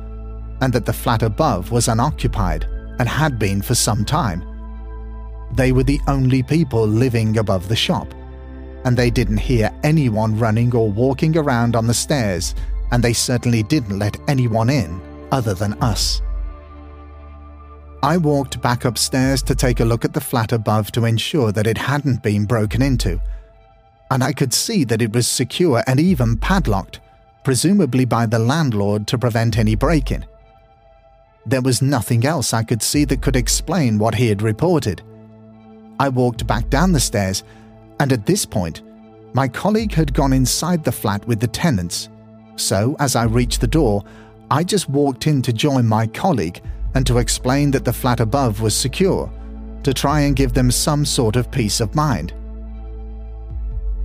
and 0.61 0.73
that 0.73 0.85
the 0.85 0.93
flat 0.93 1.23
above 1.23 1.71
was 1.71 1.87
unoccupied 1.87 2.65
and 2.99 3.07
had 3.07 3.39
been 3.39 3.61
for 3.61 3.75
some 3.75 4.03
time. 4.03 4.43
They 5.53 5.71
were 5.71 5.83
the 5.83 6.01
only 6.07 6.43
people 6.43 6.85
living 6.85 7.37
above 7.37 7.69
the 7.69 7.75
shop, 7.75 8.13
and 8.85 8.95
they 8.95 9.09
didn't 9.09 9.37
hear 9.37 9.71
anyone 9.83 10.37
running 10.37 10.75
or 10.75 10.91
walking 10.91 11.37
around 11.37 11.75
on 11.75 11.87
the 11.87 11.93
stairs, 11.93 12.55
and 12.91 13.03
they 13.03 13.13
certainly 13.13 13.63
didn't 13.63 13.99
let 13.99 14.17
anyone 14.27 14.69
in 14.69 15.01
other 15.31 15.53
than 15.53 15.73
us. 15.81 16.21
I 18.01 18.17
walked 18.17 18.61
back 18.61 18.85
upstairs 18.85 19.43
to 19.43 19.55
take 19.55 19.81
a 19.81 19.85
look 19.85 20.05
at 20.05 20.13
the 20.13 20.21
flat 20.21 20.53
above 20.53 20.91
to 20.93 21.05
ensure 21.05 21.51
that 21.51 21.67
it 21.67 21.77
hadn't 21.77 22.23
been 22.23 22.45
broken 22.45 22.81
into, 22.81 23.21
and 24.09 24.23
I 24.23 24.31
could 24.31 24.53
see 24.53 24.83
that 24.85 25.01
it 25.01 25.13
was 25.13 25.27
secure 25.27 25.83
and 25.85 25.99
even 25.99 26.37
padlocked, 26.37 27.01
presumably 27.43 28.05
by 28.05 28.25
the 28.25 28.39
landlord 28.39 29.05
to 29.07 29.17
prevent 29.17 29.57
any 29.57 29.75
break 29.75 30.11
in. 30.11 30.25
There 31.45 31.61
was 31.61 31.81
nothing 31.81 32.25
else 32.25 32.53
I 32.53 32.63
could 32.63 32.81
see 32.81 33.05
that 33.05 33.21
could 33.21 33.35
explain 33.35 33.97
what 33.97 34.15
he 34.15 34.27
had 34.27 34.41
reported. 34.41 35.01
I 35.99 36.09
walked 36.09 36.47
back 36.47 36.69
down 36.69 36.93
the 36.93 36.99
stairs, 36.99 37.43
and 37.99 38.13
at 38.13 38.25
this 38.25 38.45
point, 38.45 38.81
my 39.33 39.47
colleague 39.47 39.93
had 39.93 40.13
gone 40.13 40.33
inside 40.33 40.83
the 40.83 40.91
flat 40.91 41.27
with 41.27 41.39
the 41.39 41.47
tenants. 41.47 42.09
So, 42.59 42.95
as 42.99 43.15
I 43.15 43.23
reached 43.23 43.61
the 43.61 43.67
door, 43.67 44.03
I 44.51 44.63
just 44.63 44.89
walked 44.89 45.27
in 45.27 45.41
to 45.43 45.53
join 45.53 45.85
my 45.85 46.07
colleague 46.07 46.61
and 46.93 47.05
to 47.07 47.19
explain 47.19 47.71
that 47.71 47.85
the 47.85 47.93
flat 47.93 48.19
above 48.19 48.61
was 48.61 48.75
secure, 48.75 49.31
to 49.83 49.93
try 49.93 50.21
and 50.21 50.35
give 50.35 50.53
them 50.53 50.71
some 50.71 51.05
sort 51.05 51.35
of 51.35 51.51
peace 51.51 51.79
of 51.79 51.95
mind. 51.95 52.33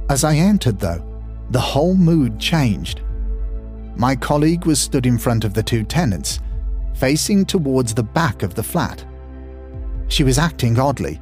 As 0.08 0.22
I 0.22 0.36
entered, 0.36 0.78
though, 0.78 1.02
the 1.50 1.60
whole 1.60 1.94
mood 1.94 2.38
changed. 2.38 3.00
My 3.96 4.14
colleague 4.14 4.66
was 4.66 4.80
stood 4.80 5.06
in 5.06 5.18
front 5.18 5.44
of 5.44 5.54
the 5.54 5.62
two 5.62 5.84
tenants, 5.84 6.40
facing 6.94 7.44
towards 7.44 7.94
the 7.94 8.02
back 8.02 8.42
of 8.42 8.54
the 8.54 8.62
flat. 8.62 9.04
She 10.08 10.24
was 10.24 10.38
acting 10.38 10.78
oddly, 10.78 11.20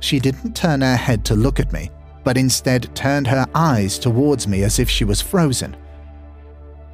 she 0.00 0.20
didn't 0.20 0.54
turn 0.54 0.80
her 0.80 0.96
head 0.96 1.24
to 1.26 1.34
look 1.34 1.60
at 1.60 1.72
me, 1.72 1.90
but 2.24 2.36
instead 2.36 2.94
turned 2.94 3.26
her 3.26 3.46
eyes 3.54 3.98
towards 3.98 4.46
me 4.46 4.62
as 4.62 4.78
if 4.78 4.88
she 4.88 5.04
was 5.04 5.20
frozen. 5.20 5.76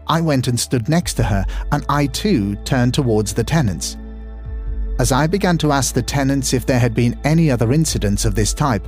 I 0.07 0.20
went 0.20 0.48
and 0.48 0.59
stood 0.59 0.88
next 0.88 1.14
to 1.14 1.22
her, 1.22 1.44
and 1.72 1.84
I 1.88 2.07
too 2.07 2.57
turned 2.64 2.94
towards 2.94 3.32
the 3.32 3.44
tenants. 3.44 3.96
As 4.98 5.12
I 5.12 5.26
began 5.26 5.59
to 5.59 5.72
ask 5.72 5.94
the 5.94 6.02
tenants 6.02 6.52
if 6.52 6.66
there 6.66 6.78
had 6.78 6.94
been 6.94 7.18
any 7.24 7.50
other 7.50 7.72
incidents 7.72 8.24
of 8.24 8.34
this 8.34 8.55
type, 8.55 8.86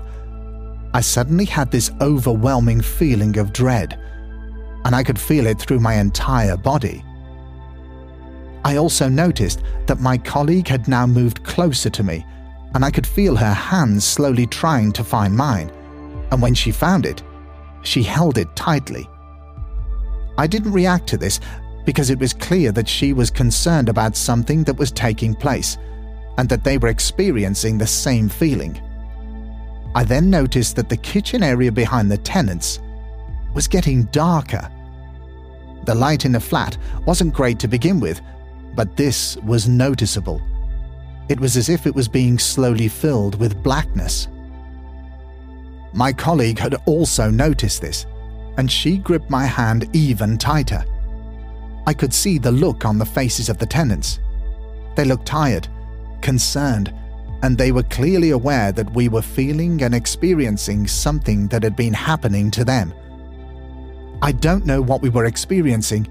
I 0.95 1.01
suddenly 1.01 1.45
had 1.45 1.71
this 1.71 1.91
overwhelming 2.01 2.81
feeling 2.81 3.39
of 3.39 3.53
dread, 3.53 3.99
and 4.85 4.95
I 4.95 5.03
could 5.03 5.19
feel 5.19 5.47
it 5.47 5.59
through 5.59 5.81
my 5.81 5.95
entire 5.95 6.57
body. 6.57 7.05
I 8.65 8.77
also 8.77 9.09
noticed 9.09 9.63
that 9.87 10.01
my 10.01 10.19
colleague 10.19 10.69
had 10.69 10.89
now 10.89 11.07
moved 11.07 11.45
closer 11.45 11.91
to 11.91 12.03
me 12.03 12.25
and 12.77 12.85
I 12.85 12.91
could 12.91 13.07
feel 13.07 13.37
her 13.37 13.55
hands 13.55 14.05
slowly 14.05 14.47
trying 14.47 14.93
to 14.93 15.03
find 15.03 15.35
mine, 15.35 15.71
and 16.31 16.43
when 16.43 16.53
she 16.53 16.71
found 16.71 17.07
it, 17.07 17.23
she 17.81 18.03
held 18.03 18.37
it 18.37 18.55
tightly. 18.55 19.09
I 20.39 20.47
didn't 20.47 20.73
react 20.73 21.07
to 21.09 21.17
this 21.17 21.41
because 21.85 22.11
it 22.11 22.19
was 22.19 22.33
clear 22.33 22.73
that 22.73 22.89
she 22.89 23.13
was 23.13 23.31
concerned 23.31 23.89
about 23.89 24.17
something 24.17 24.65
that 24.65 24.77
was 24.77 24.91
taking 24.91 25.35
place 25.35 25.79
and 26.39 26.49
that 26.49 26.65
they 26.65 26.79
were 26.79 26.89
experiencing 26.89 27.79
the 27.79 27.87
same 27.87 28.29
feeling. 28.29 28.81
I 29.95 30.05
then 30.05 30.29
noticed 30.29 30.77
that 30.77 30.89
the 30.89 30.97
kitchen 30.97 31.43
area 31.43 31.73
behind 31.73 32.11
the 32.11 32.19
tenants 32.19 32.81
was 33.55 33.69
getting 33.69 34.05
darker. 34.07 34.71
The 35.85 35.95
light 35.95 36.25
in 36.25 36.33
the 36.33 36.41
flat 36.41 36.77
wasn't 37.07 37.33
great 37.33 37.59
to 37.61 37.69
begin 37.69 38.01
with, 38.01 38.21
but 38.75 38.97
this 38.97 39.37
was 39.39 39.69
noticeable 39.69 40.43
it 41.29 41.41
was 41.41 41.57
as 41.57 41.69
if 41.69 41.87
it 41.87 41.95
was 41.95 42.07
being 42.09 42.39
slowly 42.39 42.89
filled 42.89 43.39
with 43.41 43.63
blackness. 43.63 44.29
My 45.93 46.13
colleague 46.13 46.59
had 46.59 46.77
also 46.87 47.31
noticed 47.31 47.81
this, 47.81 48.07
and 48.57 48.71
she 48.71 48.99
gripped 48.99 49.31
my 49.31 49.47
hand 49.47 49.89
even 49.93 50.39
tighter. 50.39 50.85
I 51.87 51.95
could 51.95 52.13
see 52.13 52.39
the 52.39 52.53
look 52.53 52.85
on 52.85 52.99
the 52.99 53.07
faces 53.07 53.49
of 53.49 53.59
the 53.59 53.67
tenants. 53.67 54.19
They 54.97 55.05
looked 55.05 55.27
tired, 55.27 55.69
concerned, 56.21 56.93
and 57.43 57.57
they 57.57 57.71
were 57.71 57.83
clearly 57.85 58.31
aware 58.31 58.73
that 58.73 58.93
we 58.93 59.09
were 59.09 59.23
feeling 59.23 59.83
and 59.83 59.95
experiencing 59.95 60.87
something 60.87 61.49
that 61.49 61.63
had 61.63 61.77
been 61.77 61.93
happening 61.93 62.51
to 62.53 62.65
them. 62.65 62.93
I 64.23 64.33
don't 64.33 64.67
know 64.67 64.81
what 64.81 65.03
we 65.03 65.11
were 65.11 65.27
experiencing, 65.27 66.09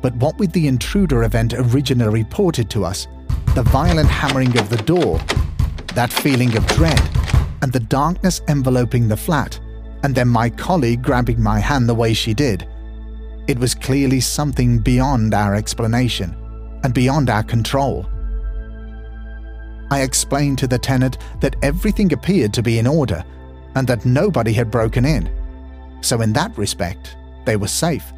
but 0.00 0.14
what 0.16 0.38
with 0.38 0.52
the 0.52 0.66
intruder 0.66 1.24
event 1.24 1.52
originally 1.54 2.22
reported 2.22 2.70
to 2.70 2.84
us, 2.84 3.06
the 3.54 3.62
violent 3.62 4.08
hammering 4.08 4.58
of 4.58 4.68
the 4.70 4.78
door, 4.78 5.20
that 5.94 6.12
feeling 6.12 6.56
of 6.56 6.66
dread, 6.68 7.00
and 7.62 7.72
the 7.72 7.80
darkness 7.80 8.40
enveloping 8.48 9.08
the 9.08 9.16
flat, 9.16 9.60
and 10.06 10.14
then 10.14 10.28
my 10.28 10.48
colleague 10.48 11.02
grabbing 11.02 11.42
my 11.42 11.58
hand 11.58 11.88
the 11.88 11.94
way 11.94 12.14
she 12.14 12.32
did. 12.32 12.64
It 13.48 13.58
was 13.58 13.74
clearly 13.74 14.20
something 14.20 14.78
beyond 14.78 15.34
our 15.34 15.56
explanation 15.56 16.32
and 16.84 16.94
beyond 16.94 17.28
our 17.28 17.42
control. 17.42 18.06
I 19.90 20.02
explained 20.02 20.58
to 20.58 20.68
the 20.68 20.78
tenant 20.78 21.18
that 21.40 21.56
everything 21.60 22.12
appeared 22.12 22.54
to 22.54 22.62
be 22.62 22.78
in 22.78 22.86
order 22.86 23.24
and 23.74 23.88
that 23.88 24.06
nobody 24.06 24.52
had 24.52 24.70
broken 24.70 25.04
in. 25.04 25.28
So, 26.02 26.20
in 26.20 26.32
that 26.34 26.56
respect, 26.56 27.16
they 27.44 27.56
were 27.56 27.66
safe. 27.66 28.12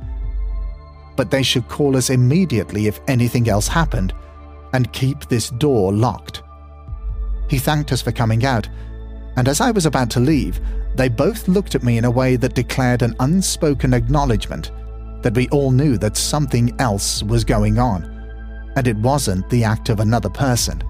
But 1.16 1.30
they 1.30 1.43
should 1.43 1.68
call 1.68 1.97
us 1.97 2.11
immediately 2.11 2.86
if 2.86 3.01
anything 3.09 3.49
else 3.49 3.66
happened 3.66 4.12
and 4.74 4.93
keep 4.93 5.20
this 5.24 5.49
door 5.49 5.91
locked. 5.91 6.43
He 7.49 7.59
thanked 7.59 7.93
us 7.93 8.03
for 8.03 8.12
coming 8.12 8.45
out, 8.45 8.68
and 9.39 9.47
as 9.47 9.61
I 9.61 9.70
was 9.70 9.86
about 9.86 10.11
to 10.11 10.20
leave, 10.20 10.61
they 10.97 11.09
both 11.09 11.47
looked 11.47 11.76
at 11.76 11.84
me 11.84 11.97
in 11.97 12.05
a 12.05 12.11
way 12.11 12.34
that 12.34 12.57
declared 12.57 13.03
an 13.03 13.14
unspoken 13.20 13.95
acknowledgement 13.95 14.72
that 15.22 15.36
we 15.36 15.49
all 15.51 15.70
knew 15.70 15.97
that 15.99 16.16
something 16.16 16.74
else 16.80 17.22
was 17.22 17.45
going 17.45 17.78
on, 17.78 18.03
and 18.74 18.89
it 18.89 18.97
wasn't 18.97 19.49
the 19.49 19.62
act 19.62 19.91
of 19.91 20.01
another 20.01 20.28
person. 20.28 20.82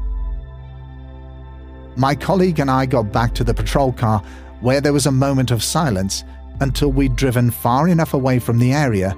My 1.96 2.14
colleague 2.14 2.58
and 2.58 2.70
I 2.70 2.86
got 2.86 3.12
back 3.12 3.34
to 3.34 3.44
the 3.44 3.52
patrol 3.52 3.92
car 3.92 4.22
where 4.62 4.80
there 4.80 4.94
was 4.94 5.04
a 5.04 5.12
moment 5.12 5.50
of 5.50 5.62
silence 5.62 6.24
until 6.60 6.90
we'd 6.90 7.16
driven 7.16 7.50
far 7.50 7.86
enough 7.86 8.14
away 8.14 8.38
from 8.38 8.58
the 8.58 8.72
area 8.72 9.14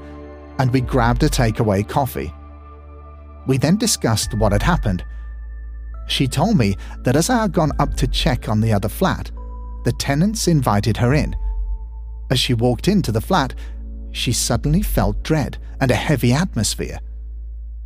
and 0.59 0.73
we 0.73 0.81
grabbed 0.81 1.23
a 1.23 1.29
takeaway 1.29 1.89
coffee. 1.89 2.35
We 3.47 3.59
then 3.59 3.77
discussed 3.77 4.35
what 4.35 4.51
had 4.51 4.65
happened. 4.65 5.05
She 6.11 6.27
told 6.27 6.59
me 6.59 6.77
that 7.05 7.15
as 7.15 7.31
I 7.31 7.43
had 7.43 7.53
gone 7.53 7.71
up 7.79 7.95
to 7.95 8.07
check 8.09 8.49
on 8.49 8.61
the 8.61 8.73
other 8.73 8.89
flat, 8.89 9.31
the 9.85 9.93
tenants 9.93 10.49
invited 10.49 10.97
her 10.97 11.15
in. 11.15 11.37
As 12.31 12.41
she 12.41 12.53
walked 12.53 12.89
into 12.89 13.13
the 13.13 13.21
flat, 13.21 13.55
she 14.11 14.33
suddenly 14.33 14.83
felt 14.83 15.23
dread 15.23 15.59
and 15.81 15.89
a 15.91 15.95
heavy 15.95 16.33
atmosphere. 16.33 16.99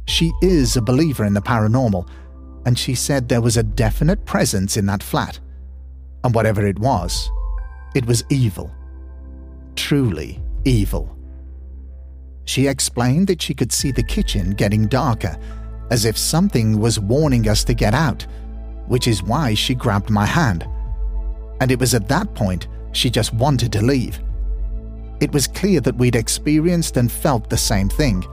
She 0.06 0.32
is 0.40 0.74
a 0.74 0.82
believer 0.82 1.26
in 1.26 1.34
the 1.34 1.42
paranormal, 1.42 2.08
and 2.64 2.78
she 2.78 2.94
said 2.94 3.28
there 3.28 3.42
was 3.42 3.58
a 3.58 3.62
definite 3.62 4.24
presence 4.24 4.78
in 4.78 4.86
that 4.86 5.02
flat. 5.02 5.38
And 6.24 6.34
whatever 6.34 6.66
it 6.66 6.78
was, 6.78 7.30
it 7.94 8.06
was 8.06 8.24
evil. 8.30 8.70
Truly 9.76 10.42
evil. 10.64 11.14
She 12.46 12.68
explained 12.68 13.26
that 13.26 13.42
she 13.42 13.52
could 13.52 13.70
see 13.70 13.92
the 13.92 14.02
kitchen 14.02 14.52
getting 14.52 14.86
darker, 14.86 15.36
as 15.91 16.05
if 16.05 16.16
something 16.16 16.78
was 16.78 16.99
warning 16.99 17.49
us 17.49 17.64
to 17.64 17.74
get 17.74 17.95
out, 17.95 18.26
which 18.87 19.07
is 19.07 19.22
why 19.22 19.55
she 19.55 19.74
grabbed 19.74 20.11
my 20.11 20.26
hand. 20.26 20.66
And 21.61 21.70
it 21.70 21.78
was 21.78 21.95
at 21.95 22.09
that 22.09 22.35
point 22.35 22.68
she 22.93 23.11
just 23.11 23.35
wanted 23.35 23.72
to 23.72 23.85
leave. 23.85 24.20
It 25.20 25.32
was 25.32 25.47
clear 25.47 25.80
that 25.80 25.97
we'd 25.97 26.16
experienced 26.16 26.97
and 26.97 27.11
felt 27.11 27.49
the 27.49 27.57
same 27.57 27.89
thing, 27.89 28.24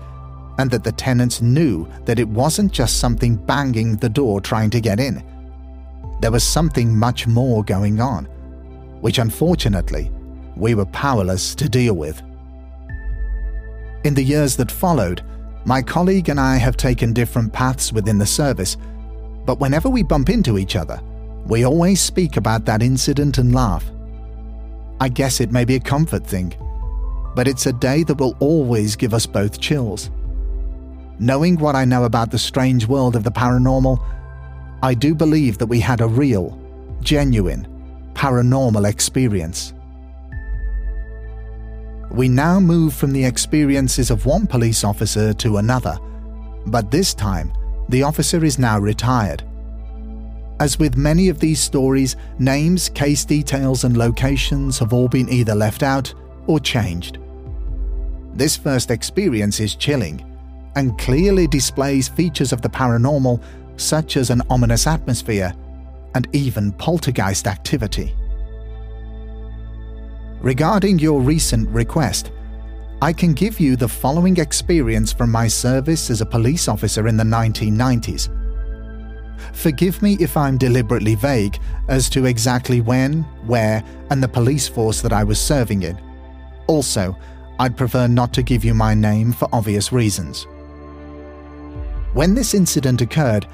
and 0.58 0.70
that 0.72 0.84
the 0.84 0.91
tenants 0.91 1.41
knew 1.41 1.88
that 2.06 2.20
it 2.20 2.28
wasn't 2.28 2.72
just 2.72 2.99
something 2.99 3.36
banging 3.36 3.95
the 3.95 4.10
door 4.10 4.41
trying 4.41 4.70
to 4.72 4.82
get 4.82 4.99
in. 4.99 5.24
There 6.22 6.32
was 6.32 6.43
something 6.43 6.95
much 6.95 7.28
more 7.28 7.64
going 7.64 7.99
on, 7.99 8.26
which 9.02 9.18
unfortunately 9.18 10.12
we 10.56 10.76
were 10.76 10.86
powerless 10.86 11.56
to 11.56 11.70
deal 11.70 11.95
with. 11.95 12.22
In 14.04 14.14
the 14.14 14.24
years 14.24 14.56
that 14.58 14.72
followed, 14.72 15.24
my 15.66 15.82
colleague 15.82 16.30
and 16.30 16.39
I 16.39 16.57
have 16.57 16.76
taken 16.76 17.14
different 17.14 17.53
paths 17.53 17.93
within 17.93 18.18
the 18.18 18.26
service, 18.26 18.78
but 19.45 19.59
whenever 19.59 19.89
we 19.89 20.03
bump 20.03 20.30
into 20.30 20.57
each 20.57 20.76
other, 20.76 20.99
we 21.45 21.66
always 21.66 22.01
speak 22.01 22.38
about 22.38 22.66
that 22.66 22.82
incident 22.82 23.38
and 23.38 23.53
laugh. 23.53 23.86
I 24.99 25.09
guess 25.09 25.39
it 25.39 25.51
may 25.51 25.66
be 25.66 25.76
a 25.76 25.80
comfort 25.80 26.26
thing, 26.26 26.53
but 27.36 27.47
it's 27.47 27.66
a 27.66 27.74
day 27.74 28.03
that 28.03 28.20
will 28.20 28.36
always 28.39 28.95
give 28.95 29.14
us 29.14 29.26
both 29.26 29.59
chills. 29.59 30.09
Knowing 31.20 31.57
what 31.57 31.76
I 31.76 31.86
know 31.86 32.05
about 32.05 32.32
the 32.32 32.39
strange 32.39 32.88
world 32.88 33.16
of 33.16 33.24
the 33.24 33.32
paranormal, 33.32 34.03
I 34.84 34.95
do 34.95 35.14
believe 35.14 35.59
that 35.59 35.68
we 35.68 35.80
had 35.80 36.01
a 36.01 36.07
real, 36.07 36.59
genuine, 37.01 37.68
paranormal 38.14 38.89
experience. 38.89 39.74
We 42.12 42.28
now 42.28 42.59
move 42.59 42.93
from 42.93 43.14
the 43.14 43.24
experiences 43.24 44.12
of 44.12 44.26
one 44.26 44.45
police 44.45 44.84
officer 44.84 45.34
to 45.36 45.57
another, 45.57 45.97
but 46.66 46.91
this 46.91 47.14
time, 47.14 47.53
the 47.88 48.03
officer 48.03 48.43
is 48.43 48.59
now 48.59 48.80
retired. 48.80 49.43
As 50.59 50.78
with 50.78 50.97
many 50.97 51.30
of 51.30 51.39
these 51.39 51.62
stories, 51.62 52.18
names, 52.38 52.89
case 52.89 53.24
details, 53.24 53.86
and 53.86 53.95
locations 53.95 54.78
have 54.80 54.91
all 54.91 55.07
been 55.07 55.30
either 55.30 55.55
left 55.55 55.84
out 55.84 56.14
or 56.47 56.59
changed. 56.59 57.18
This 58.34 58.57
first 58.57 58.91
experience 58.91 59.62
is 59.62 59.76
chilling 59.76 60.24
and 60.76 60.97
clearly 60.97 61.47
displays 61.47 62.09
features 62.09 62.51
of 62.51 62.62
the 62.62 62.70
paranormal, 62.70 63.41
such 63.78 64.18
as 64.18 64.30
an 64.30 64.41
ominous 64.49 64.86
atmosphere 64.86 65.53
and 66.14 66.28
even 66.34 66.74
poltergeist 66.74 67.47
activity. 67.47 68.14
Regarding 70.41 70.97
your 70.97 71.21
recent 71.21 71.69
request, 71.69 72.31
I 72.99 73.13
can 73.13 73.33
give 73.33 73.59
you 73.59 73.75
the 73.75 73.87
following 73.87 74.37
experience 74.37 75.13
from 75.13 75.31
my 75.31 75.47
service 75.47 76.09
as 76.09 76.19
a 76.19 76.25
police 76.25 76.67
officer 76.67 77.07
in 77.07 77.15
the 77.15 77.23
1990s. 77.23 78.27
Forgive 79.53 80.01
me 80.01 80.17
if 80.19 80.35
I'm 80.35 80.57
deliberately 80.57 81.13
vague 81.13 81.59
as 81.89 82.09
to 82.09 82.25
exactly 82.25 82.81
when, 82.81 83.21
where, 83.45 83.83
and 84.09 84.21
the 84.21 84.27
police 84.27 84.67
force 84.67 84.99
that 85.01 85.13
I 85.13 85.23
was 85.23 85.39
serving 85.39 85.83
in. 85.83 85.99
Also, 86.65 87.15
I'd 87.59 87.77
prefer 87.77 88.07
not 88.07 88.33
to 88.33 88.41
give 88.41 88.65
you 88.65 88.73
my 88.73 88.95
name 88.95 89.33
for 89.33 89.47
obvious 89.53 89.91
reasons. 89.91 90.47
When 92.13 92.33
this 92.33 92.55
incident 92.55 93.01
occurred, 93.01 93.45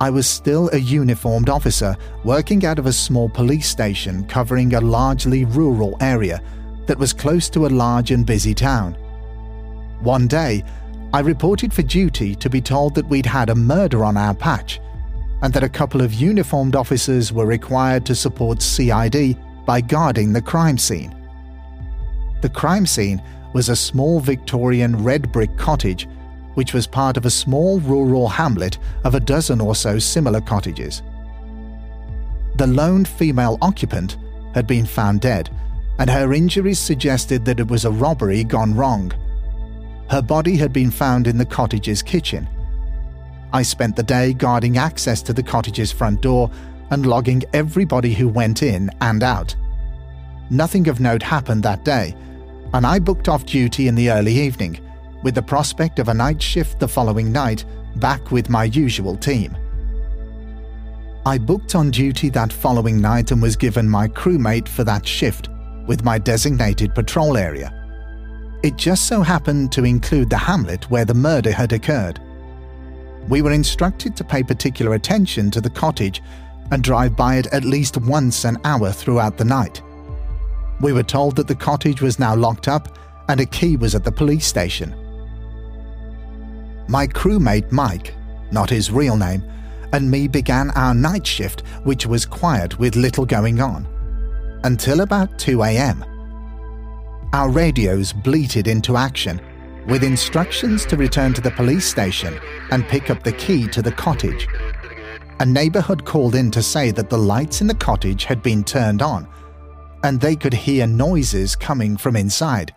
I 0.00 0.10
was 0.10 0.26
still 0.26 0.68
a 0.72 0.78
uniformed 0.78 1.48
officer 1.48 1.96
working 2.22 2.66
out 2.66 2.78
of 2.78 2.86
a 2.86 2.92
small 2.92 3.30
police 3.30 3.68
station 3.68 4.26
covering 4.26 4.74
a 4.74 4.80
largely 4.80 5.46
rural 5.46 5.96
area 6.00 6.42
that 6.86 6.98
was 6.98 7.14
close 7.14 7.48
to 7.50 7.66
a 7.66 7.68
large 7.68 8.10
and 8.10 8.26
busy 8.26 8.52
town. 8.52 8.92
One 10.02 10.26
day, 10.26 10.64
I 11.14 11.20
reported 11.20 11.72
for 11.72 11.82
duty 11.82 12.34
to 12.34 12.50
be 12.50 12.60
told 12.60 12.94
that 12.94 13.08
we'd 13.08 13.24
had 13.24 13.48
a 13.48 13.54
murder 13.54 14.04
on 14.04 14.18
our 14.18 14.34
patch 14.34 14.80
and 15.40 15.52
that 15.54 15.64
a 15.64 15.68
couple 15.68 16.02
of 16.02 16.12
uniformed 16.12 16.76
officers 16.76 17.32
were 17.32 17.46
required 17.46 18.04
to 18.06 18.14
support 18.14 18.60
CID 18.60 19.38
by 19.64 19.80
guarding 19.80 20.32
the 20.32 20.42
crime 20.42 20.76
scene. 20.76 21.14
The 22.42 22.50
crime 22.50 22.84
scene 22.84 23.22
was 23.54 23.70
a 23.70 23.76
small 23.76 24.20
Victorian 24.20 25.02
red 25.02 25.32
brick 25.32 25.56
cottage 25.56 26.06
which 26.56 26.72
was 26.72 26.86
part 26.86 27.18
of 27.18 27.26
a 27.26 27.30
small 27.30 27.78
rural 27.80 28.28
hamlet 28.28 28.78
of 29.04 29.14
a 29.14 29.20
dozen 29.20 29.60
or 29.60 29.74
so 29.74 29.98
similar 29.98 30.40
cottages. 30.40 31.02
The 32.56 32.66
lone 32.66 33.04
female 33.04 33.58
occupant 33.60 34.16
had 34.54 34.66
been 34.66 34.86
found 34.86 35.20
dead, 35.20 35.50
and 35.98 36.08
her 36.08 36.32
injuries 36.32 36.78
suggested 36.78 37.44
that 37.44 37.60
it 37.60 37.68
was 37.68 37.84
a 37.84 37.90
robbery 37.90 38.42
gone 38.42 38.74
wrong. 38.74 39.12
Her 40.08 40.22
body 40.22 40.56
had 40.56 40.72
been 40.72 40.90
found 40.90 41.26
in 41.26 41.36
the 41.36 41.44
cottage's 41.44 42.02
kitchen. 42.02 42.48
I 43.52 43.62
spent 43.62 43.94
the 43.94 44.02
day 44.02 44.32
guarding 44.32 44.78
access 44.78 45.20
to 45.22 45.34
the 45.34 45.42
cottage's 45.42 45.92
front 45.92 46.22
door 46.22 46.50
and 46.90 47.04
logging 47.04 47.44
everybody 47.52 48.14
who 48.14 48.28
went 48.28 48.62
in 48.62 48.90
and 49.02 49.22
out. 49.22 49.54
Nothing 50.48 50.88
of 50.88 51.00
note 51.00 51.22
happened 51.22 51.62
that 51.64 51.84
day, 51.84 52.16
and 52.72 52.86
I 52.86 52.98
booked 52.98 53.28
off 53.28 53.44
duty 53.44 53.88
in 53.88 53.94
the 53.94 54.10
early 54.10 54.32
evening, 54.32 54.80
with 55.22 55.34
the 55.34 55.42
prospect 55.42 55.98
of 55.98 56.08
a 56.08 56.14
night 56.14 56.42
shift 56.42 56.78
the 56.78 56.88
following 56.88 57.32
night 57.32 57.64
back 57.96 58.30
with 58.30 58.50
my 58.50 58.64
usual 58.64 59.16
team. 59.16 59.56
I 61.24 61.38
booked 61.38 61.74
on 61.74 61.90
duty 61.90 62.28
that 62.30 62.52
following 62.52 63.00
night 63.00 63.32
and 63.32 63.42
was 63.42 63.56
given 63.56 63.88
my 63.88 64.06
crewmate 64.06 64.68
for 64.68 64.84
that 64.84 65.06
shift 65.06 65.48
with 65.86 66.04
my 66.04 66.18
designated 66.18 66.94
patrol 66.94 67.36
area. 67.36 67.72
It 68.62 68.76
just 68.76 69.06
so 69.06 69.22
happened 69.22 69.72
to 69.72 69.84
include 69.84 70.30
the 70.30 70.36
hamlet 70.36 70.90
where 70.90 71.04
the 71.04 71.14
murder 71.14 71.52
had 71.52 71.72
occurred. 71.72 72.20
We 73.28 73.42
were 73.42 73.52
instructed 73.52 74.16
to 74.16 74.24
pay 74.24 74.42
particular 74.42 74.94
attention 74.94 75.50
to 75.50 75.60
the 75.60 75.70
cottage 75.70 76.22
and 76.70 76.82
drive 76.82 77.16
by 77.16 77.36
it 77.36 77.46
at 77.48 77.64
least 77.64 77.96
once 77.96 78.44
an 78.44 78.58
hour 78.64 78.92
throughout 78.92 79.36
the 79.36 79.44
night. 79.44 79.82
We 80.80 80.92
were 80.92 81.02
told 81.02 81.36
that 81.36 81.48
the 81.48 81.54
cottage 81.54 82.02
was 82.02 82.18
now 82.18 82.36
locked 82.36 82.68
up 82.68 82.98
and 83.28 83.40
a 83.40 83.46
key 83.46 83.76
was 83.76 83.94
at 83.94 84.04
the 84.04 84.12
police 84.12 84.46
station. 84.46 84.94
My 86.88 87.06
crewmate 87.06 87.72
Mike, 87.72 88.14
not 88.50 88.70
his 88.70 88.90
real 88.90 89.16
name, 89.16 89.42
and 89.92 90.10
me 90.10 90.28
began 90.28 90.70
our 90.70 90.94
night 90.94 91.26
shift, 91.26 91.62
which 91.84 92.06
was 92.06 92.26
quiet 92.26 92.78
with 92.78 92.96
little 92.96 93.26
going 93.26 93.60
on, 93.60 93.86
until 94.64 95.00
about 95.00 95.38
2 95.38 95.62
am. 95.62 96.04
Our 97.32 97.50
radios 97.50 98.12
bleated 98.12 98.68
into 98.68 98.96
action 98.96 99.40
with 99.88 100.02
instructions 100.02 100.84
to 100.86 100.96
return 100.96 101.32
to 101.34 101.40
the 101.40 101.50
police 101.50 101.86
station 101.86 102.38
and 102.70 102.86
pick 102.88 103.10
up 103.10 103.22
the 103.22 103.32
key 103.32 103.66
to 103.68 103.82
the 103.82 103.92
cottage. 103.92 104.48
A 105.40 105.46
neighborhood 105.46 106.04
called 106.04 106.34
in 106.34 106.50
to 106.52 106.62
say 106.62 106.90
that 106.92 107.10
the 107.10 107.18
lights 107.18 107.60
in 107.60 107.66
the 107.66 107.74
cottage 107.74 108.24
had 108.24 108.42
been 108.42 108.64
turned 108.64 109.02
on 109.02 109.28
and 110.02 110.20
they 110.20 110.36
could 110.36 110.54
hear 110.54 110.86
noises 110.86 111.56
coming 111.56 111.96
from 111.96 112.16
inside. 112.16 112.72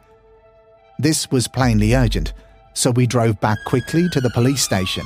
This 0.97 1.29
was 1.31 1.47
plainly 1.47 1.93
urgent 1.93 2.33
so 2.79 2.91
we 2.91 3.05
drove 3.05 3.37
back 3.41 3.57
quickly 3.65 4.07
to 4.07 4.21
the 4.21 4.29
police 4.29 4.61
station, 4.63 5.03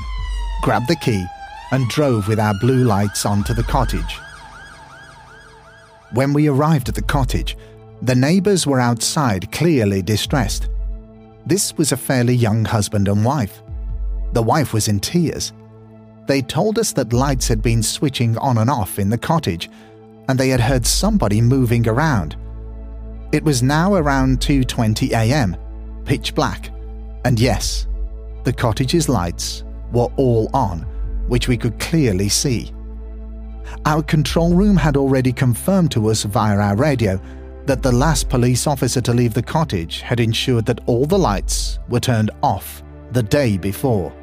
grabbed 0.62 0.88
the 0.88 0.96
key, 0.98 1.26
and 1.72 1.90
drove 1.90 2.28
with 2.28 2.40
our 2.40 2.54
blue 2.60 2.84
lights 2.84 3.26
onto 3.26 3.52
the 3.52 3.64
cottage. 3.64 4.20
When 6.12 6.34
we 6.34 6.48
arrived 6.48 6.88
at 6.90 6.94
the 6.94 7.02
cottage, 7.02 7.58
the 8.04 8.14
neighbours 8.14 8.68
were 8.68 8.80
outside, 8.80 9.52
clearly 9.52 10.04
distressed. 10.04 10.70
This 11.48 11.76
was 11.76 11.92
a 11.92 11.98
fairly 11.98 12.36
young 12.36 12.64
husband 12.64 13.08
and 13.08 13.26
wife. 13.26 13.64
The 14.34 14.44
wife 14.44 14.72
was 14.72 14.88
in 14.88 15.00
tears. 15.00 15.52
They 16.28 16.44
told 16.44 16.78
us 16.78 16.94
that 16.94 17.12
lights 17.12 17.48
had 17.48 17.64
been 17.64 17.82
switching 17.82 18.38
on 18.38 18.60
and 18.60 18.70
off 18.70 19.00
in 19.00 19.10
the 19.10 19.18
cottage, 19.18 19.68
and 20.30 20.40
they 20.40 20.50
had 20.50 20.62
heard 20.62 20.86
somebody 20.86 21.42
moving 21.42 21.88
around. 21.88 22.36
It 23.32 23.44
was 23.44 23.64
now 23.64 23.96
around 23.96 24.42
2:20 24.42 25.10
a.m., 25.10 25.58
pitch 26.06 26.36
black, 26.36 26.70
and 27.26 27.40
yes, 27.40 27.88
the 28.44 28.54
cottage's 28.54 29.08
lights 29.08 29.64
were 29.92 30.10
all 30.18 30.50
on, 30.54 30.82
which 31.28 31.48
we 31.48 31.58
could 31.58 31.80
clearly 31.80 32.30
see. 32.30 32.72
Our 33.86 34.04
control 34.04 34.54
room 34.54 34.76
had 34.76 34.98
already 34.98 35.32
confirmed 35.32 35.92
to 35.92 36.10
us 36.10 36.24
via 36.24 36.58
our 36.58 36.76
radio 36.76 37.20
that 37.66 37.82
the 37.82 37.92
last 37.92 38.30
police 38.30 38.68
officer 38.68 39.00
to 39.02 39.14
leave 39.14 39.34
the 39.34 39.42
cottage 39.42 40.02
had 40.02 40.20
ensured 40.20 40.66
that 40.66 40.82
all 40.86 41.06
the 41.06 41.18
lights 41.18 41.80
were 41.88 42.00
turned 42.00 42.32
off 42.42 42.84
the 43.12 43.24
day 43.24 43.58
before. 43.58 44.14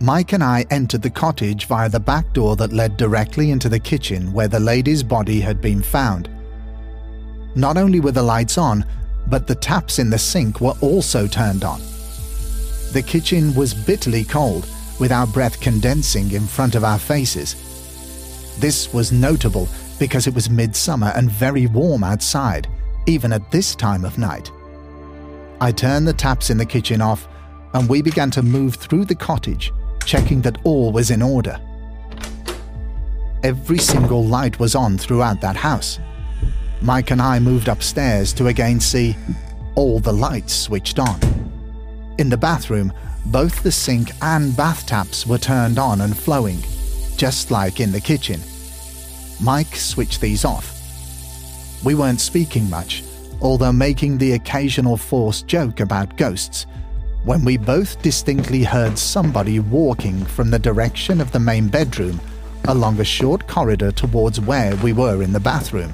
Mike 0.00 0.34
and 0.34 0.44
I 0.44 0.66
entered 0.70 1.00
the 1.00 1.10
cottage 1.10 1.66
via 1.66 1.88
the 1.88 1.98
back 2.00 2.34
door 2.34 2.56
that 2.56 2.74
led 2.74 2.98
directly 2.98 3.50
into 3.50 3.70
the 3.70 3.78
kitchen 3.78 4.30
where 4.34 4.48
the 4.48 4.60
lady's 4.60 5.02
body 5.02 5.40
had 5.40 5.62
been 5.62 5.82
found. 5.82 6.28
Not 7.54 7.78
only 7.78 8.00
were 8.00 8.12
the 8.12 8.22
lights 8.22 8.58
on, 8.58 8.84
but 9.28 9.46
the 9.46 9.54
taps 9.54 9.98
in 9.98 10.10
the 10.10 10.18
sink 10.18 10.60
were 10.60 10.74
also 10.80 11.26
turned 11.26 11.64
on. 11.64 11.80
The 12.92 13.04
kitchen 13.06 13.54
was 13.54 13.74
bitterly 13.74 14.24
cold, 14.24 14.66
with 14.98 15.12
our 15.12 15.26
breath 15.26 15.60
condensing 15.60 16.32
in 16.32 16.46
front 16.46 16.74
of 16.74 16.84
our 16.84 16.98
faces. 16.98 17.54
This 18.58 18.92
was 18.92 19.12
notable 19.12 19.68
because 19.98 20.26
it 20.26 20.34
was 20.34 20.48
midsummer 20.48 21.12
and 21.14 21.30
very 21.30 21.66
warm 21.66 22.04
outside, 22.04 22.68
even 23.06 23.32
at 23.32 23.50
this 23.50 23.74
time 23.74 24.04
of 24.04 24.18
night. 24.18 24.50
I 25.60 25.72
turned 25.72 26.06
the 26.06 26.12
taps 26.12 26.50
in 26.50 26.58
the 26.58 26.66
kitchen 26.66 27.00
off 27.00 27.28
and 27.74 27.88
we 27.88 28.02
began 28.02 28.30
to 28.32 28.42
move 28.42 28.76
through 28.76 29.04
the 29.04 29.14
cottage, 29.14 29.72
checking 30.04 30.40
that 30.42 30.58
all 30.64 30.92
was 30.92 31.10
in 31.10 31.22
order. 31.22 31.60
Every 33.42 33.78
single 33.78 34.24
light 34.24 34.58
was 34.58 34.74
on 34.74 34.98
throughout 34.98 35.40
that 35.42 35.56
house. 35.56 35.98
Mike 36.80 37.10
and 37.10 37.22
I 37.22 37.38
moved 37.38 37.68
upstairs 37.68 38.32
to 38.34 38.48
again 38.48 38.80
see 38.80 39.16
all 39.74 39.98
the 39.98 40.12
lights 40.12 40.54
switched 40.54 40.98
on. 40.98 41.18
In 42.18 42.28
the 42.28 42.36
bathroom, 42.36 42.92
both 43.26 43.62
the 43.62 43.72
sink 43.72 44.10
and 44.22 44.56
bath 44.56 44.86
taps 44.86 45.26
were 45.26 45.38
turned 45.38 45.78
on 45.78 46.00
and 46.00 46.16
flowing, 46.16 46.58
just 47.16 47.50
like 47.50 47.80
in 47.80 47.92
the 47.92 48.00
kitchen. 48.00 48.40
Mike 49.40 49.74
switched 49.74 50.20
these 50.20 50.44
off. 50.44 50.72
We 51.84 51.94
weren't 51.94 52.20
speaking 52.20 52.70
much, 52.70 53.02
although 53.40 53.72
making 53.72 54.18
the 54.18 54.32
occasional 54.32 54.96
forced 54.96 55.46
joke 55.46 55.80
about 55.80 56.16
ghosts, 56.16 56.66
when 57.24 57.44
we 57.44 57.56
both 57.56 58.00
distinctly 58.02 58.62
heard 58.62 58.96
somebody 58.96 59.58
walking 59.58 60.24
from 60.24 60.50
the 60.50 60.58
direction 60.58 61.20
of 61.20 61.32
the 61.32 61.40
main 61.40 61.68
bedroom 61.68 62.20
along 62.68 63.00
a 63.00 63.04
short 63.04 63.46
corridor 63.46 63.92
towards 63.92 64.40
where 64.40 64.74
we 64.76 64.92
were 64.92 65.22
in 65.22 65.32
the 65.32 65.40
bathroom. 65.40 65.92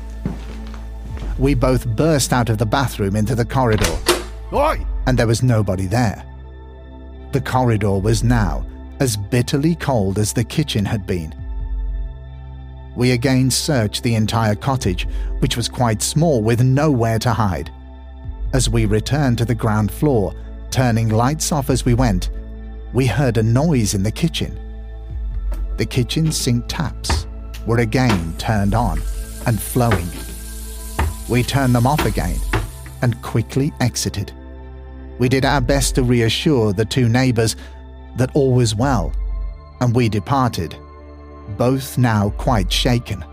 We 1.39 1.55
both 1.55 1.87
burst 1.87 2.33
out 2.33 2.51
of 2.51 2.59
the 2.59 2.67
bathroom 2.67 3.17
into 3.17 3.35
the 3.35 3.45
corridor, 3.45 3.99
Oi! 4.53 4.85
and 5.07 5.19
there 5.19 5.27
was 5.27 5.43
nobody 5.43 5.87
there. 5.87 6.25
The 7.33 7.41
corridor 7.41 7.99
was 7.99 8.23
now 8.23 8.67
as 9.01 9.17
bitterly 9.17 9.75
cold 9.75 10.19
as 10.19 10.33
the 10.33 10.45
kitchen 10.45 10.85
had 10.85 11.07
been. 11.07 11.35
We 12.95 13.13
again 13.13 13.51
searched 13.51 14.03
the 14.03 14.15
entire 14.15 14.55
cottage, 14.55 15.09
which 15.39 15.57
was 15.57 15.69
quite 15.69 16.03
small 16.03 16.43
with 16.43 16.63
nowhere 16.63 17.19
to 17.21 17.33
hide. 17.33 17.73
As 18.53 18.69
we 18.69 18.85
returned 18.85 19.39
to 19.39 19.47
the 19.47 19.55
ground 19.55 19.91
floor, 19.91 20.35
turning 20.71 21.09
lights 21.09 21.53
off 21.53 21.71
as 21.71 21.87
we 21.87 21.95
went, 21.95 22.31
we 22.93 23.07
heard 23.07 23.39
a 23.39 23.43
noise 23.43 23.95
in 23.95 24.03
the 24.03 24.13
kitchen. 24.13 24.59
The 25.79 25.87
kitchen 25.87 26.31
sink 26.31 26.67
taps 26.69 27.27
were 27.67 27.79
again 27.79 28.35
turned 28.37 28.75
on 28.75 29.01
and 29.47 29.61
flowing. 29.61 30.09
We 31.33 31.43
turned 31.43 31.75
them 31.75 31.87
off 31.87 32.05
again 32.05 32.39
and 33.01 33.23
quickly 33.23 33.73
exited. 33.81 34.33
We 35.19 35.31
did 35.31 35.47
our 35.47 35.63
best 35.63 35.95
to 35.95 36.03
reassure 36.03 36.75
the 36.75 36.85
two 36.85 37.09
neighbours 37.09 37.57
that 38.17 38.31
all 38.35 38.53
was 38.53 38.75
well, 38.75 39.15
and 39.81 39.97
we 39.97 40.11
departed, 40.11 40.77
both 41.57 41.97
now 41.97 42.35
quite 42.37 42.71
shaken. 42.71 43.25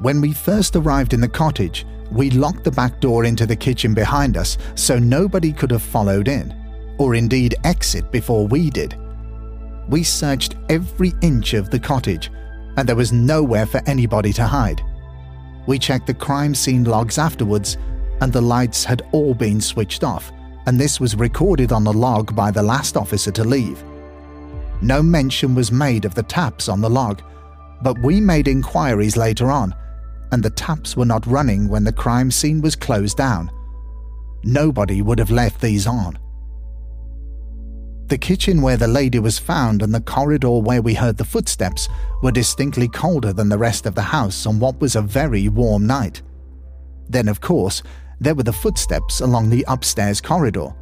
When 0.00 0.20
we 0.20 0.32
first 0.32 0.74
arrived 0.74 1.12
in 1.12 1.20
the 1.20 1.28
cottage, 1.28 1.86
we 2.10 2.30
locked 2.30 2.64
the 2.64 2.72
back 2.72 3.00
door 3.00 3.24
into 3.24 3.46
the 3.46 3.54
kitchen 3.54 3.94
behind 3.94 4.36
us 4.36 4.58
so 4.74 4.98
nobody 4.98 5.52
could 5.52 5.70
have 5.70 5.82
followed 5.82 6.26
in, 6.26 6.52
or 6.98 7.14
indeed 7.14 7.54
exit 7.62 8.10
before 8.10 8.44
we 8.44 8.70
did. 8.70 8.98
We 9.88 10.02
searched 10.02 10.56
every 10.68 11.12
inch 11.22 11.54
of 11.54 11.70
the 11.70 11.78
cottage, 11.78 12.32
and 12.76 12.88
there 12.88 12.96
was 12.96 13.12
nowhere 13.12 13.66
for 13.66 13.80
anybody 13.86 14.32
to 14.32 14.48
hide. 14.48 14.82
We 15.68 15.78
checked 15.78 16.06
the 16.06 16.14
crime 16.14 16.54
scene 16.54 16.84
logs 16.84 17.18
afterwards, 17.18 17.76
and 18.22 18.32
the 18.32 18.40
lights 18.40 18.84
had 18.84 19.02
all 19.12 19.34
been 19.34 19.60
switched 19.60 20.02
off, 20.02 20.32
and 20.64 20.80
this 20.80 20.98
was 20.98 21.14
recorded 21.14 21.72
on 21.72 21.84
the 21.84 21.92
log 21.92 22.34
by 22.34 22.50
the 22.50 22.62
last 22.62 22.96
officer 22.96 23.30
to 23.32 23.44
leave. 23.44 23.84
No 24.80 25.02
mention 25.02 25.54
was 25.54 25.70
made 25.70 26.06
of 26.06 26.14
the 26.14 26.22
taps 26.22 26.70
on 26.70 26.80
the 26.80 26.88
log, 26.88 27.20
but 27.82 27.98
we 28.02 28.18
made 28.18 28.48
inquiries 28.48 29.18
later 29.18 29.50
on, 29.50 29.74
and 30.32 30.42
the 30.42 30.48
taps 30.48 30.96
were 30.96 31.04
not 31.04 31.26
running 31.26 31.68
when 31.68 31.84
the 31.84 31.92
crime 31.92 32.30
scene 32.30 32.62
was 32.62 32.74
closed 32.74 33.18
down. 33.18 33.50
Nobody 34.44 35.02
would 35.02 35.18
have 35.18 35.30
left 35.30 35.60
these 35.60 35.86
on. 35.86 36.18
The 38.08 38.16
kitchen 38.16 38.62
where 38.62 38.78
the 38.78 38.88
lady 38.88 39.18
was 39.18 39.38
found 39.38 39.82
and 39.82 39.94
the 39.94 40.00
corridor 40.00 40.60
where 40.60 40.80
we 40.80 40.94
heard 40.94 41.18
the 41.18 41.26
footsteps 41.26 41.90
were 42.22 42.32
distinctly 42.32 42.88
colder 42.88 43.34
than 43.34 43.50
the 43.50 43.58
rest 43.58 43.84
of 43.84 43.94
the 43.94 44.00
house 44.00 44.46
on 44.46 44.58
what 44.58 44.80
was 44.80 44.96
a 44.96 45.02
very 45.02 45.50
warm 45.50 45.86
night. 45.86 46.22
Then, 47.10 47.28
of 47.28 47.42
course, 47.42 47.82
there 48.18 48.34
were 48.34 48.44
the 48.44 48.52
footsteps 48.52 49.20
along 49.20 49.50
the 49.50 49.64
upstairs 49.68 50.22
corridor. 50.22 50.74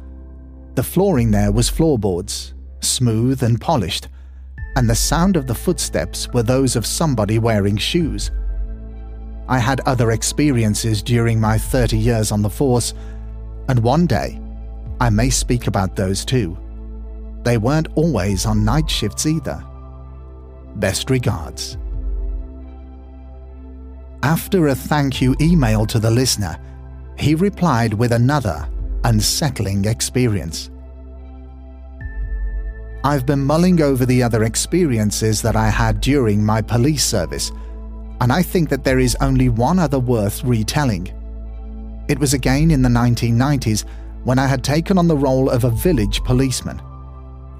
The 0.75 0.83
flooring 0.83 1.31
there 1.31 1.51
was 1.51 1.67
floorboards, 1.67 2.53
smooth 2.79 3.43
and 3.43 3.59
polished, 3.59 4.07
and 4.77 4.89
the 4.89 4.95
sound 4.95 5.35
of 5.35 5.47
the 5.47 5.55
footsteps 5.55 6.29
were 6.29 6.43
those 6.43 6.77
of 6.77 6.85
somebody 6.85 7.39
wearing 7.39 7.75
shoes. 7.75 8.31
I 9.49 9.59
had 9.59 9.81
other 9.81 10.11
experiences 10.11 11.03
during 11.03 11.41
my 11.41 11.57
30 11.57 11.97
years 11.97 12.31
on 12.31 12.41
the 12.41 12.49
force, 12.49 12.93
and 13.67 13.79
one 13.79 14.05
day 14.05 14.39
I 15.01 15.09
may 15.09 15.29
speak 15.29 15.67
about 15.67 15.97
those 15.97 16.23
too. 16.23 16.57
They 17.47 17.57
weren't 17.57 17.87
always 17.95 18.45
on 18.45 18.65
night 18.65 18.89
shifts 18.89 19.25
either. 19.25 19.63
Best 20.75 21.09
regards. 21.09 21.77
After 24.21 24.67
a 24.67 24.75
thank 24.75 25.21
you 25.21 25.33
email 25.39 25.85
to 25.85 25.97
the 25.97 26.11
listener, 26.11 26.57
he 27.17 27.35
replied 27.35 27.93
with 27.93 28.11
another 28.11 28.67
unsettling 29.05 29.85
experience. 29.85 30.69
I've 33.05 33.25
been 33.25 33.45
mulling 33.45 33.81
over 33.81 34.05
the 34.05 34.21
other 34.21 34.43
experiences 34.43 35.41
that 35.43 35.55
I 35.55 35.69
had 35.69 36.01
during 36.01 36.43
my 36.43 36.61
police 36.61 37.05
service, 37.05 37.53
and 38.19 38.33
I 38.33 38.43
think 38.43 38.67
that 38.67 38.83
there 38.83 38.99
is 38.99 39.15
only 39.21 39.47
one 39.47 39.79
other 39.79 39.99
worth 39.99 40.43
retelling. 40.43 41.13
It 42.09 42.19
was 42.19 42.33
again 42.33 42.71
in 42.71 42.81
the 42.81 42.89
1990s 42.89 43.85
when 44.25 44.37
I 44.37 44.47
had 44.47 44.65
taken 44.65 44.97
on 44.97 45.07
the 45.07 45.15
role 45.15 45.49
of 45.49 45.63
a 45.63 45.69
village 45.69 46.21
policeman. 46.25 46.81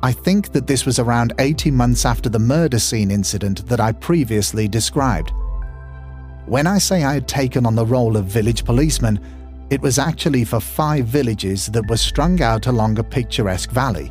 I 0.07 0.13
think 0.13 0.53
that 0.53 0.67
this 0.67 0.85
was 0.85 0.99
around 0.99 1.33
18 1.37 1.75
months 1.75 2.05
after 2.05 2.29
the 2.29 2.39
murder 2.39 2.79
scene 2.79 3.11
incident 3.11 3.67
that 3.67 3.81
I 3.81 3.91
previously 3.91 4.65
described. 4.65 5.33
When 6.45 6.65
I 6.65 6.77
say 6.77 7.03
I 7.03 7.15
had 7.15 7.27
taken 7.27 7.65
on 7.65 7.75
the 7.75 7.85
role 7.85 8.15
of 8.15 8.23
village 8.23 8.63
policeman, 8.63 9.19
it 9.69 9.81
was 9.81 9.99
actually 9.99 10.45
for 10.45 10.61
five 10.61 11.07
villages 11.07 11.65
that 11.67 11.89
were 11.89 11.97
strung 11.97 12.41
out 12.41 12.67
along 12.67 12.97
a 12.99 13.03
picturesque 13.03 13.71
valley. 13.71 14.09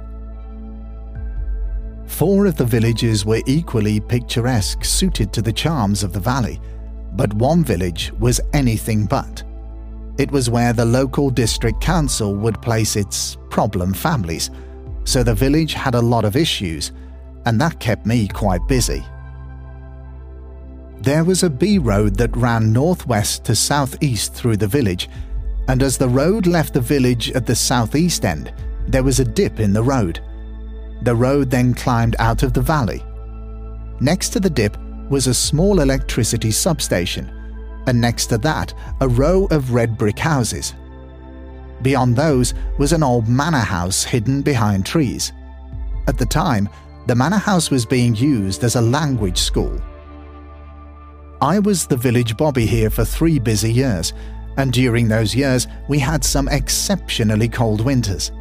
Four 2.04 2.44
of 2.44 2.56
the 2.56 2.66
villages 2.66 3.24
were 3.24 3.40
equally 3.46 3.98
picturesque, 3.98 4.84
suited 4.84 5.32
to 5.32 5.40
the 5.40 5.50
charms 5.50 6.02
of 6.02 6.12
the 6.12 6.20
valley, 6.20 6.60
but 7.14 7.32
one 7.32 7.64
village 7.64 8.12
was 8.20 8.38
anything 8.52 9.06
but. 9.06 9.42
It 10.18 10.30
was 10.30 10.50
where 10.50 10.74
the 10.74 10.84
local 10.84 11.30
district 11.30 11.80
council 11.80 12.34
would 12.34 12.60
place 12.60 12.96
its 12.96 13.38
problem 13.48 13.94
families, 13.94 14.50
so 15.06 15.22
the 15.22 15.34
village 15.34 15.72
had 15.72 15.94
a 15.94 16.00
lot 16.02 16.24
of 16.24 16.36
issues, 16.36 16.92
and 17.46 17.60
that 17.60 17.80
kept 17.80 18.04
me 18.04 18.28
quite 18.28 18.66
busy. 18.68 19.02
There 20.98 21.24
was 21.24 21.42
a 21.42 21.50
B 21.50 21.78
road 21.78 22.16
that 22.16 22.36
ran 22.36 22.72
northwest 22.72 23.44
to 23.44 23.54
southeast 23.54 24.34
through 24.34 24.56
the 24.56 24.66
village, 24.66 25.08
and 25.68 25.82
as 25.82 25.96
the 25.96 26.08
road 26.08 26.46
left 26.46 26.74
the 26.74 26.80
village 26.80 27.30
at 27.32 27.46
the 27.46 27.54
southeast 27.54 28.24
end, 28.24 28.52
there 28.88 29.04
was 29.04 29.20
a 29.20 29.24
dip 29.24 29.60
in 29.60 29.72
the 29.72 29.82
road. 29.82 30.20
The 31.02 31.14
road 31.14 31.50
then 31.50 31.72
climbed 31.72 32.16
out 32.18 32.42
of 32.42 32.52
the 32.52 32.60
valley. 32.60 33.02
Next 34.00 34.30
to 34.30 34.40
the 34.40 34.50
dip 34.50 34.76
was 35.08 35.28
a 35.28 35.34
small 35.34 35.80
electricity 35.80 36.50
substation, 36.50 37.30
and 37.86 38.00
next 38.00 38.26
to 38.26 38.38
that, 38.38 38.74
a 39.00 39.08
row 39.08 39.46
of 39.52 39.72
red 39.72 39.96
brick 39.96 40.18
houses. 40.18 40.74
Beyond 41.82 42.16
those 42.16 42.54
was 42.78 42.92
an 42.92 43.02
old 43.02 43.28
manor 43.28 43.58
house 43.58 44.04
hidden 44.04 44.42
behind 44.42 44.86
trees. 44.86 45.32
At 46.06 46.18
the 46.18 46.26
time, 46.26 46.68
the 47.06 47.14
manor 47.14 47.38
house 47.38 47.70
was 47.70 47.86
being 47.86 48.14
used 48.14 48.64
as 48.64 48.76
a 48.76 48.80
language 48.80 49.38
school. 49.38 49.80
I 51.40 51.58
was 51.58 51.86
the 51.86 51.96
village 51.96 52.36
bobby 52.36 52.66
here 52.66 52.90
for 52.90 53.04
three 53.04 53.38
busy 53.38 53.72
years, 53.72 54.12
and 54.56 54.72
during 54.72 55.06
those 55.06 55.34
years 55.34 55.66
we 55.88 55.98
had 55.98 56.24
some 56.24 56.48
exceptionally 56.48 57.48
cold 57.48 57.82
winters. 57.82 58.32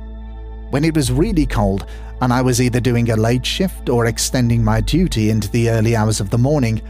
When 0.70 0.86
it 0.86 0.96
was 0.96 1.12
really 1.12 1.46
cold, 1.46 1.86
and 2.22 2.32
I 2.32 2.42
was 2.42 2.62
either 2.62 2.80
doing 2.80 3.12
a 3.12 3.16
late 3.16 3.46
shift 3.46 3.90
or 3.90 4.06
extending 4.06 4.64
my 4.64 4.82
duty 4.82 5.30
into 5.30 5.50
the 5.52 5.70
early 5.70 5.96
hours 5.96 6.22
of 6.22 6.30
the 6.30 6.38
morning, 6.38 6.82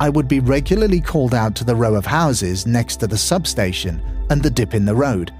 I 0.00 0.10
would 0.10 0.28
be 0.28 0.40
regularly 0.40 1.00
called 1.00 1.34
out 1.34 1.54
to 1.56 1.64
the 1.64 1.74
row 1.74 1.94
of 1.94 2.06
houses 2.06 2.66
next 2.66 2.96
to 2.96 3.06
the 3.06 3.18
substation 3.18 4.00
and 4.30 4.42
the 4.42 4.50
dip 4.50 4.74
in 4.74 4.84
the 4.84 4.94
road. 4.94 5.32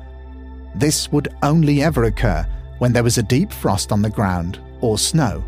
This 0.79 1.11
would 1.11 1.35
only 1.43 1.83
ever 1.83 2.05
occur 2.05 2.47
when 2.79 2.93
there 2.93 3.03
was 3.03 3.18
a 3.18 3.22
deep 3.22 3.53
frost 3.53 3.91
on 3.91 4.01
the 4.01 4.11
ground 4.11 4.61
or 4.81 4.97
snow. 4.97 5.43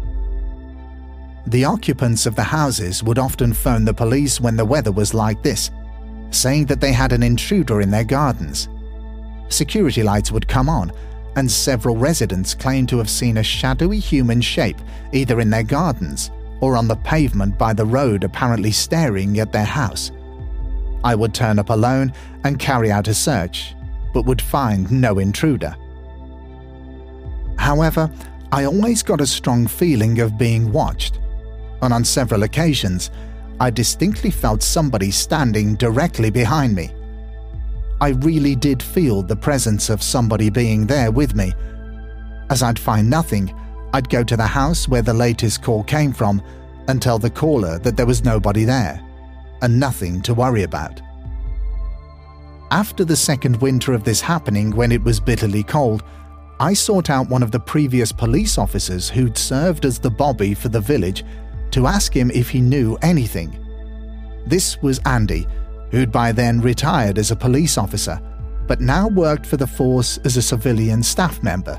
The 1.46 1.64
occupants 1.64 2.26
of 2.26 2.34
the 2.34 2.42
houses 2.42 3.04
would 3.04 3.18
often 3.18 3.52
phone 3.52 3.84
the 3.84 3.94
police 3.94 4.40
when 4.40 4.56
the 4.56 4.64
weather 4.64 4.90
was 4.90 5.14
like 5.14 5.40
this, 5.40 5.70
saying 6.32 6.66
that 6.66 6.80
they 6.80 6.92
had 6.92 7.12
an 7.12 7.22
intruder 7.22 7.80
in 7.80 7.92
their 7.92 8.02
gardens. 8.02 8.68
Security 9.48 10.02
lights 10.02 10.32
would 10.32 10.48
come 10.48 10.68
on, 10.68 10.90
and 11.36 11.48
several 11.48 11.96
residents 11.96 12.52
claimed 12.52 12.88
to 12.88 12.98
have 12.98 13.08
seen 13.08 13.36
a 13.36 13.42
shadowy 13.42 14.00
human 14.00 14.40
shape 14.40 14.78
either 15.12 15.38
in 15.38 15.48
their 15.48 15.62
gardens 15.62 16.32
or 16.60 16.76
on 16.76 16.88
the 16.88 16.96
pavement 16.96 17.56
by 17.56 17.72
the 17.72 17.86
road, 17.86 18.24
apparently 18.24 18.72
staring 18.72 19.38
at 19.38 19.52
their 19.52 19.64
house. 19.64 20.10
I 21.04 21.14
would 21.14 21.32
turn 21.32 21.60
up 21.60 21.70
alone 21.70 22.12
and 22.42 22.58
carry 22.58 22.90
out 22.90 23.06
a 23.06 23.14
search, 23.14 23.76
but 24.12 24.24
would 24.24 24.42
find 24.42 24.90
no 24.90 25.18
intruder. 25.18 25.76
However, 27.58 28.10
I 28.52 28.64
always 28.64 29.02
got 29.02 29.20
a 29.20 29.26
strong 29.26 29.66
feeling 29.66 30.20
of 30.20 30.38
being 30.38 30.72
watched, 30.72 31.20
and 31.82 31.92
on 31.92 32.04
several 32.04 32.42
occasions, 32.42 33.10
I 33.60 33.70
distinctly 33.70 34.30
felt 34.30 34.62
somebody 34.62 35.10
standing 35.10 35.74
directly 35.74 36.30
behind 36.30 36.74
me. 36.74 36.90
I 38.00 38.08
really 38.08 38.56
did 38.56 38.82
feel 38.82 39.22
the 39.22 39.36
presence 39.36 39.90
of 39.90 40.02
somebody 40.02 40.48
being 40.48 40.86
there 40.86 41.10
with 41.10 41.34
me. 41.34 41.52
As 42.48 42.62
I'd 42.62 42.78
find 42.78 43.10
nothing, 43.10 43.54
I'd 43.92 44.08
go 44.08 44.24
to 44.24 44.36
the 44.36 44.46
house 44.46 44.88
where 44.88 45.02
the 45.02 45.12
latest 45.14 45.62
call 45.62 45.84
came 45.84 46.12
from 46.12 46.42
and 46.88 47.00
tell 47.00 47.18
the 47.18 47.30
caller 47.30 47.78
that 47.80 47.96
there 47.96 48.06
was 48.06 48.24
nobody 48.24 48.64
there 48.64 49.00
and 49.62 49.78
nothing 49.78 50.22
to 50.22 50.34
worry 50.34 50.62
about. 50.62 51.02
After 52.72 53.04
the 53.04 53.16
second 53.16 53.56
winter 53.56 53.92
of 53.92 54.04
this 54.04 54.20
happening, 54.20 54.70
when 54.70 54.92
it 54.92 55.02
was 55.02 55.18
bitterly 55.18 55.64
cold, 55.64 56.04
I 56.60 56.72
sought 56.72 57.10
out 57.10 57.28
one 57.28 57.42
of 57.42 57.50
the 57.50 57.58
previous 57.58 58.12
police 58.12 58.58
officers 58.58 59.10
who'd 59.10 59.36
served 59.36 59.84
as 59.84 59.98
the 59.98 60.10
Bobby 60.10 60.54
for 60.54 60.68
the 60.68 60.80
village 60.80 61.24
to 61.72 61.88
ask 61.88 62.14
him 62.14 62.30
if 62.30 62.48
he 62.48 62.60
knew 62.60 62.96
anything. 63.02 63.58
This 64.46 64.80
was 64.82 65.00
Andy, 65.04 65.48
who'd 65.90 66.12
by 66.12 66.30
then 66.30 66.60
retired 66.60 67.18
as 67.18 67.32
a 67.32 67.36
police 67.36 67.76
officer, 67.76 68.20
but 68.68 68.80
now 68.80 69.08
worked 69.08 69.46
for 69.46 69.56
the 69.56 69.66
force 69.66 70.18
as 70.18 70.36
a 70.36 70.42
civilian 70.42 71.02
staff 71.02 71.42
member. 71.42 71.76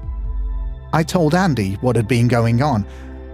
I 0.92 1.04
told 1.04 1.36
Andy 1.36 1.76
what 1.76 1.96
had 1.96 2.10
been 2.10 2.28
going 2.28 2.62
on, 2.62 2.86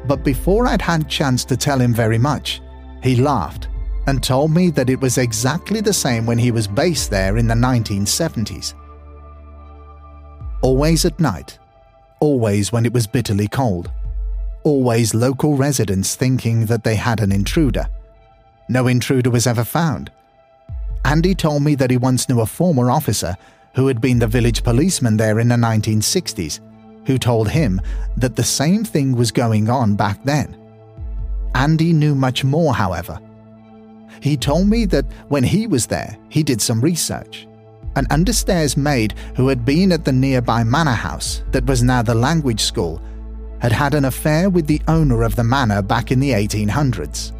but 0.05 0.23
before 0.23 0.67
I'd 0.67 0.81
had 0.81 1.09
chance 1.09 1.43
to 1.45 1.57
tell 1.57 1.81
him 1.81 1.91
very 1.91 2.19
much, 2.19 2.61
he 3.01 3.15
laughed 3.15 3.67
and 4.07 4.23
told 4.23 4.51
me 4.51 4.69
that 4.71 4.89
it 4.89 4.99
was 4.99 5.17
exactly 5.17 5.81
the 5.81 5.93
same 5.93 6.25
when 6.25 6.37
he 6.37 6.49
was 6.49 6.67
based 6.67 7.11
there 7.11 7.37
in 7.37 7.47
the 7.47 7.53
1970s. 7.53 8.73
Always 10.61 11.05
at 11.05 11.19
night, 11.19 11.59
always 12.21 12.71
when 12.71 12.85
it 12.85 12.93
was 12.93 13.05
bitterly 13.05 13.49
cold, 13.49 13.91
always 14.63 15.13
local 15.13 15.55
residents 15.55 16.15
thinking 16.15 16.65
that 16.65 16.83
they 16.83 16.95
had 16.95 17.19
an 17.19 17.31
intruder. 17.31 17.87
No 18.69 18.87
intruder 18.87 19.29
was 19.29 19.45
ever 19.45 19.63
found. 19.63 20.09
Andy 21.05 21.35
told 21.35 21.63
me 21.63 21.75
that 21.75 21.91
he 21.91 21.97
once 21.97 22.27
knew 22.27 22.41
a 22.41 22.45
former 22.45 22.89
officer 22.89 23.35
who 23.75 23.87
had 23.87 24.01
been 24.01 24.19
the 24.19 24.27
village 24.27 24.63
policeman 24.63 25.17
there 25.17 25.39
in 25.39 25.49
the 25.49 25.55
1960s, 25.55 26.59
who 27.05 27.17
told 27.17 27.49
him 27.49 27.79
that 28.15 28.35
the 28.35 28.43
same 28.43 28.83
thing 28.83 29.15
was 29.15 29.31
going 29.31 29.69
on 29.69 29.95
back 29.95 30.21
then. 30.23 30.57
Andy 31.55 31.93
knew 31.93 32.15
much 32.15 32.43
more, 32.43 32.73
however. 32.73 33.19
He 34.21 34.37
told 34.37 34.67
me 34.67 34.85
that 34.85 35.05
when 35.27 35.43
he 35.43 35.67
was 35.67 35.87
there, 35.87 36.17
he 36.29 36.43
did 36.43 36.61
some 36.61 36.81
research. 36.81 37.47
An 37.95 38.05
understairs 38.07 38.77
maid 38.77 39.13
who 39.35 39.47
had 39.47 39.65
been 39.65 39.91
at 39.91 40.05
the 40.05 40.11
nearby 40.11 40.63
manor 40.63 40.91
house 40.91 41.43
that 41.51 41.65
was 41.65 41.83
now 41.83 42.01
the 42.01 42.15
language 42.15 42.61
school 42.61 43.01
had 43.59 43.71
had 43.71 43.93
an 43.93 44.05
affair 44.05 44.49
with 44.49 44.67
the 44.67 44.81
owner 44.87 45.23
of 45.23 45.35
the 45.35 45.43
manor 45.43 45.81
back 45.81 46.11
in 46.11 46.19
the 46.19 46.31
1800s. 46.31 47.31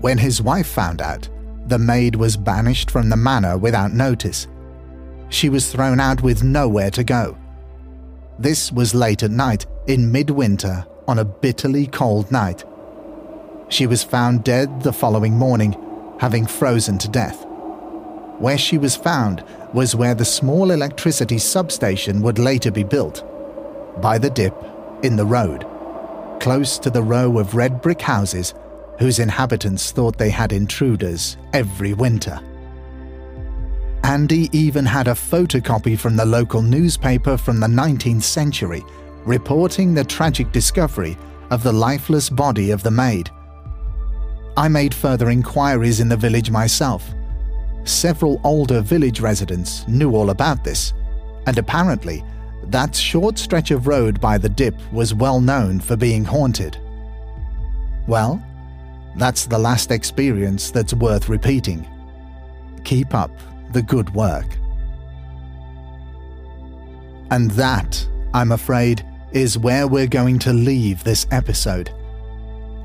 When 0.00 0.18
his 0.18 0.40
wife 0.42 0.68
found 0.68 1.00
out, 1.00 1.28
the 1.66 1.78
maid 1.78 2.14
was 2.14 2.36
banished 2.36 2.90
from 2.90 3.08
the 3.08 3.16
manor 3.16 3.56
without 3.56 3.92
notice. 3.92 4.46
She 5.30 5.48
was 5.48 5.72
thrown 5.72 5.98
out 5.98 6.22
with 6.22 6.44
nowhere 6.44 6.90
to 6.90 7.02
go. 7.02 7.36
This 8.38 8.70
was 8.70 8.94
late 8.94 9.22
at 9.22 9.30
night, 9.30 9.66
in 9.86 10.12
midwinter, 10.12 10.86
on 11.08 11.18
a 11.18 11.24
bitterly 11.24 11.86
cold 11.86 12.30
night. 12.30 12.64
She 13.74 13.88
was 13.88 14.04
found 14.04 14.44
dead 14.44 14.84
the 14.84 14.92
following 14.92 15.36
morning, 15.36 15.76
having 16.20 16.46
frozen 16.46 16.96
to 16.98 17.08
death. 17.08 17.44
Where 18.38 18.56
she 18.56 18.78
was 18.78 18.94
found 18.94 19.42
was 19.72 19.96
where 19.96 20.14
the 20.14 20.24
small 20.24 20.70
electricity 20.70 21.38
substation 21.38 22.22
would 22.22 22.38
later 22.38 22.70
be 22.70 22.84
built 22.84 23.24
by 24.00 24.16
the 24.16 24.30
dip 24.30 24.54
in 25.02 25.16
the 25.16 25.26
road, 25.26 25.66
close 26.38 26.78
to 26.78 26.88
the 26.88 27.02
row 27.02 27.36
of 27.40 27.56
red 27.56 27.82
brick 27.82 28.00
houses 28.00 28.54
whose 29.00 29.18
inhabitants 29.18 29.90
thought 29.90 30.18
they 30.18 30.30
had 30.30 30.52
intruders 30.52 31.36
every 31.52 31.94
winter. 31.94 32.38
Andy 34.04 34.48
even 34.56 34.86
had 34.86 35.08
a 35.08 35.14
photocopy 35.14 35.98
from 35.98 36.14
the 36.14 36.24
local 36.24 36.62
newspaper 36.62 37.36
from 37.36 37.58
the 37.58 37.66
19th 37.66 38.22
century 38.22 38.84
reporting 39.24 39.94
the 39.94 40.04
tragic 40.04 40.52
discovery 40.52 41.18
of 41.50 41.64
the 41.64 41.72
lifeless 41.72 42.30
body 42.30 42.70
of 42.70 42.84
the 42.84 42.90
maid. 42.92 43.32
I 44.56 44.68
made 44.68 44.94
further 44.94 45.30
inquiries 45.30 46.00
in 46.00 46.08
the 46.08 46.16
village 46.16 46.50
myself. 46.50 47.12
Several 47.84 48.40
older 48.44 48.80
village 48.80 49.20
residents 49.20 49.86
knew 49.88 50.14
all 50.14 50.30
about 50.30 50.62
this, 50.64 50.92
and 51.46 51.58
apparently 51.58 52.24
that 52.68 52.94
short 52.94 53.38
stretch 53.38 53.70
of 53.70 53.86
road 53.86 54.20
by 54.20 54.38
the 54.38 54.48
dip 54.48 54.74
was 54.92 55.12
well 55.14 55.40
known 55.40 55.80
for 55.80 55.96
being 55.96 56.24
haunted. 56.24 56.78
Well, 58.06 58.42
that's 59.16 59.46
the 59.46 59.58
last 59.58 59.90
experience 59.90 60.70
that's 60.70 60.94
worth 60.94 61.28
repeating. 61.28 61.86
Keep 62.84 63.14
up 63.14 63.30
the 63.72 63.82
good 63.82 64.14
work. 64.14 64.46
And 67.30 67.50
that, 67.52 68.06
I'm 68.32 68.52
afraid, 68.52 69.04
is 69.32 69.58
where 69.58 69.88
we're 69.88 70.06
going 70.06 70.38
to 70.40 70.52
leave 70.52 71.02
this 71.02 71.26
episode. 71.30 71.90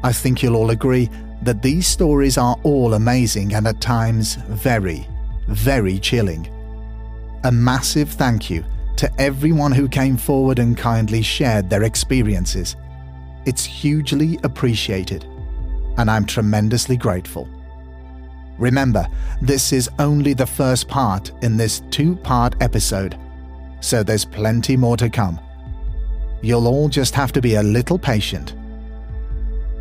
I 0.04 0.12
think 0.12 0.42
you'll 0.42 0.56
all 0.56 0.72
agree 0.72 1.10
that 1.42 1.62
these 1.62 1.88
stories 1.88 2.38
are 2.38 2.58
all 2.64 2.94
amazing 2.94 3.54
and 3.54 3.68
at 3.68 3.82
times 3.82 4.36
very, 4.36 5.08
very 5.48 6.00
chilling. 6.00 6.50
A 7.44 7.52
massive 7.52 8.10
thank 8.10 8.50
you 8.50 8.64
to 8.98 9.10
everyone 9.22 9.72
who 9.72 9.88
came 9.88 10.18
forward 10.18 10.60
and 10.60 10.78
kindly 10.78 11.22
shared 11.22 11.70
their 11.70 11.84
experiences. 11.84 12.76
It's 13.46 13.64
hugely 13.64 14.38
appreciated, 14.44 15.24
and 15.98 16.12
I'm 16.12 16.26
tremendously 16.26 16.98
grateful. 16.98 17.48
Remember, 18.58 19.08
this 19.42 19.72
is 19.72 19.90
only 20.00 20.34
the 20.34 20.46
first 20.46 20.90
part 20.90 21.32
in 21.42 21.56
this 21.56 21.82
two 21.92 22.18
part 22.18 22.62
episode, 22.62 23.18
so 23.80 24.04
there's 24.04 24.26
plenty 24.26 24.76
more 24.76 24.98
to 24.98 25.10
come. 25.10 25.40
You'll 26.42 26.68
all 26.68 26.90
just 26.90 27.16
have 27.16 27.32
to 27.32 27.42
be 27.42 27.56
a 27.56 27.64
little 27.64 27.98
patient. 27.98 28.54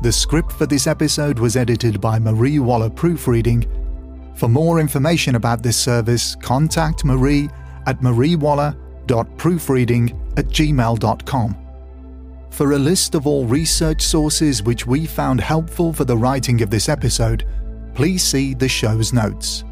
The 0.03 0.13
script 0.13 0.53
for 0.53 0.67
this 0.67 0.87
episode 0.87 1.39
was 1.39 1.57
edited 1.57 1.99
by 2.01 2.19
Marie 2.19 2.59
Waller 2.59 2.91
Proofreading. 2.91 3.67
For 4.35 4.49
more 4.49 4.81
information 4.81 5.37
about 5.37 5.63
this 5.63 5.79
service, 5.79 6.35
contact 6.35 7.05
Marie 7.05 7.49
at 7.87 8.01
mariewaller.proofreading 8.01 10.15
at 10.37 10.49
gmail.com. 10.49 11.57
For 12.51 12.73
a 12.73 12.79
list 12.79 13.15
of 13.15 13.27
all 13.27 13.47
research 13.47 14.03
sources 14.03 14.63
which 14.63 14.87
we 14.87 15.07
found 15.07 15.41
helpful 15.41 15.93
for 15.93 16.05
the 16.05 16.17
writing 16.17 16.63
of 16.63 16.71
this 16.71 16.89
episode, 16.89 17.45
please 17.95 18.23
see 18.23 18.55
the 18.55 18.69
show's 18.69 19.13
notes. 19.13 19.65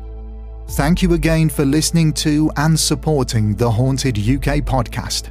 Thank 0.70 1.03
you 1.03 1.12
again 1.12 1.51
for 1.51 1.66
listening 1.66 2.12
to 2.14 2.51
and 2.57 2.77
supporting 2.79 3.55
the 3.55 3.70
Haunted 3.70 4.16
UK 4.16 4.64
podcast. 4.64 5.31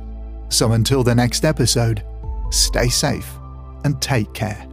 So 0.50 0.74
until 0.74 1.04
the 1.04 1.16
next 1.16 1.46
episode, 1.46 2.04
stay 2.54 2.90
safe 2.90 3.30
and 3.84 4.02
take 4.02 4.34
care. 4.34 4.73